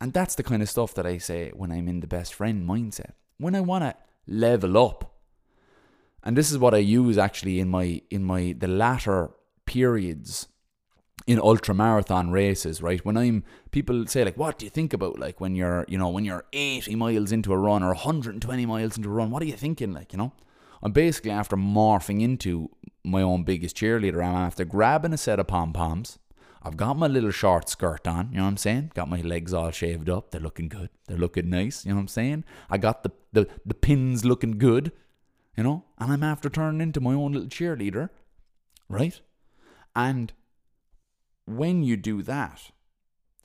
And 0.00 0.12
that's 0.12 0.34
the 0.34 0.42
kind 0.42 0.60
of 0.60 0.68
stuff 0.68 0.92
that 0.94 1.06
I 1.06 1.18
say 1.18 1.50
when 1.54 1.70
I'm 1.72 1.88
in 1.88 2.00
the 2.00 2.06
best 2.06 2.34
friend 2.34 2.68
mindset. 2.68 3.12
When 3.38 3.54
I 3.54 3.60
want 3.60 3.84
to 3.84 3.94
level 4.26 4.76
up. 4.76 5.14
And 6.22 6.36
this 6.36 6.50
is 6.50 6.58
what 6.58 6.74
I 6.74 6.78
use 6.78 7.16
actually 7.16 7.60
in 7.60 7.68
my 7.68 8.00
in 8.10 8.24
my 8.24 8.54
the 8.58 8.68
latter 8.68 9.30
periods 9.66 10.48
in 11.26 11.38
ultra 11.38 11.74
marathon 11.74 12.30
races, 12.30 12.82
right? 12.82 13.04
When 13.04 13.16
I'm 13.16 13.44
people 13.70 14.06
say 14.06 14.24
like, 14.24 14.36
what 14.36 14.58
do 14.58 14.66
you 14.66 14.70
think 14.70 14.92
about 14.92 15.18
like 15.18 15.40
when 15.40 15.54
you're 15.54 15.84
you 15.88 15.98
know 15.98 16.08
when 16.08 16.24
you're 16.24 16.44
80 16.52 16.96
miles 16.96 17.32
into 17.32 17.52
a 17.52 17.58
run 17.58 17.82
or 17.82 17.88
120 17.88 18.66
miles 18.66 18.96
into 18.96 19.08
a 19.08 19.12
run? 19.12 19.30
What 19.30 19.42
are 19.42 19.46
you 19.46 19.56
thinking 19.56 19.92
like? 19.92 20.12
You 20.12 20.18
know, 20.18 20.32
I'm 20.82 20.92
basically 20.92 21.30
after 21.30 21.56
morphing 21.56 22.20
into 22.20 22.70
my 23.04 23.22
own 23.22 23.44
biggest 23.44 23.76
cheerleader. 23.76 24.24
I'm 24.24 24.34
after 24.34 24.64
grabbing 24.64 25.12
a 25.12 25.18
set 25.18 25.38
of 25.38 25.46
pom 25.46 25.72
poms 25.72 26.18
I've 26.66 26.78
got 26.78 26.96
my 26.96 27.06
little 27.06 27.30
short 27.30 27.68
skirt 27.68 28.06
on, 28.08 28.30
you 28.30 28.38
know 28.38 28.44
what 28.44 28.48
I'm 28.48 28.56
saying? 28.56 28.92
Got 28.94 29.10
my 29.10 29.20
legs 29.20 29.52
all 29.52 29.70
shaved 29.70 30.08
up. 30.08 30.30
They're 30.30 30.40
looking 30.40 30.68
good. 30.68 30.88
They're 31.06 31.18
looking 31.18 31.50
nice, 31.50 31.84
you 31.84 31.90
know 31.90 31.96
what 31.96 32.02
I'm 32.02 32.08
saying? 32.08 32.44
I 32.70 32.78
got 32.78 33.02
the, 33.02 33.12
the, 33.34 33.48
the 33.66 33.74
pins 33.74 34.24
looking 34.24 34.56
good, 34.56 34.90
you 35.58 35.62
know? 35.62 35.84
And 35.98 36.10
I'm 36.10 36.22
after 36.22 36.48
turning 36.48 36.80
into 36.80 37.02
my 37.02 37.12
own 37.12 37.32
little 37.32 37.48
cheerleader, 37.48 38.08
right? 38.88 39.20
And 39.94 40.32
when 41.44 41.82
you 41.82 41.98
do 41.98 42.22
that, 42.22 42.70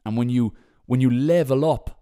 and 0.06 0.16
when 0.18 0.30
you 0.30 0.54
when 0.86 1.02
you 1.02 1.12
level 1.12 1.70
up 1.70 2.02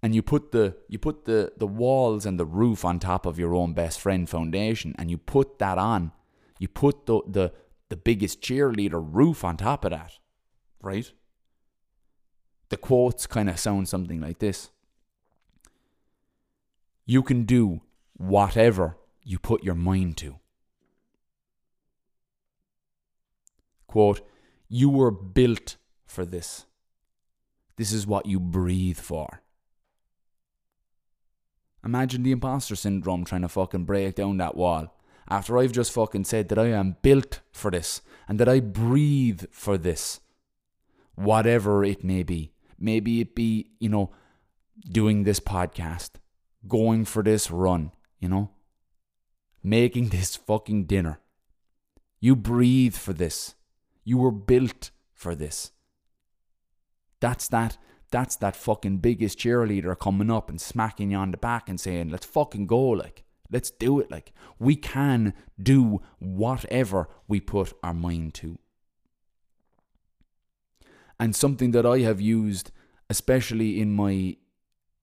and 0.00 0.14
you 0.14 0.22
put 0.22 0.52
the 0.52 0.76
you 0.88 0.98
put 0.98 1.24
the, 1.24 1.52
the 1.56 1.66
walls 1.66 2.24
and 2.24 2.38
the 2.38 2.46
roof 2.46 2.84
on 2.84 3.00
top 3.00 3.26
of 3.26 3.38
your 3.38 3.52
own 3.52 3.74
best 3.74 4.00
friend 4.00 4.30
foundation 4.30 4.94
and 4.96 5.10
you 5.10 5.18
put 5.18 5.58
that 5.58 5.76
on, 5.76 6.12
you 6.58 6.68
put 6.68 7.06
the 7.06 7.20
the, 7.26 7.52
the 7.88 7.96
biggest 7.96 8.40
cheerleader 8.40 9.02
roof 9.02 9.44
on 9.44 9.56
top 9.56 9.84
of 9.84 9.90
that 9.90 10.18
right? 10.86 11.12
The 12.68 12.76
quotes 12.76 13.26
kind 13.26 13.50
of 13.50 13.58
sound 13.58 13.88
something 13.88 14.20
like 14.20 14.38
this 14.38 14.70
You 17.04 17.22
can 17.22 17.44
do 17.44 17.80
whatever 18.14 18.96
you 19.22 19.38
put 19.38 19.62
your 19.62 19.74
mind 19.74 20.16
to. 20.18 20.36
Quote, 23.86 24.20
You 24.68 24.88
were 24.88 25.10
built 25.10 25.76
for 26.06 26.24
this. 26.24 26.66
This 27.76 27.92
is 27.92 28.06
what 28.06 28.26
you 28.26 28.40
breathe 28.40 28.98
for. 28.98 29.42
Imagine 31.84 32.22
the 32.22 32.32
imposter 32.32 32.74
syndrome 32.74 33.24
trying 33.24 33.42
to 33.42 33.48
fucking 33.48 33.84
break 33.84 34.14
down 34.16 34.38
that 34.38 34.56
wall. 34.56 34.95
After 35.28 35.58
I've 35.58 35.72
just 35.72 35.92
fucking 35.92 36.24
said 36.24 36.48
that 36.48 36.58
I 36.58 36.68
am 36.68 36.96
built 37.02 37.40
for 37.52 37.70
this 37.70 38.00
and 38.28 38.38
that 38.38 38.48
I 38.48 38.60
breathe 38.60 39.44
for 39.50 39.76
this. 39.76 40.20
Whatever 41.14 41.84
it 41.84 42.04
may 42.04 42.22
be. 42.22 42.52
Maybe 42.78 43.20
it 43.20 43.34
be, 43.34 43.70
you 43.80 43.88
know, 43.88 44.12
doing 44.90 45.24
this 45.24 45.40
podcast, 45.40 46.10
going 46.68 47.04
for 47.06 47.22
this 47.22 47.50
run, 47.50 47.92
you 48.20 48.28
know, 48.28 48.50
making 49.62 50.10
this 50.10 50.36
fucking 50.36 50.84
dinner. 50.84 51.20
You 52.20 52.36
breathe 52.36 52.94
for 52.94 53.12
this. 53.12 53.54
You 54.04 54.18
were 54.18 54.30
built 54.30 54.90
for 55.14 55.34
this. 55.34 55.72
That's 57.20 57.48
that 57.48 57.78
that's 58.10 58.36
that 58.36 58.54
fucking 58.54 58.98
biggest 58.98 59.38
cheerleader 59.38 59.98
coming 59.98 60.30
up 60.30 60.48
and 60.48 60.60
smacking 60.60 61.10
you 61.10 61.16
on 61.16 61.32
the 61.32 61.36
back 61.36 61.68
and 61.68 61.80
saying, 61.80 62.10
let's 62.10 62.26
fucking 62.26 62.66
go, 62.66 62.80
like, 62.80 63.24
let's 63.50 63.70
do 63.70 64.00
it. 64.00 64.10
Like, 64.10 64.32
we 64.58 64.76
can 64.76 65.34
do 65.60 66.00
whatever 66.18 67.08
we 67.28 67.40
put 67.40 67.72
our 67.82 67.94
mind 67.94 68.34
to. 68.34 68.58
And 71.18 71.34
something 71.34 71.70
that 71.70 71.86
I 71.86 72.00
have 72.00 72.20
used, 72.20 72.70
especially 73.08 73.80
in 73.80 73.92
my 73.92 74.36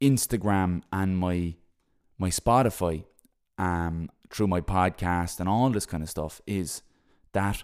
Instagram 0.02 0.84
and 0.92 1.18
my 1.18 1.56
my 2.20 2.30
Spotify, 2.30 3.06
um, 3.58 4.10
through 4.30 4.48
my 4.48 4.62
podcast 4.62 5.40
and 5.40 5.50
all 5.50 5.70
this 5.72 5.86
kind 5.86 6.04
of 6.04 6.10
stuff, 6.10 6.42
is 6.46 6.84
that 7.34 7.64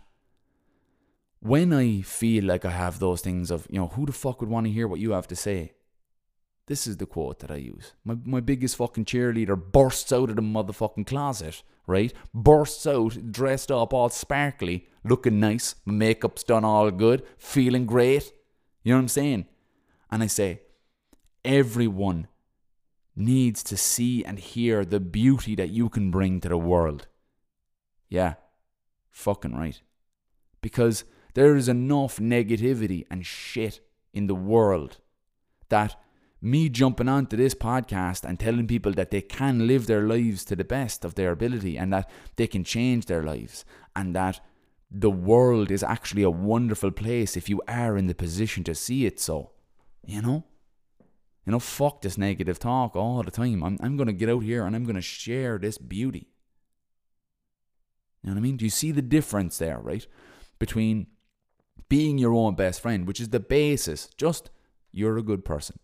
when 1.39 1.71
I 1.71 2.01
feel 2.01 2.43
like 2.45 2.65
I 2.65 2.71
have 2.71 2.99
those 2.99 3.21
things 3.21 3.51
of, 3.51 3.67
you 3.69 3.79
know, 3.79 3.87
who 3.87 4.05
the 4.05 4.11
fuck 4.11 4.41
would 4.41 4.49
want 4.49 4.65
to 4.65 4.71
hear 4.71 4.87
what 4.87 4.99
you 4.99 5.11
have 5.11 5.27
to 5.27 5.35
say? 5.35 5.73
This 6.69 6.85
is 6.85 6.97
the 6.97 7.07
quote 7.07 7.39
that 7.39 7.49
I 7.49 7.55
use. 7.55 7.93
My, 8.05 8.15
my 8.23 8.41
biggest 8.41 8.75
fucking 8.75 9.05
cheerleader 9.05 9.59
bursts 9.59 10.13
out 10.13 10.29
of 10.29 10.35
the 10.35 10.43
motherfucking 10.43 11.07
closet, 11.07 11.63
right? 11.87 12.13
Bursts 12.31 12.85
out, 12.85 13.31
dressed 13.31 13.71
up, 13.71 13.91
all 13.91 14.09
sparkly, 14.09 14.85
looking 15.03 15.39
nice, 15.39 15.73
makeup's 15.87 16.43
done 16.43 16.63
all 16.63 16.91
good, 16.91 17.23
feeling 17.39 17.87
great. 17.87 18.31
You 18.83 18.93
know 18.93 18.97
what 18.99 19.01
I'm 19.01 19.07
saying? 19.07 19.45
And 20.11 20.21
I 20.21 20.27
say, 20.27 20.61
everyone 21.43 22.27
needs 23.15 23.63
to 23.63 23.75
see 23.75 24.23
and 24.23 24.37
hear 24.37 24.85
the 24.85 24.99
beauty 24.99 25.55
that 25.55 25.71
you 25.71 25.89
can 25.89 26.11
bring 26.11 26.39
to 26.41 26.49
the 26.49 26.57
world. 26.57 27.07
Yeah, 28.09 28.35
fucking 29.09 29.55
right. 29.55 29.81
Because 30.61 31.03
there 31.33 31.55
is 31.55 31.67
enough 31.67 32.17
negativity 32.17 33.05
and 33.09 33.25
shit 33.25 33.79
in 34.13 34.27
the 34.27 34.35
world 34.35 34.97
that 35.69 35.95
me 36.41 36.69
jumping 36.69 37.09
onto 37.09 37.35
this 37.35 37.53
podcast 37.53 38.23
and 38.23 38.39
telling 38.39 38.67
people 38.67 38.93
that 38.93 39.11
they 39.11 39.21
can 39.21 39.67
live 39.67 39.87
their 39.87 40.03
lives 40.07 40.45
to 40.45 40.55
the 40.55 40.63
best 40.63 41.03
of 41.03 41.15
their 41.15 41.31
ability 41.31 41.77
and 41.77 41.91
that 41.91 42.09
they 42.37 42.47
can 42.47 42.63
change 42.63 43.05
their 43.05 43.23
lives 43.23 43.65
and 43.95 44.15
that 44.15 44.39
the 44.89 45.11
world 45.11 45.69
is 45.69 45.83
actually 45.83 46.23
a 46.23 46.29
wonderful 46.29 46.91
place 46.91 47.35
if 47.35 47.49
you 47.49 47.61
are 47.67 47.97
in 47.97 48.07
the 48.07 48.15
position 48.15 48.63
to 48.63 48.73
see 48.73 49.05
it 49.05 49.19
so. 49.19 49.51
You 50.05 50.21
know? 50.21 50.45
You 51.45 51.51
know, 51.51 51.59
fuck 51.59 52.01
this 52.01 52.17
negative 52.17 52.59
talk 52.59 52.95
all 52.95 53.21
the 53.21 53.31
time. 53.31 53.63
I'm, 53.63 53.77
I'm 53.81 53.97
going 53.97 54.07
to 54.07 54.13
get 54.13 54.29
out 54.29 54.43
here 54.43 54.65
and 54.65 54.75
I'm 54.75 54.85
going 54.85 54.95
to 54.95 55.01
share 55.01 55.57
this 55.57 55.77
beauty. 55.77 56.29
You 58.23 58.29
know 58.29 58.33
what 58.33 58.39
I 58.39 58.43
mean? 58.43 58.57
Do 58.57 58.65
you 58.65 58.71
see 58.71 58.91
the 58.91 59.01
difference 59.01 59.57
there, 59.57 59.79
right? 59.79 60.05
Between 60.57 61.07
being 61.89 62.17
your 62.17 62.33
own 62.33 62.55
best 62.55 62.81
friend, 62.81 63.07
which 63.07 63.19
is 63.19 63.29
the 63.29 63.39
basis. 63.39 64.09
Just 64.15 64.51
you're 64.91 65.17
a 65.17 65.23
good 65.23 65.43
person. 65.43 65.79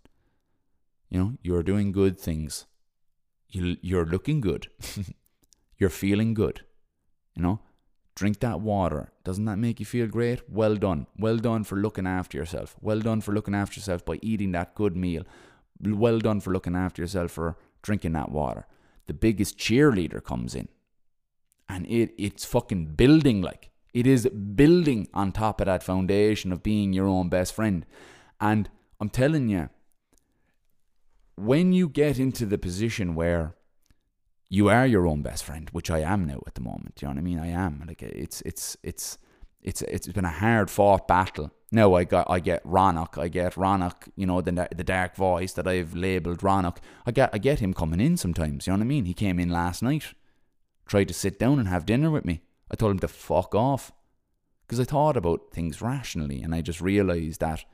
You 1.10 1.20
know, 1.20 1.34
you're 1.42 1.64
doing 1.64 1.92
good 1.92 2.20
things. 2.20 2.66
You 3.50 3.78
you're 3.82 4.06
looking 4.06 4.42
good. 4.42 4.68
you're 5.78 5.90
feeling 5.90 6.34
good. 6.34 6.62
You 7.36 7.44
know, 7.44 7.60
drink 8.16 8.40
that 8.40 8.62
water. 8.62 9.12
Doesn't 9.24 9.46
that 9.46 9.58
make 9.58 9.80
you 9.80 9.86
feel 9.86 10.08
great? 10.08 10.50
Well 10.50 10.76
done. 10.76 11.08
Well 11.18 11.38
done 11.38 11.64
for 11.64 11.76
looking 11.76 12.08
after 12.08 12.38
yourself. 12.38 12.76
Well 12.82 13.00
done 13.00 13.22
for 13.22 13.34
looking 13.34 13.56
after 13.56 13.80
yourself 13.80 14.06
by 14.06 14.20
eating 14.22 14.52
that 14.54 14.76
good 14.76 14.96
meal. 14.96 15.24
Well 15.82 16.20
done 16.20 16.40
for 16.40 16.52
looking 16.52 16.76
after 16.76 17.02
yourself 17.02 17.32
for 17.32 17.58
drinking 17.82 18.14
that 18.14 18.32
water. 18.32 18.66
The 19.08 19.14
biggest 19.14 19.58
cheerleader 19.58 20.24
comes 20.24 20.56
in. 20.56 20.70
And 21.68 21.86
it 21.88 22.14
it's 22.18 22.46
fucking 22.46 22.96
building 22.96 23.42
like 23.42 23.72
it 23.94 24.06
is 24.06 24.28
building 24.28 25.08
on 25.14 25.32
top 25.32 25.62
of 25.62 25.68
that 25.68 25.82
foundation 25.82 26.52
of 26.52 26.62
being 26.62 26.92
your 26.92 27.08
own 27.08 27.30
best 27.30 27.54
friend. 27.54 27.86
And 28.42 28.70
I'm 29.00 29.10
telling 29.10 29.48
you, 29.48 29.70
when 31.36 31.74
you 31.74 31.90
get 31.90 32.20
into 32.20 32.46
the 32.46 32.58
position 32.58 33.16
where 33.16 33.56
you 34.50 34.70
are 34.70 34.86
your 34.86 35.08
own 35.08 35.22
best 35.22 35.44
friend, 35.44 35.70
which 35.72 35.90
I 35.92 36.00
am 36.00 36.26
now 36.26 36.40
at 36.48 36.56
the 36.56 36.62
moment, 36.62 37.02
you 37.02 37.08
know 37.08 37.14
what 37.14 37.20
I 37.20 37.24
mean? 37.24 37.40
I 37.40 37.48
am. 37.48 37.84
Like 37.88 38.02
it's 38.02 38.42
it's 38.42 38.78
it's 38.84 39.18
it's 39.62 39.82
it's 39.84 40.08
been 40.08 40.26
a 40.26 40.30
hard 40.30 40.70
fought 40.70 41.08
battle. 41.08 41.52
Now 41.72 41.96
I 41.96 42.04
got 42.04 42.30
I 42.30 42.40
get 42.40 42.64
Ronak, 42.64 43.18
I 43.18 43.28
get 43.28 43.56
Ronak, 43.56 44.10
you 44.16 44.26
know, 44.26 44.42
the 44.42 44.68
the 44.76 44.84
dark 44.84 45.16
voice 45.16 45.54
that 45.54 45.68
I've 45.68 45.96
labelled 45.96 46.40
Ronak. 46.40 46.78
I 47.06 47.12
get 47.12 47.32
I 47.34 47.38
get 47.38 47.60
him 47.60 47.74
coming 47.74 48.00
in 48.00 48.18
sometimes, 48.18 48.68
you 48.68 48.74
know 48.74 48.78
what 48.78 48.84
I 48.84 48.88
mean? 48.88 49.06
He 49.06 49.14
came 49.14 49.40
in 49.40 49.50
last 49.50 49.82
night, 49.82 50.14
tried 50.86 51.08
to 51.10 51.14
sit 51.14 51.40
down 51.40 51.60
and 51.60 51.68
have 51.68 51.86
dinner 51.86 52.12
with 52.12 52.26
me. 52.26 52.42
I 52.72 52.76
told 52.76 52.92
him 52.92 53.00
to 53.00 53.08
fuck 53.08 53.54
off. 53.56 53.92
Because 54.66 54.80
I 54.80 54.84
thought 54.84 55.16
about 55.16 55.52
things 55.52 55.82
rationally 55.82 56.42
and 56.42 56.56
I 56.56 56.62
just 56.62 56.82
realised 56.82 57.40
that 57.40 57.66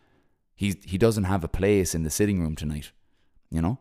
he's, 0.54 0.76
he 0.84 0.98
doesn't 0.98 1.24
have 1.24 1.44
a 1.44 1.48
place 1.48 1.96
in 1.96 2.04
the 2.04 2.10
sitting 2.10 2.42
room 2.42 2.56
tonight, 2.56 2.92
you 3.52 3.62
know? 3.62 3.80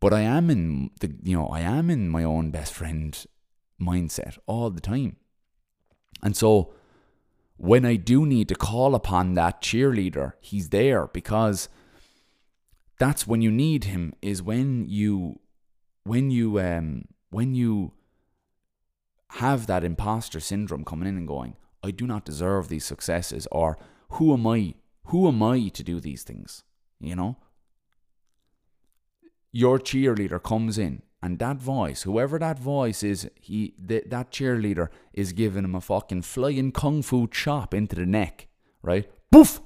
But 0.00 0.12
I 0.12 0.20
am 0.20 0.50
in 0.50 0.90
the, 1.00 1.14
you 1.22 1.36
know, 1.36 1.46
I 1.46 1.60
am 1.60 1.90
in 1.90 2.08
my 2.08 2.24
own 2.24 2.50
best 2.50 2.74
friend 2.74 3.16
mindset 3.80 4.38
all 4.46 4.70
the 4.70 4.80
time. 4.80 5.16
And 6.22 6.36
so 6.36 6.74
when 7.56 7.84
I 7.84 7.96
do 7.96 8.26
need 8.26 8.48
to 8.48 8.54
call 8.54 8.94
upon 8.94 9.34
that 9.34 9.62
cheerleader, 9.62 10.32
he's 10.40 10.70
there 10.70 11.06
because 11.06 11.68
that's 12.98 13.26
when 13.26 13.42
you 13.42 13.50
need 13.50 13.84
him 13.84 14.14
is 14.22 14.42
when 14.42 14.86
you 14.88 15.40
when 16.04 16.30
you 16.30 16.60
um 16.60 17.06
when 17.30 17.54
you 17.54 17.92
have 19.32 19.66
that 19.66 19.84
imposter 19.84 20.38
syndrome 20.38 20.84
coming 20.84 21.08
in 21.08 21.16
and 21.16 21.26
going, 21.26 21.56
I 21.82 21.90
do 21.90 22.06
not 22.06 22.24
deserve 22.24 22.68
these 22.68 22.84
successes, 22.84 23.48
or 23.50 23.76
who 24.10 24.32
am 24.32 24.46
I? 24.46 24.74
Who 25.06 25.28
am 25.28 25.42
I 25.42 25.68
to 25.68 25.82
do 25.82 26.00
these 26.00 26.22
things? 26.22 26.62
You 27.00 27.16
know? 27.16 27.36
Your 29.56 29.78
cheerleader 29.78 30.42
comes 30.42 30.78
in, 30.78 31.02
and 31.22 31.38
that 31.38 31.58
voice, 31.58 32.02
whoever 32.02 32.40
that 32.40 32.58
voice 32.58 33.04
is, 33.04 33.30
he 33.40 33.74
th- 33.86 34.06
that 34.08 34.32
cheerleader 34.32 34.88
is 35.12 35.32
giving 35.32 35.62
him 35.62 35.76
a 35.76 35.80
fucking 35.80 36.22
flying 36.22 36.72
kung 36.72 37.02
fu 37.02 37.28
chop 37.28 37.72
into 37.72 37.94
the 37.94 38.04
neck, 38.04 38.48
right? 38.82 39.08
Poof! 39.30 39.60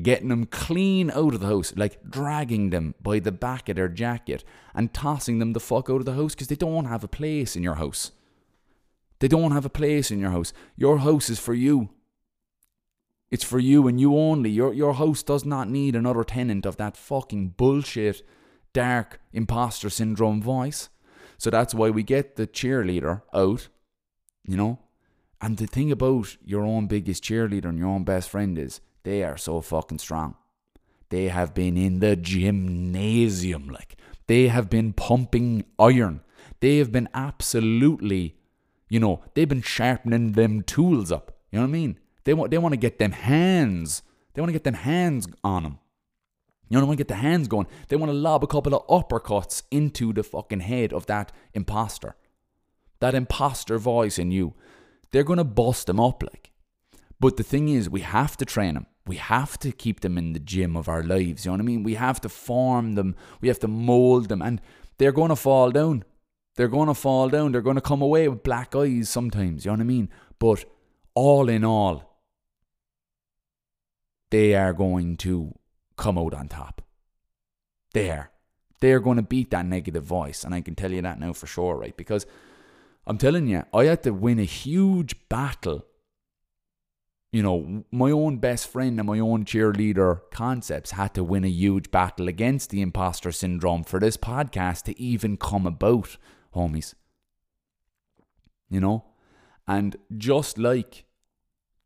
Getting 0.00 0.28
them 0.28 0.44
clean 0.46 1.10
out 1.10 1.34
of 1.34 1.40
the 1.40 1.48
house, 1.48 1.72
like 1.74 1.98
dragging 2.08 2.70
them 2.70 2.94
by 3.02 3.18
the 3.18 3.32
back 3.32 3.68
of 3.68 3.74
their 3.74 3.88
jacket 3.88 4.44
and 4.72 4.94
tossing 4.94 5.40
them 5.40 5.52
the 5.52 5.58
fuck 5.58 5.90
out 5.90 5.96
of 5.96 6.04
the 6.04 6.14
house 6.14 6.36
because 6.36 6.46
they 6.46 6.54
don't 6.54 6.84
have 6.84 7.02
a 7.02 7.08
place 7.08 7.56
in 7.56 7.64
your 7.64 7.74
house. 7.74 8.12
They 9.18 9.26
don't 9.26 9.50
have 9.50 9.64
a 9.64 9.68
place 9.68 10.12
in 10.12 10.20
your 10.20 10.30
house. 10.30 10.52
Your 10.76 10.98
house 10.98 11.28
is 11.28 11.40
for 11.40 11.54
you. 11.54 11.88
It's 13.32 13.42
for 13.42 13.58
you 13.58 13.88
and 13.88 14.00
you 14.00 14.16
only. 14.16 14.50
Your 14.50 14.72
your 14.72 14.94
house 14.94 15.24
does 15.24 15.44
not 15.44 15.68
need 15.68 15.96
another 15.96 16.22
tenant 16.22 16.64
of 16.64 16.76
that 16.76 16.96
fucking 16.96 17.54
bullshit, 17.56 18.22
dark 18.76 19.20
imposter 19.32 19.88
syndrome 19.88 20.42
voice. 20.42 20.90
So 21.38 21.48
that's 21.50 21.74
why 21.74 21.88
we 21.88 22.02
get 22.02 22.36
the 22.36 22.46
cheerleader 22.46 23.22
out, 23.32 23.68
you 24.44 24.56
know. 24.56 24.80
And 25.40 25.56
the 25.56 25.66
thing 25.66 25.90
about 25.90 26.36
your 26.44 26.62
own 26.64 26.86
biggest 26.86 27.24
cheerleader 27.24 27.66
and 27.66 27.78
your 27.78 27.88
own 27.88 28.04
best 28.04 28.28
friend 28.28 28.58
is 28.58 28.80
they 29.02 29.22
are 29.22 29.38
so 29.38 29.60
fucking 29.62 29.98
strong. 29.98 30.34
They 31.08 31.28
have 31.28 31.54
been 31.54 31.76
in 31.76 32.00
the 32.00 32.16
gymnasium, 32.16 33.68
like 33.68 33.96
they 34.26 34.48
have 34.48 34.68
been 34.68 34.92
pumping 34.92 35.64
iron. 35.78 36.20
They 36.60 36.78
have 36.78 36.92
been 36.92 37.08
absolutely 37.14 38.36
you 38.88 39.00
know, 39.00 39.22
they've 39.34 39.48
been 39.48 39.62
sharpening 39.62 40.32
them 40.32 40.62
tools 40.62 41.10
up. 41.10 41.36
You 41.50 41.58
know 41.58 41.64
what 41.64 41.70
I 41.70 41.72
mean? 41.72 41.98
They 42.24 42.34
want 42.34 42.50
they 42.50 42.58
want 42.58 42.72
to 42.72 42.78
get 42.78 42.98
them 42.98 43.12
hands. 43.12 44.02
They 44.34 44.40
want 44.40 44.50
to 44.50 44.52
get 44.52 44.64
them 44.64 44.74
hands 44.74 45.26
on 45.42 45.62
them. 45.62 45.78
You 46.68 46.74
know, 46.74 46.80
they 46.80 46.86
want 46.86 46.98
to 46.98 47.04
get 47.04 47.08
the 47.08 47.14
hands 47.14 47.48
going. 47.48 47.66
They 47.88 47.96
want 47.96 48.10
to 48.10 48.16
lob 48.16 48.42
a 48.42 48.48
couple 48.48 48.74
of 48.74 48.86
uppercuts 48.88 49.62
into 49.70 50.12
the 50.12 50.22
fucking 50.22 50.60
head 50.60 50.92
of 50.92 51.06
that 51.06 51.30
imposter. 51.54 52.16
That 53.00 53.14
imposter 53.14 53.78
voice 53.78 54.18
in 54.18 54.30
you. 54.30 54.54
They're 55.12 55.22
going 55.22 55.38
to 55.38 55.44
bust 55.44 55.86
them 55.86 56.00
up 56.00 56.22
like. 56.22 56.50
But 57.20 57.36
the 57.36 57.42
thing 57.42 57.68
is, 57.68 57.88
we 57.88 58.00
have 58.00 58.36
to 58.38 58.44
train 58.44 58.74
them. 58.74 58.86
We 59.06 59.16
have 59.16 59.58
to 59.60 59.70
keep 59.70 60.00
them 60.00 60.18
in 60.18 60.32
the 60.32 60.40
gym 60.40 60.76
of 60.76 60.88
our 60.88 61.02
lives. 61.02 61.44
You 61.44 61.50
know 61.50 61.54
what 61.54 61.60
I 61.60 61.64
mean? 61.64 61.82
We 61.84 61.94
have 61.94 62.20
to 62.22 62.28
form 62.28 62.94
them. 62.94 63.14
We 63.40 63.48
have 63.48 63.60
to 63.60 63.68
mold 63.68 64.28
them. 64.28 64.42
And 64.42 64.60
they're 64.98 65.12
going 65.12 65.28
to 65.28 65.36
fall 65.36 65.70
down. 65.70 66.04
They're 66.56 66.68
going 66.68 66.88
to 66.88 66.94
fall 66.94 67.28
down. 67.28 67.52
They're 67.52 67.60
going 67.60 67.76
to 67.76 67.82
come 67.82 68.02
away 68.02 68.28
with 68.28 68.42
black 68.42 68.74
eyes 68.74 69.08
sometimes. 69.08 69.64
You 69.64 69.70
know 69.70 69.74
what 69.74 69.82
I 69.82 69.84
mean? 69.84 70.08
But 70.38 70.64
all 71.14 71.48
in 71.48 71.64
all, 71.64 72.18
they 74.30 74.54
are 74.54 74.72
going 74.72 75.16
to 75.18 75.54
come 75.96 76.18
out 76.18 76.34
on 76.34 76.48
top. 76.48 76.82
They 77.92 78.10
are. 78.10 78.30
They 78.80 78.92
are 78.92 79.00
going 79.00 79.16
to 79.16 79.22
beat 79.22 79.50
that 79.50 79.66
negative 79.66 80.04
voice. 80.04 80.44
And 80.44 80.54
I 80.54 80.60
can 80.60 80.74
tell 80.74 80.92
you 80.92 81.02
that 81.02 81.18
now 81.18 81.32
for 81.32 81.46
sure, 81.46 81.76
right? 81.76 81.96
Because 81.96 82.26
I'm 83.06 83.18
telling 83.18 83.46
you, 83.48 83.64
I 83.72 83.84
had 83.84 84.02
to 84.02 84.10
win 84.10 84.38
a 84.38 84.44
huge 84.44 85.28
battle. 85.28 85.86
You 87.32 87.42
know, 87.42 87.84
my 87.90 88.10
own 88.10 88.38
best 88.38 88.68
friend 88.68 88.98
and 88.98 89.06
my 89.06 89.18
own 89.18 89.44
cheerleader 89.44 90.20
concepts 90.30 90.92
had 90.92 91.14
to 91.14 91.24
win 91.24 91.44
a 91.44 91.48
huge 91.48 91.90
battle 91.90 92.28
against 92.28 92.70
the 92.70 92.82
imposter 92.82 93.32
syndrome 93.32 93.84
for 93.84 93.98
this 93.98 94.16
podcast 94.16 94.84
to 94.84 95.00
even 95.00 95.36
come 95.36 95.66
about, 95.66 96.16
homies. 96.54 96.94
You 98.68 98.80
know? 98.80 99.04
And 99.66 99.96
just 100.16 100.58
like, 100.58 101.04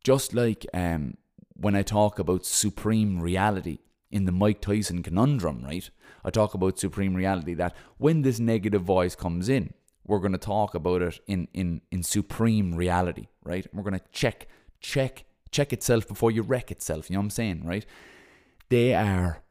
just 0.03 0.33
like 0.33 0.65
um, 0.73 1.17
when 1.53 1.75
I 1.75 1.83
talk 1.83 2.19
about 2.19 2.45
supreme 2.45 3.19
reality 3.19 3.79
in 4.11 4.25
the 4.25 4.31
Mike 4.31 4.61
Tyson 4.61 5.03
conundrum, 5.03 5.63
right? 5.63 5.89
I 6.23 6.29
talk 6.29 6.53
about 6.53 6.79
supreme 6.79 7.15
reality 7.15 7.53
that 7.55 7.75
when 7.97 8.21
this 8.21 8.39
negative 8.39 8.83
voice 8.83 9.15
comes 9.15 9.49
in, 9.49 9.73
we're 10.05 10.19
going 10.19 10.31
to 10.31 10.37
talk 10.37 10.75
about 10.75 11.01
it 11.01 11.19
in, 11.27 11.47
in, 11.53 11.81
in 11.91 12.03
supreme 12.03 12.75
reality, 12.75 13.27
right? 13.43 13.65
We're 13.73 13.83
going 13.83 13.99
to 13.99 14.05
check, 14.11 14.47
check, 14.79 15.25
check 15.51 15.73
itself 15.73 16.07
before 16.07 16.31
you 16.31 16.41
wreck 16.41 16.71
itself. 16.71 17.09
You 17.09 17.15
know 17.15 17.21
what 17.21 17.25
I'm 17.25 17.29
saying, 17.31 17.65
right? 17.65 17.85
They 18.69 18.93
are 18.93 19.43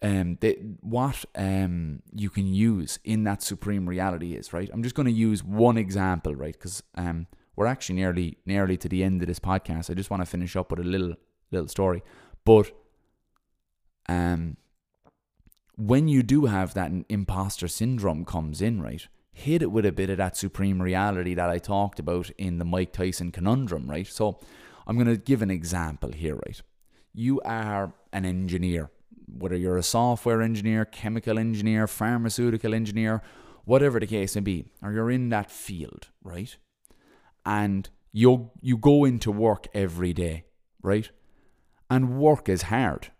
um, 0.00 0.38
they, 0.40 0.54
what 0.80 1.24
um, 1.34 2.02
you 2.14 2.30
can 2.30 2.46
use 2.46 2.98
in 3.04 3.24
that 3.24 3.42
supreme 3.42 3.88
reality 3.88 4.34
is 4.34 4.52
right. 4.52 4.70
I'm 4.72 4.82
just 4.82 4.94
going 4.94 5.06
to 5.06 5.12
use 5.12 5.42
one 5.42 5.76
example, 5.76 6.34
right? 6.34 6.52
Because 6.52 6.82
um, 6.94 7.26
we're 7.56 7.66
actually 7.66 7.96
nearly 7.96 8.38
nearly 8.46 8.76
to 8.76 8.88
the 8.88 9.02
end 9.02 9.22
of 9.22 9.28
this 9.28 9.40
podcast. 9.40 9.90
I 9.90 9.94
just 9.94 10.10
want 10.10 10.22
to 10.22 10.26
finish 10.26 10.54
up 10.54 10.70
with 10.70 10.80
a 10.80 10.84
little 10.84 11.14
little 11.50 11.68
story, 11.68 12.02
but 12.44 12.70
um, 14.08 14.56
when 15.76 16.08
you 16.08 16.22
do 16.22 16.46
have 16.46 16.74
that 16.74 16.90
imposter 17.08 17.68
syndrome 17.68 18.24
comes 18.24 18.60
in, 18.60 18.82
right? 18.82 19.06
Hit 19.32 19.62
it 19.62 19.70
with 19.70 19.86
a 19.86 19.92
bit 19.92 20.10
of 20.10 20.16
that 20.16 20.36
supreme 20.36 20.82
reality 20.82 21.34
that 21.34 21.48
I 21.48 21.58
talked 21.58 22.00
about 22.00 22.30
in 22.30 22.58
the 22.58 22.64
Mike 22.64 22.92
Tyson 22.92 23.30
conundrum, 23.30 23.88
right? 23.88 24.06
So 24.06 24.40
I'm 24.86 24.96
going 24.96 25.06
to 25.06 25.16
give 25.16 25.42
an 25.42 25.50
example 25.50 26.10
here, 26.12 26.34
right? 26.34 26.60
You 27.14 27.40
are 27.42 27.92
an 28.12 28.24
engineer 28.24 28.90
whether 29.36 29.56
you're 29.56 29.76
a 29.76 29.82
software 29.82 30.42
engineer, 30.42 30.84
chemical 30.84 31.38
engineer, 31.38 31.86
pharmaceutical 31.86 32.74
engineer, 32.74 33.22
whatever 33.64 34.00
the 34.00 34.06
case 34.06 34.34
may 34.34 34.40
be, 34.40 34.64
or 34.82 34.92
you're 34.92 35.10
in 35.10 35.28
that 35.28 35.50
field, 35.50 36.08
right? 36.22 36.56
And 37.44 37.88
you 38.12 38.50
you 38.60 38.76
go 38.76 39.04
into 39.04 39.30
work 39.30 39.68
every 39.74 40.12
day, 40.12 40.44
right? 40.82 41.10
And 41.90 42.18
work 42.18 42.48
is 42.48 42.62
hard. 42.62 43.10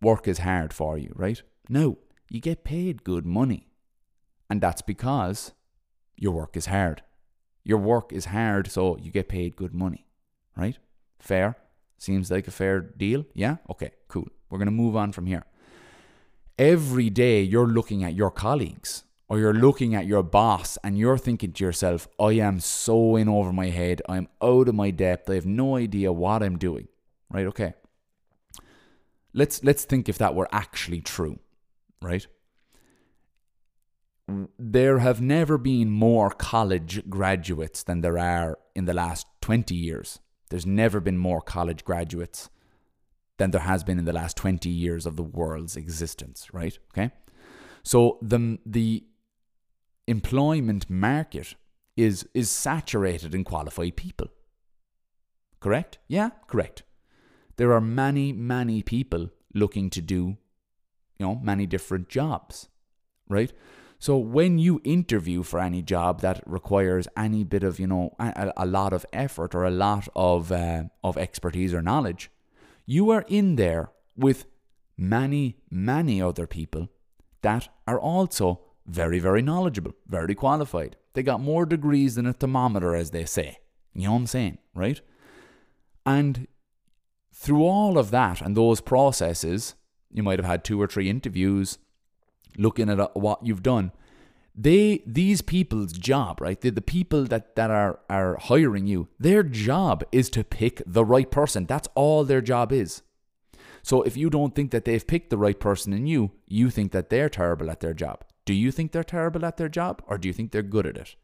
Work 0.00 0.28
is 0.28 0.38
hard 0.38 0.72
for 0.72 0.96
you, 0.96 1.12
right? 1.14 1.42
No, 1.68 1.98
you 2.30 2.40
get 2.40 2.64
paid 2.64 3.04
good 3.04 3.26
money. 3.26 3.68
And 4.50 4.60
that's 4.60 4.82
because 4.82 5.52
your 6.16 6.32
work 6.32 6.56
is 6.56 6.66
hard. 6.66 7.02
Your 7.64 7.78
work 7.78 8.12
is 8.12 8.26
hard, 8.26 8.70
so 8.70 8.96
you 8.98 9.10
get 9.10 9.28
paid 9.28 9.56
good 9.56 9.74
money, 9.74 10.06
right? 10.56 10.78
Fair? 11.18 11.56
Seems 11.98 12.30
like 12.30 12.46
a 12.46 12.52
fair 12.52 12.80
deal? 12.80 13.26
Yeah? 13.34 13.56
Okay, 13.70 13.90
cool. 14.06 14.28
We're 14.48 14.58
going 14.58 14.66
to 14.66 14.72
move 14.72 14.96
on 14.96 15.12
from 15.12 15.26
here. 15.26 15.44
Every 16.58 17.10
day 17.10 17.42
you're 17.42 17.66
looking 17.66 18.04
at 18.04 18.14
your 18.14 18.30
colleagues 18.30 19.04
or 19.28 19.38
you're 19.38 19.54
looking 19.54 19.94
at 19.94 20.06
your 20.06 20.22
boss 20.22 20.78
and 20.82 20.96
you're 20.96 21.18
thinking 21.18 21.52
to 21.52 21.64
yourself, 21.64 22.08
I 22.18 22.32
am 22.32 22.60
so 22.60 23.16
in 23.16 23.28
over 23.28 23.52
my 23.52 23.68
head. 23.68 24.00
I'm 24.08 24.28
out 24.42 24.68
of 24.68 24.74
my 24.74 24.90
depth. 24.90 25.28
I 25.28 25.34
have 25.34 25.46
no 25.46 25.76
idea 25.76 26.12
what 26.12 26.42
I'm 26.42 26.56
doing. 26.56 26.88
Right? 27.30 27.46
Okay. 27.46 27.74
Let's 29.32 29.62
let's 29.62 29.84
think 29.84 30.08
if 30.08 30.18
that 30.18 30.34
were 30.34 30.48
actually 30.52 31.00
true, 31.00 31.38
right? 32.00 32.26
There 34.58 34.98
have 34.98 35.20
never 35.20 35.56
been 35.56 35.90
more 35.90 36.30
college 36.30 37.08
graduates 37.08 37.82
than 37.82 38.02
there 38.02 38.18
are 38.18 38.58
in 38.74 38.84
the 38.84 38.92
last 38.92 39.26
20 39.40 39.74
years. 39.74 40.18
There's 40.50 40.66
never 40.66 41.00
been 41.00 41.16
more 41.16 41.40
college 41.40 41.84
graduates 41.84 42.50
than 43.38 43.52
there 43.52 43.62
has 43.62 43.84
been 43.84 43.98
in 43.98 44.04
the 44.04 44.12
last 44.12 44.36
20 44.36 44.68
years 44.68 45.06
of 45.06 45.16
the 45.16 45.22
world's 45.22 45.76
existence, 45.76 46.52
right? 46.52 46.78
Okay? 46.92 47.10
So 47.82 48.18
the 48.20 48.58
the 48.66 49.04
employment 50.06 50.90
market 50.90 51.54
is 51.96 52.28
is 52.34 52.50
saturated 52.50 53.34
in 53.34 53.44
qualified 53.44 53.96
people. 53.96 54.28
Correct? 55.60 55.98
Yeah, 56.06 56.30
correct. 56.46 56.82
There 57.58 57.72
are 57.72 57.80
many, 57.80 58.32
many 58.32 58.82
people 58.82 59.30
looking 59.52 59.90
to 59.90 60.00
do, 60.00 60.38
you 61.18 61.26
know, 61.26 61.34
many 61.42 61.66
different 61.66 62.08
jobs, 62.08 62.68
right? 63.28 63.52
So 63.98 64.16
when 64.16 64.58
you 64.58 64.80
interview 64.84 65.42
for 65.42 65.58
any 65.58 65.82
job 65.82 66.20
that 66.20 66.40
requires 66.46 67.08
any 67.16 67.42
bit 67.42 67.64
of, 67.64 67.80
you 67.80 67.88
know, 67.88 68.14
a, 68.20 68.52
a 68.56 68.64
lot 68.64 68.92
of 68.92 69.04
effort 69.12 69.56
or 69.56 69.64
a 69.64 69.72
lot 69.72 70.08
of 70.14 70.52
uh, 70.52 70.84
of 71.02 71.18
expertise 71.18 71.74
or 71.74 71.82
knowledge, 71.82 72.30
you 72.86 73.10
are 73.10 73.24
in 73.26 73.56
there 73.56 73.90
with 74.16 74.46
many, 74.96 75.56
many 75.68 76.22
other 76.22 76.46
people 76.46 76.88
that 77.42 77.68
are 77.88 77.98
also 77.98 78.60
very, 78.86 79.18
very 79.18 79.42
knowledgeable, 79.42 79.94
very 80.06 80.34
qualified. 80.36 80.96
They 81.14 81.24
got 81.24 81.40
more 81.40 81.66
degrees 81.66 82.14
than 82.14 82.26
a 82.26 82.32
thermometer, 82.32 82.94
as 82.94 83.10
they 83.10 83.24
say. 83.24 83.58
You 83.94 84.04
know 84.04 84.12
what 84.12 84.18
I'm 84.18 84.26
saying, 84.28 84.58
right? 84.74 85.00
And 86.06 86.46
through 87.38 87.62
all 87.62 87.98
of 87.98 88.10
that 88.10 88.40
and 88.40 88.56
those 88.56 88.80
processes, 88.80 89.76
you 90.12 90.22
might 90.22 90.40
have 90.40 90.46
had 90.46 90.64
two 90.64 90.80
or 90.80 90.88
three 90.88 91.08
interviews 91.08 91.78
looking 92.56 92.90
at 92.90 92.98
uh, 92.98 93.08
what 93.14 93.46
you've 93.46 93.62
done 93.62 93.92
they 94.60 95.04
these 95.06 95.40
people's 95.40 95.92
job 95.92 96.40
right 96.40 96.60
the, 96.62 96.70
the 96.70 96.82
people 96.82 97.22
that 97.24 97.54
that 97.54 97.70
are 97.70 98.00
are 98.10 98.36
hiring 98.38 98.88
you 98.88 99.06
their 99.20 99.44
job 99.44 100.02
is 100.10 100.28
to 100.28 100.42
pick 100.42 100.82
the 100.84 101.04
right 101.04 101.30
person. 101.30 101.64
That's 101.64 101.86
all 101.94 102.24
their 102.24 102.40
job 102.40 102.72
is. 102.72 103.02
So 103.82 104.02
if 104.02 104.16
you 104.16 104.28
don't 104.28 104.56
think 104.56 104.72
that 104.72 104.84
they've 104.84 105.06
picked 105.06 105.30
the 105.30 105.38
right 105.38 105.58
person 105.60 105.92
in 105.92 106.08
you 106.08 106.32
you 106.48 106.70
think 106.70 106.90
that 106.90 107.08
they're 107.08 107.28
terrible 107.28 107.70
at 107.70 107.78
their 107.78 107.94
job. 107.94 108.24
Do 108.44 108.52
you 108.52 108.72
think 108.72 108.90
they're 108.90 109.04
terrible 109.04 109.44
at 109.44 109.58
their 109.58 109.68
job 109.68 110.02
or 110.08 110.18
do 110.18 110.26
you 110.26 110.34
think 110.34 110.50
they're 110.50 110.62
good 110.62 110.86
at 110.86 110.96
it? 110.96 111.14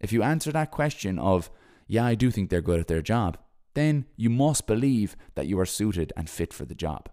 If 0.00 0.12
you 0.12 0.22
answer 0.22 0.50
that 0.52 0.70
question 0.70 1.18
of 1.18 1.50
yeah 1.86 2.06
i 2.06 2.14
do 2.14 2.30
think 2.30 2.48
they're 2.48 2.62
good 2.62 2.80
at 2.80 2.88
their 2.88 3.02
job 3.02 3.36
then 3.76 4.04
you 4.16 4.28
must 4.28 4.66
believe 4.66 5.16
that 5.36 5.46
you 5.46 5.58
are 5.60 5.66
suited 5.66 6.12
and 6.16 6.28
fit 6.28 6.52
for 6.52 6.64
the 6.64 6.74
job 6.74 7.08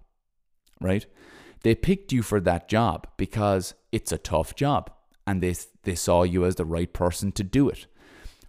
right 0.81 1.05
they 1.63 1.75
picked 1.75 2.11
you 2.11 2.21
for 2.21 2.39
that 2.41 2.67
job 2.67 3.07
because 3.17 3.73
it's 3.91 4.11
a 4.11 4.17
tough 4.17 4.55
job 4.55 4.91
and 5.25 5.41
they, 5.41 5.55
they 5.83 5.95
saw 5.95 6.23
you 6.23 6.45
as 6.45 6.55
the 6.55 6.65
right 6.65 6.91
person 6.91 7.31
to 7.33 7.43
do 7.43 7.69
it. 7.69 7.87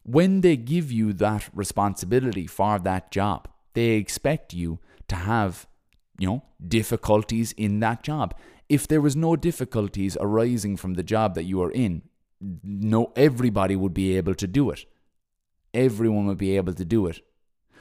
When 0.03 0.43
they 0.43 0.57
give 0.57 0.93
you 0.93 1.13
that 1.15 1.49
responsibility 1.55 2.47
for 2.47 2.79
that 2.81 3.11
job, 3.11 3.49
they 3.73 3.91
expect 3.91 4.53
you 4.53 4.81
to 5.09 5.17
have, 5.17 5.67
you 6.19 6.27
know, 6.27 6.43
difficulties 6.67 7.53
in 7.53 7.81
that 7.81 8.03
job. 8.03 8.35
If 8.69 8.89
there 8.89 9.01
was 9.01 9.17
no 9.17 9.37
difficulties 9.37 10.17
arising 10.21 10.77
from 10.77 10.95
the 10.95 11.03
job 11.03 11.35
that 11.37 11.45
you 11.45 11.63
are 11.63 11.71
in, 11.71 12.03
no 12.63 13.13
everybody 13.17 13.77
would 13.77 13.95
be 13.95 14.17
able 14.17 14.35
to 14.35 14.47
do 14.47 14.71
it. 14.71 14.85
Everyone 15.73 16.27
would 16.27 16.39
be 16.39 16.57
able 16.57 16.75
to 16.75 16.85
do 16.85 17.07
it. 17.07 17.21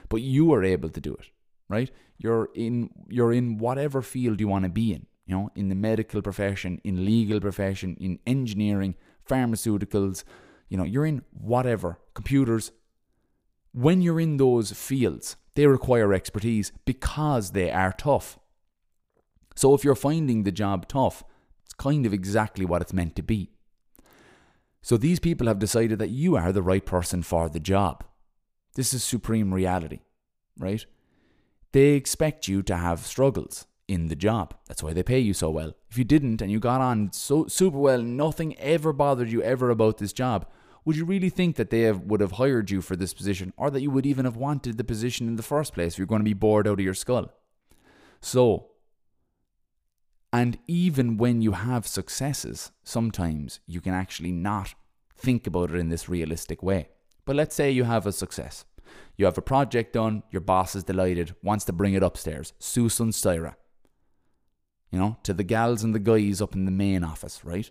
But 0.10 0.22
you 0.22 0.54
are 0.54 0.64
able 0.64 0.89
to 0.89 1.01
do 1.01 1.14
it, 1.14 1.30
right? 1.70 1.91
You're 2.18 2.49
in 2.54 2.89
you're 3.10 3.34
in 3.34 3.58
whatever 3.58 4.01
field 4.01 4.39
you 4.39 4.47
want 4.47 4.64
to 4.66 4.70
be 4.70 4.93
in 4.93 5.08
you 5.26 5.36
know, 5.36 5.49
in 5.56 5.70
the 5.70 5.76
medical 5.76 6.22
profession, 6.22 6.82
in 6.84 7.06
legal 7.06 7.39
profession, 7.39 7.95
in 7.99 8.20
engineering, 8.28 8.95
pharmaceuticals, 9.28 10.24
you 10.70 10.78
know, 10.78 10.84
you're 10.84 11.06
in 11.06 11.22
whatever, 11.32 11.99
computers. 12.14 12.72
When 13.72 14.01
you're 14.01 14.20
in 14.20 14.38
those 14.38 14.72
fields, 14.72 15.36
they 15.56 15.66
require 15.66 16.14
expertise 16.14 16.72
because 16.86 17.51
they 17.51 17.72
are 17.72 17.93
tough. 17.93 18.38
So 19.56 19.74
if 19.74 19.84
you're 19.84 19.95
finding 19.95 20.43
the 20.43 20.51
job 20.51 20.88
tough, 20.88 21.24
it's 21.64 21.74
kind 21.74 22.06
of 22.06 22.14
exactly 22.14 22.66
what 22.66 22.82
it's 22.82 22.93
meant 22.93 23.16
to 23.16 23.24
be. 23.24 23.51
So 24.82 24.97
these 24.97 25.20
people 25.20 25.47
have 25.47 25.60
decided 25.60 25.99
that 25.99 26.10
you 26.10 26.36
are 26.36 26.51
the 26.51 26.62
right 26.62 26.86
person 26.86 27.24
for 27.24 27.47
the 27.47 27.60
job. 27.60 28.04
This 28.76 28.93
is 28.93 29.03
supreme 29.03 29.53
reality, 29.53 29.99
right? 30.57 30.86
They 31.71 31.93
expect 31.93 32.47
you 32.47 32.61
to 32.63 32.78
have 32.78 33.05
struggles 33.05 33.65
in 33.88 34.07
the 34.07 34.15
job. 34.15 34.55
That's 34.67 34.82
why 34.82 34.93
they 34.93 35.03
pay 35.03 35.19
you 35.19 35.34
so 35.34 35.49
well. 35.49 35.74
If 35.89 35.97
you 35.97 36.03
didn't 36.03 36.41
and 36.41 36.51
you 36.51 36.59
got 36.59 36.82
on 36.82 37.11
so 37.11 37.47
super 37.47 37.78
well, 37.78 38.01
nothing 38.01 38.57
ever 38.57 38.93
bothered 38.93 39.32
you 39.32 39.43
ever 39.43 39.69
about 39.69 39.97
this 39.97 40.13
job, 40.13 40.47
would 40.86 40.95
you 40.95 41.05
really 41.05 41.30
think 41.30 41.55
that 41.55 41.69
they 41.69 41.82
have, 41.82 42.01
would 42.01 42.21
have 42.21 42.34
hired 42.34 42.69
you 42.71 42.82
for 42.82 42.95
this 42.95 43.13
position 43.13 43.53
or 43.57 43.69
that 43.71 43.82
you 43.82 43.91
would 43.91 44.05
even 44.05 44.26
have 44.26 44.36
wanted 44.36 44.78
the 44.78 44.84
position 44.84 45.28
in 45.28 45.36
the 45.36 45.43
first 45.43 45.74
place 45.74 45.97
you're 45.97 46.07
going 46.07 46.21
to 46.21 46.26
be 46.26 46.34
bored 46.34 46.67
out 46.67 46.80
of 46.80 46.86
your 46.86 46.93
skull? 46.93 47.32
So, 48.21 48.71
And 50.32 50.57
even 50.65 51.17
when 51.17 51.43
you 51.43 51.51
have 51.51 51.86
successes, 51.86 52.71
sometimes 52.84 53.59
you 53.67 53.80
can 53.82 53.93
actually 53.93 54.32
not 54.32 54.74
think 55.15 55.45
about 55.45 55.69
it 55.69 55.76
in 55.76 55.89
this 55.89 56.09
realistic 56.09 56.63
way. 56.63 56.89
But 57.26 57.36
let's 57.36 57.55
say 57.55 57.71
you 57.71 57.84
have 57.86 58.05
a 58.05 58.11
success. 58.11 58.65
You 59.15 59.26
have 59.26 59.38
a 59.38 59.41
project 59.41 59.93
done, 59.93 60.24
your 60.32 60.41
boss 60.41 60.76
is 60.76 60.84
delighted, 60.84 61.36
wants 61.43 61.65
to 61.65 61.74
bring 61.74 61.93
it 61.93 62.03
upstairs. 62.03 62.53
Susan 62.59 63.09
Styra. 63.09 63.55
You 64.91 64.99
know, 64.99 65.17
to 65.24 65.34
the 65.34 65.43
gals 65.43 65.84
and 65.84 65.95
the 65.95 65.99
guys 65.99 66.41
up 66.41 66.53
in 66.53 66.65
the 66.65 66.71
main 66.71 67.03
office, 67.03 67.43
right? 67.43 67.69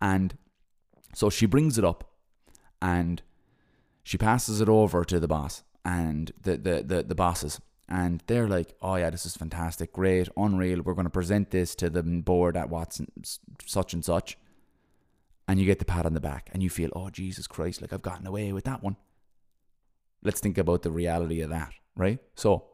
And 0.00 0.36
so 1.14 1.30
she 1.30 1.46
brings 1.46 1.78
it 1.78 1.84
up 1.84 2.12
and 2.82 3.22
she 4.02 4.18
passes 4.18 4.60
it 4.60 4.68
over 4.68 5.04
to 5.04 5.20
the 5.20 5.28
boss 5.28 5.62
and 5.84 6.32
the, 6.42 6.56
the, 6.56 6.82
the, 6.82 7.02
the 7.02 7.14
bosses. 7.14 7.60
And 7.88 8.22
they're 8.26 8.48
like, 8.48 8.74
oh, 8.80 8.96
yeah, 8.96 9.10
this 9.10 9.26
is 9.26 9.36
fantastic, 9.36 9.92
great, 9.92 10.28
unreal. 10.36 10.82
We're 10.82 10.94
going 10.94 11.06
to 11.06 11.10
present 11.10 11.50
this 11.50 11.74
to 11.76 11.90
the 11.90 12.02
board 12.02 12.56
at 12.56 12.70
Watson, 12.70 13.10
such 13.66 13.94
and 13.94 14.04
such. 14.04 14.38
And 15.50 15.58
you 15.58 15.66
get 15.66 15.80
the 15.80 15.84
pat 15.84 16.06
on 16.06 16.14
the 16.14 16.20
back 16.20 16.48
and 16.52 16.62
you 16.62 16.70
feel, 16.70 16.90
oh, 16.94 17.10
Jesus 17.10 17.48
Christ, 17.48 17.80
like 17.80 17.92
I've 17.92 18.02
gotten 18.02 18.24
away 18.24 18.52
with 18.52 18.62
that 18.66 18.84
one. 18.84 18.94
Let's 20.22 20.38
think 20.38 20.56
about 20.56 20.82
the 20.82 20.92
reality 20.92 21.40
of 21.40 21.50
that, 21.50 21.72
right? 21.96 22.20
So 22.36 22.66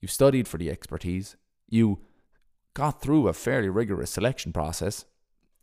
you 0.00 0.08
studied 0.08 0.48
for 0.48 0.58
the 0.58 0.68
expertise, 0.68 1.36
you 1.68 2.00
got 2.74 3.00
through 3.00 3.28
a 3.28 3.34
fairly 3.34 3.68
rigorous 3.68 4.10
selection 4.10 4.52
process, 4.52 5.04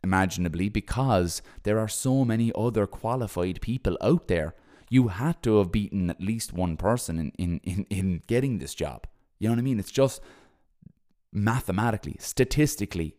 imaginably, 0.02 0.70
because 0.70 1.42
there 1.64 1.78
are 1.78 1.90
so 1.90 2.24
many 2.24 2.54
other 2.56 2.88
qualified 2.88 3.60
people 3.60 3.98
out 4.00 4.30
there 4.30 4.56
you 4.90 5.10
had 5.10 5.44
to 5.44 5.58
have 5.58 5.74
beaten 5.74 6.10
at 6.10 6.22
least 6.22 6.54
one 6.54 6.78
person 6.78 7.20
in, 7.20 7.32
in, 7.38 7.60
in, 7.66 7.86
in 7.90 8.24
getting 8.28 8.60
this 8.60 8.74
job. 8.74 9.08
You 9.40 9.50
know 9.50 9.56
what 9.56 9.60
I 9.60 9.64
mean? 9.64 9.78
It's 9.78 9.92
just 9.92 10.22
mathematically, 11.34 12.16
statistically, 12.20 13.18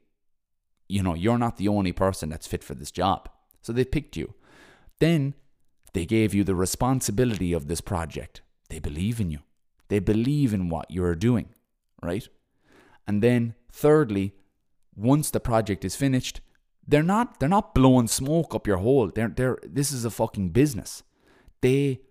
you 0.88 1.02
know, 1.02 1.12
you're 1.12 1.36
not 1.36 1.58
the 1.58 1.68
only 1.68 1.92
person 1.92 2.30
that's 2.30 2.46
fit 2.46 2.64
for 2.64 2.74
this 2.74 2.90
job. 2.90 3.28
So 3.62 3.72
they 3.72 3.84
picked 3.84 4.16
you. 4.16 4.34
Then 4.98 5.34
they 5.92 6.04
gave 6.04 6.34
you 6.34 6.44
the 6.44 6.54
responsibility 6.54 7.52
of 7.52 7.68
this 7.68 7.80
project. 7.80 8.42
They 8.68 8.78
believe 8.78 9.20
in 9.20 9.30
you. 9.30 9.40
They 9.88 9.98
believe 9.98 10.54
in 10.54 10.68
what 10.68 10.90
you're 10.90 11.14
doing, 11.14 11.50
right? 12.02 12.26
And 13.06 13.22
then 13.22 13.54
thirdly, 13.70 14.34
once 14.94 15.30
the 15.30 15.40
project 15.40 15.84
is 15.84 15.96
finished, 15.96 16.40
they're 16.86 17.02
not 17.02 17.38
they're 17.38 17.48
not 17.48 17.74
blowing 17.74 18.08
smoke 18.08 18.54
up 18.54 18.66
your 18.66 18.78
hole. 18.78 19.08
They're 19.08 19.28
they're 19.28 19.58
this 19.62 19.92
is 19.92 20.04
a 20.04 20.10
fucking 20.10 20.50
business 20.50 21.02
they 21.62 22.02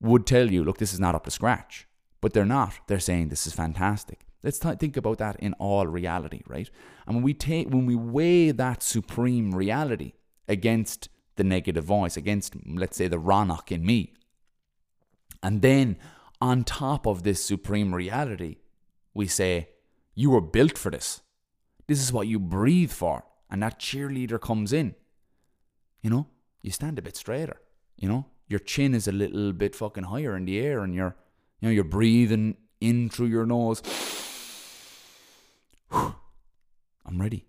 would 0.00 0.26
tell 0.26 0.50
you, 0.50 0.62
look, 0.62 0.78
this 0.78 0.94
is 0.94 1.00
not 1.00 1.16
up 1.16 1.24
to 1.24 1.30
scratch. 1.30 1.88
But 2.20 2.32
they're 2.32 2.44
not. 2.44 2.74
They're 2.86 3.00
saying 3.00 3.28
this 3.28 3.46
is 3.46 3.52
fantastic. 3.54 4.20
Let's 4.42 4.58
th- 4.58 4.78
think 4.78 4.96
about 4.96 5.18
that 5.18 5.36
in 5.40 5.54
all 5.54 5.86
reality, 5.86 6.42
right? 6.46 6.70
And 7.06 7.16
when 7.16 7.24
we 7.24 7.34
take 7.34 7.68
when 7.68 7.86
we 7.86 7.96
weigh 7.96 8.52
that 8.52 8.82
supreme 8.82 9.54
reality 9.54 10.12
against 10.50 11.08
the 11.36 11.44
negative 11.44 11.84
voice, 11.84 12.16
against 12.16 12.54
let's 12.66 12.96
say 12.96 13.08
the 13.08 13.16
Ronach 13.16 13.72
in 13.72 13.86
me, 13.86 14.12
and 15.42 15.62
then 15.62 15.96
on 16.40 16.64
top 16.64 17.06
of 17.06 17.22
this 17.22 17.44
supreme 17.44 17.94
reality, 17.94 18.56
we 19.14 19.26
say, 19.26 19.70
You 20.14 20.30
were 20.30 20.40
built 20.40 20.76
for 20.76 20.90
this. 20.90 21.22
This 21.86 22.00
is 22.02 22.12
what 22.12 22.28
you 22.28 22.38
breathe 22.38 22.92
for. 22.92 23.24
And 23.50 23.62
that 23.62 23.80
cheerleader 23.80 24.40
comes 24.40 24.72
in. 24.72 24.94
You 26.02 26.10
know, 26.10 26.26
you 26.62 26.70
stand 26.70 26.98
a 26.98 27.02
bit 27.02 27.16
straighter. 27.16 27.60
You 27.96 28.08
know, 28.08 28.26
your 28.50 28.60
chin 28.60 28.94
is 28.94 29.08
a 29.08 29.12
little 29.12 29.52
bit 29.52 29.74
fucking 29.74 30.04
higher 30.04 30.36
in 30.36 30.44
the 30.44 30.58
air 30.58 30.82
and 30.82 30.94
you're 30.94 31.16
you 31.60 31.68
know 31.68 31.72
you're 31.72 31.84
breathing 31.84 32.56
in 32.80 33.08
through 33.08 33.28
your 33.28 33.46
nose 33.46 33.80
I'm 35.92 37.20
ready 37.20 37.46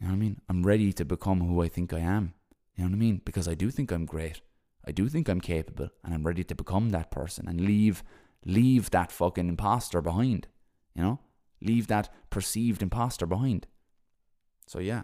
you 0.00 0.06
know 0.06 0.12
what 0.12 0.16
I 0.16 0.18
mean 0.18 0.40
I'm 0.48 0.64
ready 0.64 0.92
to 0.94 1.04
become 1.04 1.40
who 1.40 1.62
I 1.62 1.68
think 1.68 1.92
I 1.92 2.00
am 2.00 2.34
you 2.80 2.86
know 2.86 2.92
what 2.92 2.96
I 2.96 2.98
mean 2.98 3.20
because 3.26 3.46
I 3.46 3.52
do 3.52 3.70
think 3.70 3.92
I'm 3.92 4.06
great 4.06 4.40
I 4.86 4.90
do 4.90 5.06
think 5.06 5.28
I'm 5.28 5.42
capable 5.42 5.90
and 6.02 6.14
I'm 6.14 6.26
ready 6.26 6.42
to 6.44 6.54
become 6.54 6.90
that 6.90 7.10
person 7.10 7.46
and 7.46 7.60
leave 7.60 8.02
leave 8.46 8.88
that 8.90 9.12
fucking 9.12 9.50
imposter 9.50 10.00
behind 10.00 10.46
you 10.94 11.02
know 11.02 11.20
leave 11.60 11.88
that 11.88 12.08
perceived 12.30 12.80
imposter 12.80 13.26
behind 13.26 13.66
so 14.66 14.78
yeah 14.78 15.02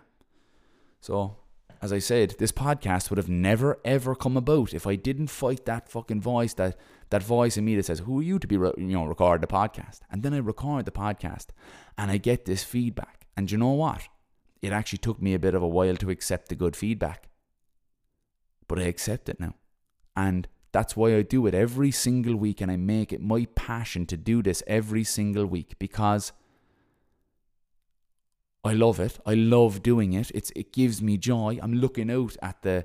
so 1.03 1.37
as 1.83 1.93
I 1.93 1.99
said, 1.99 2.37
this 2.39 2.53
podcast 2.53 3.11
would 3.11 3.18
have 3.18 3.29
never 3.29 3.79
ever 3.85 4.14
come 4.14 4.39
about 4.39 4.72
if 4.72 4.87
I 4.87 4.97
didn't 4.97 5.27
fight 5.27 5.66
that 5.66 5.91
fucking 5.91 6.22
voice 6.22 6.55
that 6.55 6.79
that 7.11 7.22
voice 7.22 7.59
in 7.59 7.66
me 7.66 7.77
that 7.77 7.85
says, 7.85 7.99
"Who 7.99 8.20
are 8.20 8.22
you 8.22 8.39
to 8.39 8.47
be 8.47 8.55
you 8.55 8.74
know 8.79 9.05
record 9.05 9.43
the 9.43 9.47
podcast?" 9.47 10.01
And 10.11 10.22
then 10.22 10.33
I 10.33 10.39
record 10.39 10.87
the 10.87 10.91
podcast, 10.91 11.49
and 11.99 12.11
I 12.11 12.16
get 12.16 12.47
this 12.47 12.64
feedback. 12.64 13.27
And 13.37 13.51
you 13.51 13.59
know 13.59 13.72
what? 13.72 14.09
It 14.62 14.72
actually 14.72 14.99
took 15.01 15.20
me 15.20 15.35
a 15.35 15.39
bit 15.39 15.55
of 15.55 15.62
a 15.62 15.68
while 15.68 15.97
to 15.97 16.09
accept 16.09 16.49
the 16.49 16.55
good 16.55 16.74
feedback, 16.74 17.29
but 18.69 18.79
I 18.79 18.83
accept 18.83 19.29
it 19.29 19.41
now, 19.41 19.55
and 20.17 20.49
that's 20.73 20.97
why 20.97 21.17
I 21.17 21.23
do 21.23 21.47
it 21.47 21.55
every 21.55 21.91
single 21.91 22.37
week, 22.37 22.61
and 22.61 22.71
I 22.71 22.77
make 22.77 23.12
it 23.12 23.21
my 23.21 23.47
passion 23.55 24.07
to 24.07 24.17
do 24.17 24.43
this 24.43 24.62
every 24.67 25.05
single 25.05 25.47
week 25.47 25.79
because 25.79 26.33
I 28.67 28.73
love 28.73 28.99
it. 28.99 29.19
I 29.25 29.35
love 29.35 29.83
doing 29.83 30.12
it. 30.12 30.31
It's 30.35 30.51
it 30.57 30.73
gives 30.73 31.01
me 31.01 31.17
joy. 31.17 31.59
I'm 31.62 31.75
looking 31.75 32.11
out 32.11 32.37
at 32.43 32.62
the 32.62 32.85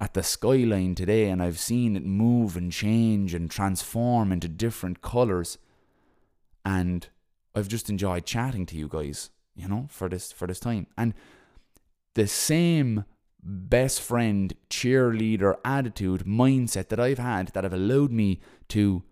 at 0.00 0.14
the 0.14 0.22
skyline 0.22 0.94
today 0.94 1.28
and 1.28 1.42
I've 1.42 1.58
seen 1.58 1.94
it 1.94 2.04
move 2.04 2.56
and 2.56 2.72
change 2.72 3.34
and 3.34 3.50
transform 3.50 4.32
into 4.32 4.48
different 4.48 5.02
colors 5.02 5.58
and 6.64 7.06
I've 7.54 7.68
just 7.68 7.90
enjoyed 7.90 8.24
chatting 8.24 8.64
to 8.66 8.76
you 8.76 8.88
guys, 8.88 9.30
you 9.54 9.68
know, 9.68 9.86
for 9.90 10.08
this 10.08 10.32
for 10.32 10.46
this 10.46 10.60
time. 10.60 10.86
And 10.96 11.14
the 12.14 12.26
same 12.26 13.04
best 13.42 14.00
friend, 14.00 14.54
cheerleader 14.68 15.56
attitude, 15.64 16.24
mindset 16.24 16.88
that 16.88 17.00
I've 17.00 17.18
had 17.18 17.48
that 17.48 17.64
have 17.64 17.72
allowed 17.72 18.10
me 18.10 18.40
to 18.68 19.02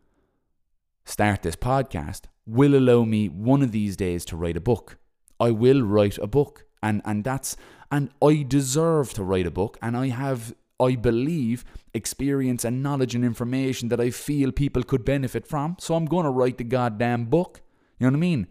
start 1.05 1.43
this 1.43 1.57
podcast 1.57 2.22
will 2.47 2.74
allow 2.74 3.05
me 3.05 3.29
one 3.29 3.62
of 3.62 3.72
these 3.72 3.97
days 3.97 4.24
to 4.26 4.37
write 4.37 4.57
a 4.57 4.61
book. 4.61 4.99
I 5.39 5.51
will 5.51 5.83
write 5.83 6.18
a 6.18 6.26
book. 6.26 6.64
And 6.83 7.03
and 7.05 7.24
that's 7.24 7.57
and 7.91 8.11
I 8.22 8.45
deserve 8.47 9.12
to 9.14 9.24
write 9.24 9.47
a 9.47 9.51
book 9.51 9.79
and 9.83 9.97
I 9.97 10.09
have 10.09 10.55
I 10.81 10.95
believe 10.95 11.64
experience 11.93 12.64
and 12.64 12.83
knowledge 12.83 13.16
and 13.16 13.24
information 13.24 13.89
that 13.89 14.01
I 14.01 14.11
feel 14.11 14.53
people 14.53 14.85
could 14.85 15.05
benefit 15.05 15.47
from. 15.47 15.76
So 15.81 15.95
I'm 15.95 16.07
gonna 16.07 16.31
write 16.31 16.59
the 16.59 16.64
goddamn 16.64 17.24
book. 17.24 17.62
You 17.99 18.07
know 18.07 18.12
what 18.12 18.18
I 18.18 18.20
mean? 18.20 18.47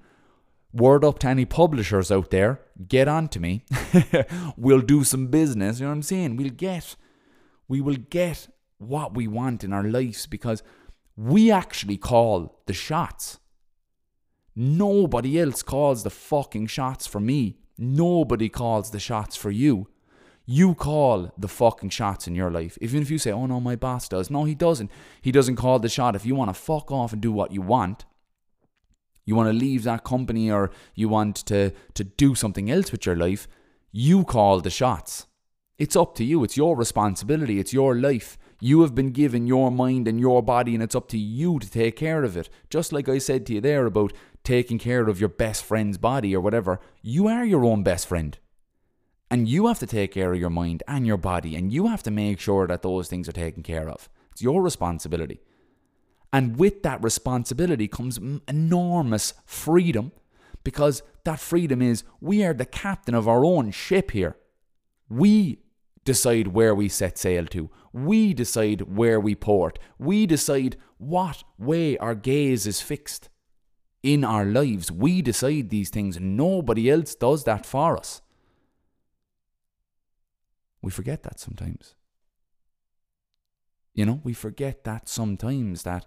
Word 0.78 1.04
up 1.04 1.20
to 1.20 1.28
any 1.28 1.46
publishers 1.46 2.12
out 2.12 2.30
there, 2.30 2.62
get 2.88 3.08
on 3.08 3.28
to 3.30 3.40
me. 3.40 3.66
we'll 4.58 4.82
do 4.82 5.04
some 5.04 5.28
business, 5.28 5.80
you 5.80 5.86
know 5.86 5.90
what 5.90 5.96
I'm 5.96 6.04
saying? 6.04 6.38
We'll 6.38 6.50
get 6.50 6.96
we 7.68 7.82
will 7.82 7.96
get 7.96 8.48
what 8.78 9.14
we 9.16 9.28
want 9.28 9.64
in 9.64 9.74
our 9.74 9.84
lives 9.84 10.26
because 10.26 10.64
we 11.16 11.52
actually 11.52 11.98
call 11.98 12.62
the 12.66 12.74
shots. 12.74 13.40
Nobody 14.56 15.40
else 15.40 15.62
calls 15.62 16.04
the 16.04 16.10
fucking 16.10 16.68
shots 16.68 17.06
for 17.06 17.20
me. 17.20 17.58
Nobody 17.78 18.50
calls 18.50 18.92
the 18.92 19.00
shots 19.00 19.36
for 19.36 19.52
you. 19.52 19.88
You 20.46 20.76
call 20.76 21.34
the 21.38 21.50
fucking 21.50 21.90
shots 21.90 22.28
in 22.28 22.34
your 22.34 22.50
life. 22.50 22.78
Even 22.80 23.02
if 23.02 23.12
you 23.12 23.18
say, 23.18 23.32
oh 23.32 23.46
no, 23.46 23.60
my 23.60 23.76
boss 23.76 24.08
does. 24.08 24.30
No, 24.30 24.46
he 24.46 24.56
doesn't. 24.56 24.90
He 25.22 25.32
doesn't 25.32 25.58
call 25.58 25.80
the 25.80 25.90
shot. 25.90 26.16
If 26.16 26.26
you 26.26 26.36
want 26.36 26.50
to 26.50 26.54
fuck 26.54 26.90
off 26.90 27.12
and 27.12 27.22
do 27.22 27.32
what 27.32 27.52
you 27.52 27.62
want, 27.62 28.06
you 29.28 29.36
want 29.36 29.50
to 29.50 29.54
leave 29.54 29.84
that 29.84 30.04
company 30.04 30.50
or 30.50 30.72
you 30.96 31.10
want 31.10 31.36
to, 31.46 31.72
to 31.94 32.04
do 32.04 32.34
something 32.34 32.72
else 32.72 32.92
with 32.92 33.06
your 33.06 33.18
life, 33.18 33.48
you 33.92 34.24
call 34.24 34.62
the 34.62 34.70
shots. 34.70 35.28
It's 35.78 35.98
up 35.98 36.16
to 36.16 36.24
you. 36.24 36.44
It's 36.44 36.58
your 36.58 36.76
responsibility. 36.76 37.60
It's 37.60 37.74
your 37.74 37.94
life. 37.94 38.38
You 38.62 38.82
have 38.82 38.96
been 38.96 39.12
given 39.12 39.46
your 39.46 39.70
mind 39.70 40.08
and 40.08 40.20
your 40.20 40.42
body, 40.42 40.74
and 40.74 40.82
it's 40.82 40.96
up 40.96 41.10
to 41.10 41.18
you 41.18 41.60
to 41.60 41.70
take 41.70 41.98
care 41.98 42.24
of 42.24 42.38
it. 42.38 42.50
Just 42.70 42.94
like 42.94 43.08
I 43.10 43.18
said 43.18 43.46
to 43.46 43.54
you 43.54 43.62
there 43.62 43.86
about 43.86 44.14
taking 44.44 44.80
care 44.80 45.10
of 45.10 45.20
your 45.20 45.30
best 45.30 45.64
friend's 45.64 45.98
body 45.98 46.34
or 46.34 46.40
whatever, 46.40 46.80
you 47.02 47.28
are 47.28 47.46
your 47.46 47.66
own 47.66 47.84
best 47.84 48.08
friend. 48.08 48.38
And 49.30 49.48
you 49.48 49.68
have 49.68 49.80
to 49.80 49.86
take 49.86 50.14
care 50.14 50.34
of 50.34 50.40
your 50.40 50.50
mind 50.50 50.84
and 50.88 51.06
your 51.06 51.18
body, 51.18 51.54
and 51.58 51.72
you 51.72 51.88
have 51.88 52.02
to 52.04 52.12
make 52.12 52.40
sure 52.40 52.66
that 52.66 52.82
those 52.82 53.10
things 53.10 53.28
are 53.28 53.34
taken 53.34 53.62
care 53.62 53.90
of. 53.90 54.10
It's 54.32 54.42
your 54.42 54.62
responsibility. 54.62 55.42
And 56.32 56.58
with 56.58 56.84
that 56.84 57.02
responsibility 57.04 57.88
comes 57.88 58.20
enormous 58.48 59.34
freedom 59.46 60.12
because 60.64 61.02
that 61.24 61.40
freedom 61.40 61.82
is 61.82 62.04
we 62.20 62.44
are 62.44 62.54
the 62.54 62.66
captain 62.66 63.16
of 63.16 63.28
our 63.28 63.46
own 63.46 63.72
ship 63.72 64.12
here. 64.12 64.36
We 65.10 65.60
decide 66.04 66.48
where 66.48 66.76
we 66.76 66.90
set 66.90 67.18
sail 67.18 67.46
to. 67.48 67.70
We 67.94 68.34
decide 68.34 68.82
where 68.82 69.20
we 69.20 69.36
port. 69.36 69.80
We 69.98 70.26
decide 70.26 70.78
what 70.98 71.44
way 71.58 71.98
our 71.98 72.16
gaze 72.16 72.68
is 72.68 72.82
fixed 72.82 73.30
in 74.04 74.24
our 74.24 74.46
lives. 74.46 74.92
We 74.92 75.22
decide 75.22 75.70
these 75.70 75.90
things, 75.90 76.20
nobody 76.20 76.90
else 76.90 77.14
does 77.14 77.44
that 77.44 77.66
for 77.66 77.98
us. 77.98 78.22
We 80.82 80.92
forget 80.92 81.24
that 81.24 81.40
sometimes. 81.40 81.97
You 83.98 84.06
know, 84.06 84.22
we 84.24 84.34
forget 84.34 84.84
that 84.84 85.10
sometimes 85.10 85.82
that 85.82 86.06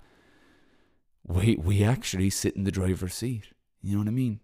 we 1.27 1.57
we 1.57 1.83
actually 1.83 2.31
sit 2.31 2.55
in 2.55 2.63
the 2.63 2.71
driver's 2.71 3.15
seat. 3.15 3.49
You 3.83 3.95
know 3.95 3.99
what 3.99 4.09
I 4.09 4.13
mean? 4.13 4.39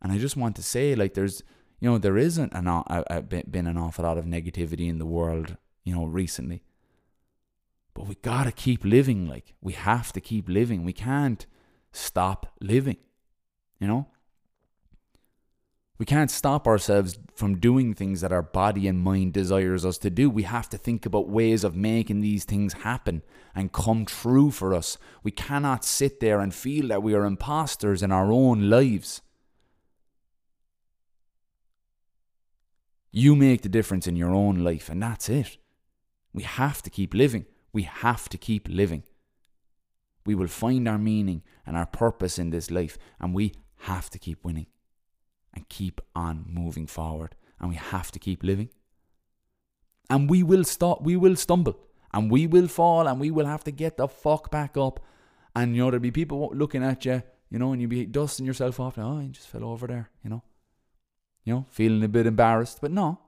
And 0.00 0.10
I 0.10 0.16
just 0.16 0.36
want 0.36 0.56
to 0.56 0.62
say, 0.62 0.94
like, 0.94 1.12
there's, 1.12 1.42
you 1.78 1.90
know, 1.90 1.98
there 1.98 2.16
isn't 2.16 2.54
an, 2.54 2.66
a, 2.66 3.04
a, 3.10 3.22
been 3.22 3.66
an 3.66 3.76
awful 3.76 4.04
lot 4.04 4.16
of 4.16 4.24
negativity 4.24 4.88
in 4.88 4.98
the 4.98 5.04
world, 5.04 5.58
you 5.84 5.94
know, 5.94 6.06
recently. 6.06 6.62
But 7.92 8.06
we 8.06 8.14
gotta 8.16 8.52
keep 8.52 8.82
living, 8.82 9.28
like, 9.28 9.52
we 9.60 9.74
have 9.74 10.10
to 10.14 10.20
keep 10.20 10.48
living. 10.48 10.84
We 10.84 10.94
can't 10.94 11.46
stop 11.92 12.54
living, 12.62 12.96
you 13.78 13.86
know? 13.86 14.08
We 15.96 16.06
can't 16.06 16.30
stop 16.30 16.66
ourselves 16.66 17.18
from 17.34 17.60
doing 17.60 17.94
things 17.94 18.20
that 18.20 18.32
our 18.32 18.42
body 18.42 18.88
and 18.88 18.98
mind 18.98 19.32
desires 19.32 19.84
us 19.84 19.96
to 19.98 20.10
do. 20.10 20.28
We 20.28 20.42
have 20.42 20.68
to 20.70 20.78
think 20.78 21.06
about 21.06 21.28
ways 21.28 21.62
of 21.62 21.76
making 21.76 22.20
these 22.20 22.44
things 22.44 22.72
happen 22.72 23.22
and 23.54 23.72
come 23.72 24.04
true 24.04 24.50
for 24.50 24.74
us. 24.74 24.98
We 25.22 25.30
cannot 25.30 25.84
sit 25.84 26.18
there 26.18 26.40
and 26.40 26.52
feel 26.52 26.88
that 26.88 27.04
we 27.04 27.14
are 27.14 27.24
imposters 27.24 28.02
in 28.02 28.10
our 28.10 28.32
own 28.32 28.68
lives. 28.68 29.22
You 33.12 33.36
make 33.36 33.62
the 33.62 33.68
difference 33.68 34.08
in 34.08 34.16
your 34.16 34.34
own 34.34 34.64
life, 34.64 34.88
and 34.88 35.00
that's 35.00 35.28
it. 35.28 35.58
We 36.32 36.42
have 36.42 36.82
to 36.82 36.90
keep 36.90 37.14
living. 37.14 37.46
We 37.72 37.82
have 37.82 38.28
to 38.30 38.38
keep 38.38 38.66
living. 38.68 39.04
We 40.26 40.34
will 40.34 40.48
find 40.48 40.88
our 40.88 40.98
meaning 40.98 41.42
and 41.64 41.76
our 41.76 41.86
purpose 41.86 42.36
in 42.36 42.50
this 42.50 42.72
life, 42.72 42.98
and 43.20 43.32
we 43.32 43.52
have 43.82 44.10
to 44.10 44.18
keep 44.18 44.44
winning 44.44 44.66
and 45.54 45.68
keep 45.68 46.00
on 46.14 46.44
moving 46.48 46.86
forward. 46.86 47.34
And 47.60 47.70
we 47.70 47.76
have 47.76 48.10
to 48.12 48.18
keep 48.18 48.42
living. 48.42 48.68
And 50.10 50.28
we 50.28 50.42
will 50.42 50.64
stop, 50.64 51.02
we 51.02 51.16
will 51.16 51.36
stumble, 51.36 51.78
and 52.12 52.30
we 52.30 52.46
will 52.46 52.68
fall, 52.68 53.08
and 53.08 53.18
we 53.18 53.30
will 53.30 53.46
have 53.46 53.64
to 53.64 53.70
get 53.70 53.96
the 53.96 54.06
fuck 54.06 54.50
back 54.50 54.76
up. 54.76 55.00
And 55.56 55.74
you 55.74 55.82
know, 55.82 55.90
there'll 55.90 56.02
be 56.02 56.10
people 56.10 56.50
looking 56.54 56.82
at 56.82 57.04
you, 57.04 57.22
you 57.48 57.58
know, 57.58 57.72
and 57.72 57.80
you'll 57.80 57.90
be 57.90 58.04
dusting 58.04 58.44
yourself 58.44 58.80
off. 58.80 58.98
Oh, 58.98 59.18
I 59.18 59.26
just 59.26 59.48
fell 59.48 59.64
over 59.64 59.86
there, 59.86 60.10
you 60.22 60.30
know. 60.30 60.42
You 61.44 61.54
know, 61.54 61.66
feeling 61.70 62.02
a 62.02 62.08
bit 62.08 62.26
embarrassed. 62.26 62.78
But 62.80 62.90
no, 62.90 63.18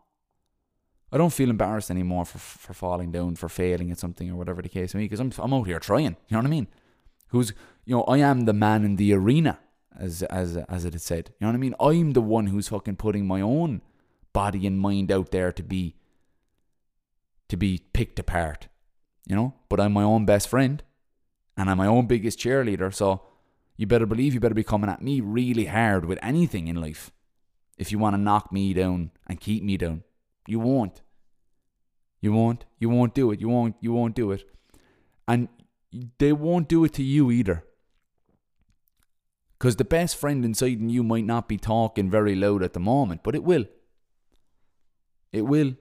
I 1.13 1.19
don't 1.19 1.33
feel 1.33 1.51
embarrassed 1.51 1.91
anymore 1.91 2.25
for 2.25 2.39
for 2.39 2.75
falling 2.75 3.13
down, 3.13 3.37
for 3.37 3.49
failing 3.49 3.91
at 3.91 3.99
something 3.99 4.31
or 4.31 4.37
whatever 4.37 4.63
the 4.63 4.69
case 4.69 4.95
may 4.95 5.01
be, 5.01 5.05
because 5.05 5.21
I'm 5.21 5.33
I'm 5.39 5.55
out 5.55 5.67
here 5.67 5.79
trying. 5.79 6.17
You 6.29 6.33
know 6.33 6.39
what 6.39 6.47
I 6.47 6.51
mean? 6.51 6.67
Who's 7.29 7.53
you 7.85 7.97
know, 7.97 8.03
I 8.03 8.19
am 8.19 8.45
the 8.45 8.53
man 8.53 8.85
in 8.85 8.97
the 8.97 9.13
arena 9.15 9.59
as 9.99 10.23
as 10.25 10.57
as 10.57 10.85
it 10.85 10.95
is 10.95 11.03
said. 11.03 11.31
You 11.39 11.47
know 11.47 11.49
what 11.49 11.55
I 11.55 11.59
mean? 11.59 11.75
I'm 11.81 12.13
the 12.13 12.23
one 12.23 12.49
who's 12.49 12.69
fucking 12.69 12.97
putting 12.97 13.27
my 13.27 13.41
own 13.41 13.83
body 14.33 14.67
and 14.67 14.79
mind 14.79 15.11
out 15.11 15.31
there 15.31 15.53
to 15.53 15.63
be 15.63 15.97
to 17.49 17.57
be 17.57 17.83
picked 17.93 18.19
apart. 18.19 18.69
You 19.27 19.35
know? 19.37 19.55
But 19.69 19.81
I'm 19.81 19.93
my 19.93 20.03
own 20.03 20.25
best 20.25 20.49
friend 20.49 20.83
and 21.57 21.71
I'm 21.71 21.79
my 21.79 21.87
own 21.87 22.07
biggest 22.07 22.39
cheerleader, 22.39 22.93
so 22.93 23.23
you 23.77 23.87
better 23.87 24.07
believe 24.07 24.35
you 24.35 24.41
better 24.41 24.55
be 24.55 24.65
coming 24.65 24.91
at 24.91 25.03
me 25.03 25.21
really 25.21 25.67
hard 25.67 26.05
with 26.05 26.19
anything 26.23 26.69
in 26.69 26.81
life. 26.81 27.11
If 27.77 27.93
you 27.93 27.99
want 27.99 28.15
to 28.15 28.21
knock 28.21 28.53
me 28.53 28.73
down 28.73 29.11
and 29.27 29.41
keep 29.41 29.63
me 29.63 29.77
down. 29.77 30.03
You 30.47 30.61
won't. 30.61 31.03
You 32.21 32.33
won't. 32.33 32.65
You 32.79 32.89
won't 32.89 33.15
do 33.15 33.31
it. 33.31 33.41
You 33.41 33.49
won't 33.49 33.77
you 33.81 33.93
won't 33.93 34.15
do 34.15 34.33
it. 34.33 34.45
And 35.29 35.49
they 36.19 36.33
won't 36.33 36.69
do 36.69 36.85
it 36.85 36.93
to 36.95 37.03
you 37.03 37.31
either. 37.31 37.65
Because 39.59 39.77
the 39.77 39.85
best 39.85 40.17
friend 40.17 40.45
inside 40.45 40.81
in 40.81 40.91
you 40.91 41.03
might 41.03 41.25
not 41.25 41.49
be 41.49 41.57
talking 41.57 42.11
very 42.11 42.35
loud 42.35 42.63
at 42.63 42.75
the 42.75 42.81
moment, 42.81 43.23
but 43.23 43.35
it 43.35 43.43
will. 43.43 43.65
It 45.33 45.43
will. 45.43 45.75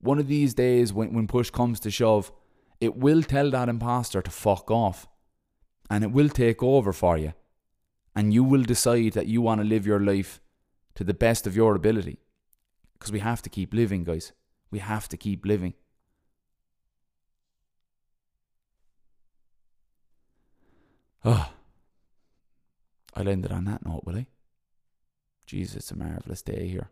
One 0.00 0.18
of 0.18 0.28
these 0.28 0.54
days, 0.54 0.92
when, 0.92 1.12
when 1.12 1.26
push 1.26 1.50
comes 1.50 1.78
to 1.80 1.90
shove, 1.90 2.32
it 2.80 2.96
will 2.96 3.22
tell 3.22 3.50
that 3.50 3.68
imposter 3.68 4.22
to 4.22 4.30
fuck 4.30 4.70
off. 4.70 5.06
And 5.90 6.04
it 6.04 6.12
will 6.12 6.28
take 6.28 6.62
over 6.62 6.92
for 6.92 7.18
you. 7.18 7.34
And 8.14 8.32
you 8.32 8.44
will 8.44 8.62
decide 8.62 9.12
that 9.12 9.26
you 9.26 9.42
want 9.42 9.60
to 9.60 9.66
live 9.66 9.86
your 9.86 10.00
life 10.00 10.40
to 10.94 11.04
the 11.04 11.14
best 11.14 11.46
of 11.46 11.56
your 11.56 11.74
ability. 11.74 12.18
Because 12.94 13.12
we 13.12 13.20
have 13.20 13.42
to 13.42 13.50
keep 13.50 13.74
living, 13.74 14.04
guys. 14.04 14.32
We 14.70 14.78
have 14.78 15.08
to 15.08 15.16
keep 15.16 15.44
living. 15.44 15.74
Oh. 21.24 21.50
I'll 23.18 23.28
end 23.28 23.44
it 23.44 23.50
on 23.50 23.64
that 23.64 23.84
note, 23.84 24.02
will 24.04 24.16
I? 24.16 24.26
Jesus, 25.44 25.76
it's 25.76 25.90
a 25.90 25.96
marvellous 25.96 26.40
day 26.40 26.68
here. 26.68 26.90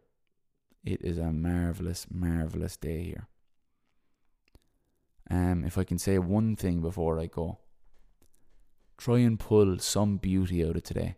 It 0.84 1.00
is 1.02 1.18
a 1.18 1.30
marvellous, 1.32 2.08
marvellous 2.10 2.76
day 2.76 3.04
here. 3.04 3.28
Um, 5.30 5.64
if 5.64 5.78
I 5.78 5.84
can 5.84 5.98
say 5.98 6.18
one 6.18 6.56
thing 6.56 6.80
before 6.80 7.20
I 7.20 7.26
go, 7.26 7.58
try 8.98 9.18
and 9.18 9.38
pull 9.38 9.78
some 9.78 10.16
beauty 10.16 10.66
out 10.66 10.74
of 10.74 10.82
today. 10.82 11.14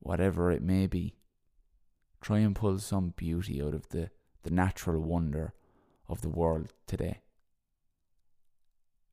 Whatever 0.00 0.50
it 0.50 0.62
may 0.62 0.88
be. 0.88 1.14
Try 2.20 2.38
and 2.38 2.56
pull 2.56 2.78
some 2.80 3.14
beauty 3.16 3.62
out 3.62 3.74
of 3.74 3.90
the, 3.90 4.10
the 4.42 4.50
natural 4.50 5.00
wonder 5.00 5.54
of 6.08 6.22
the 6.22 6.28
world 6.28 6.72
today. 6.88 7.20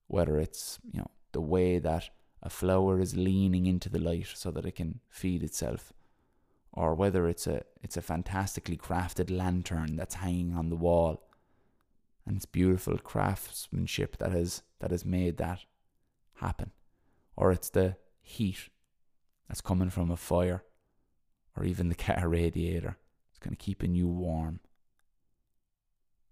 Whether 0.07 0.39
it's, 0.39 0.79
you 0.91 1.01
know, 1.01 1.11
the 1.33 1.41
way 1.41 1.77
that 1.77 2.09
a 2.45 2.49
flower 2.49 2.99
is 2.99 3.17
leaning 3.17 3.65
into 3.65 3.89
the 3.89 3.99
light 3.99 4.27
so 4.35 4.51
that 4.51 4.67
it 4.67 4.75
can 4.75 4.99
feed 5.09 5.41
itself. 5.41 5.91
Or 6.71 6.93
whether 6.93 7.27
it's 7.27 7.47
a 7.47 7.63
it's 7.81 7.97
a 7.97 8.03
fantastically 8.03 8.77
crafted 8.77 9.35
lantern 9.35 9.95
that's 9.95 10.15
hanging 10.15 10.55
on 10.55 10.69
the 10.69 10.75
wall. 10.75 11.23
And 12.25 12.37
it's 12.37 12.45
beautiful 12.45 12.99
craftsmanship 12.99 14.17
that 14.17 14.31
has 14.31 14.61
that 14.79 14.91
has 14.91 15.03
made 15.03 15.37
that 15.37 15.61
happen. 16.35 16.71
Or 17.35 17.51
it's 17.51 17.69
the 17.69 17.97
heat 18.21 18.69
that's 19.47 19.61
coming 19.61 19.89
from 19.89 20.11
a 20.11 20.17
fire. 20.17 20.63
Or 21.57 21.63
even 21.63 21.89
the 21.89 21.95
car 22.05 22.29
radiator. 22.29 22.97
It's 23.31 23.39
going 23.39 23.55
to 23.55 23.65
keep 23.65 23.81
you 23.81 24.07
warm. 24.07 24.59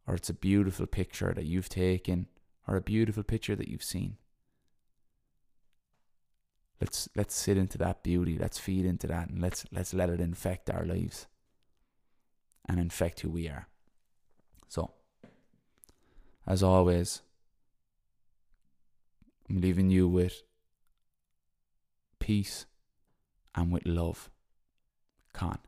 Or 0.05 0.13
it's 0.13 0.29
a 0.29 0.33
beautiful 0.33 0.85
picture 0.85 1.33
that 1.33 1.45
you've 1.45 1.69
taken. 1.69 2.27
Or 2.67 2.75
a 2.75 2.81
beautiful 2.81 3.23
picture 3.23 3.55
that 3.55 3.67
you've 3.67 3.83
seen 3.83 4.17
let's 6.81 7.09
let's 7.15 7.35
sit 7.35 7.57
into 7.57 7.77
that 7.79 8.03
beauty. 8.03 8.37
Let's 8.37 8.59
feed 8.59 8.85
into 8.85 9.07
that 9.07 9.29
and 9.29 9.41
let's 9.41 9.65
let's 9.71 9.93
let 9.93 10.09
it 10.09 10.19
infect 10.19 10.69
our 10.69 10.85
lives 10.85 11.27
and 12.67 12.79
infect 12.79 13.21
who 13.21 13.29
we 13.29 13.47
are. 13.47 13.67
So 14.67 14.91
as 16.45 16.61
always 16.61 17.21
i'm 19.49 19.61
leaving 19.61 19.89
you 19.89 20.07
with 20.07 20.41
peace 22.19 22.65
and 23.55 23.71
with 23.71 23.85
love. 23.85 24.29
Con. 25.33 25.59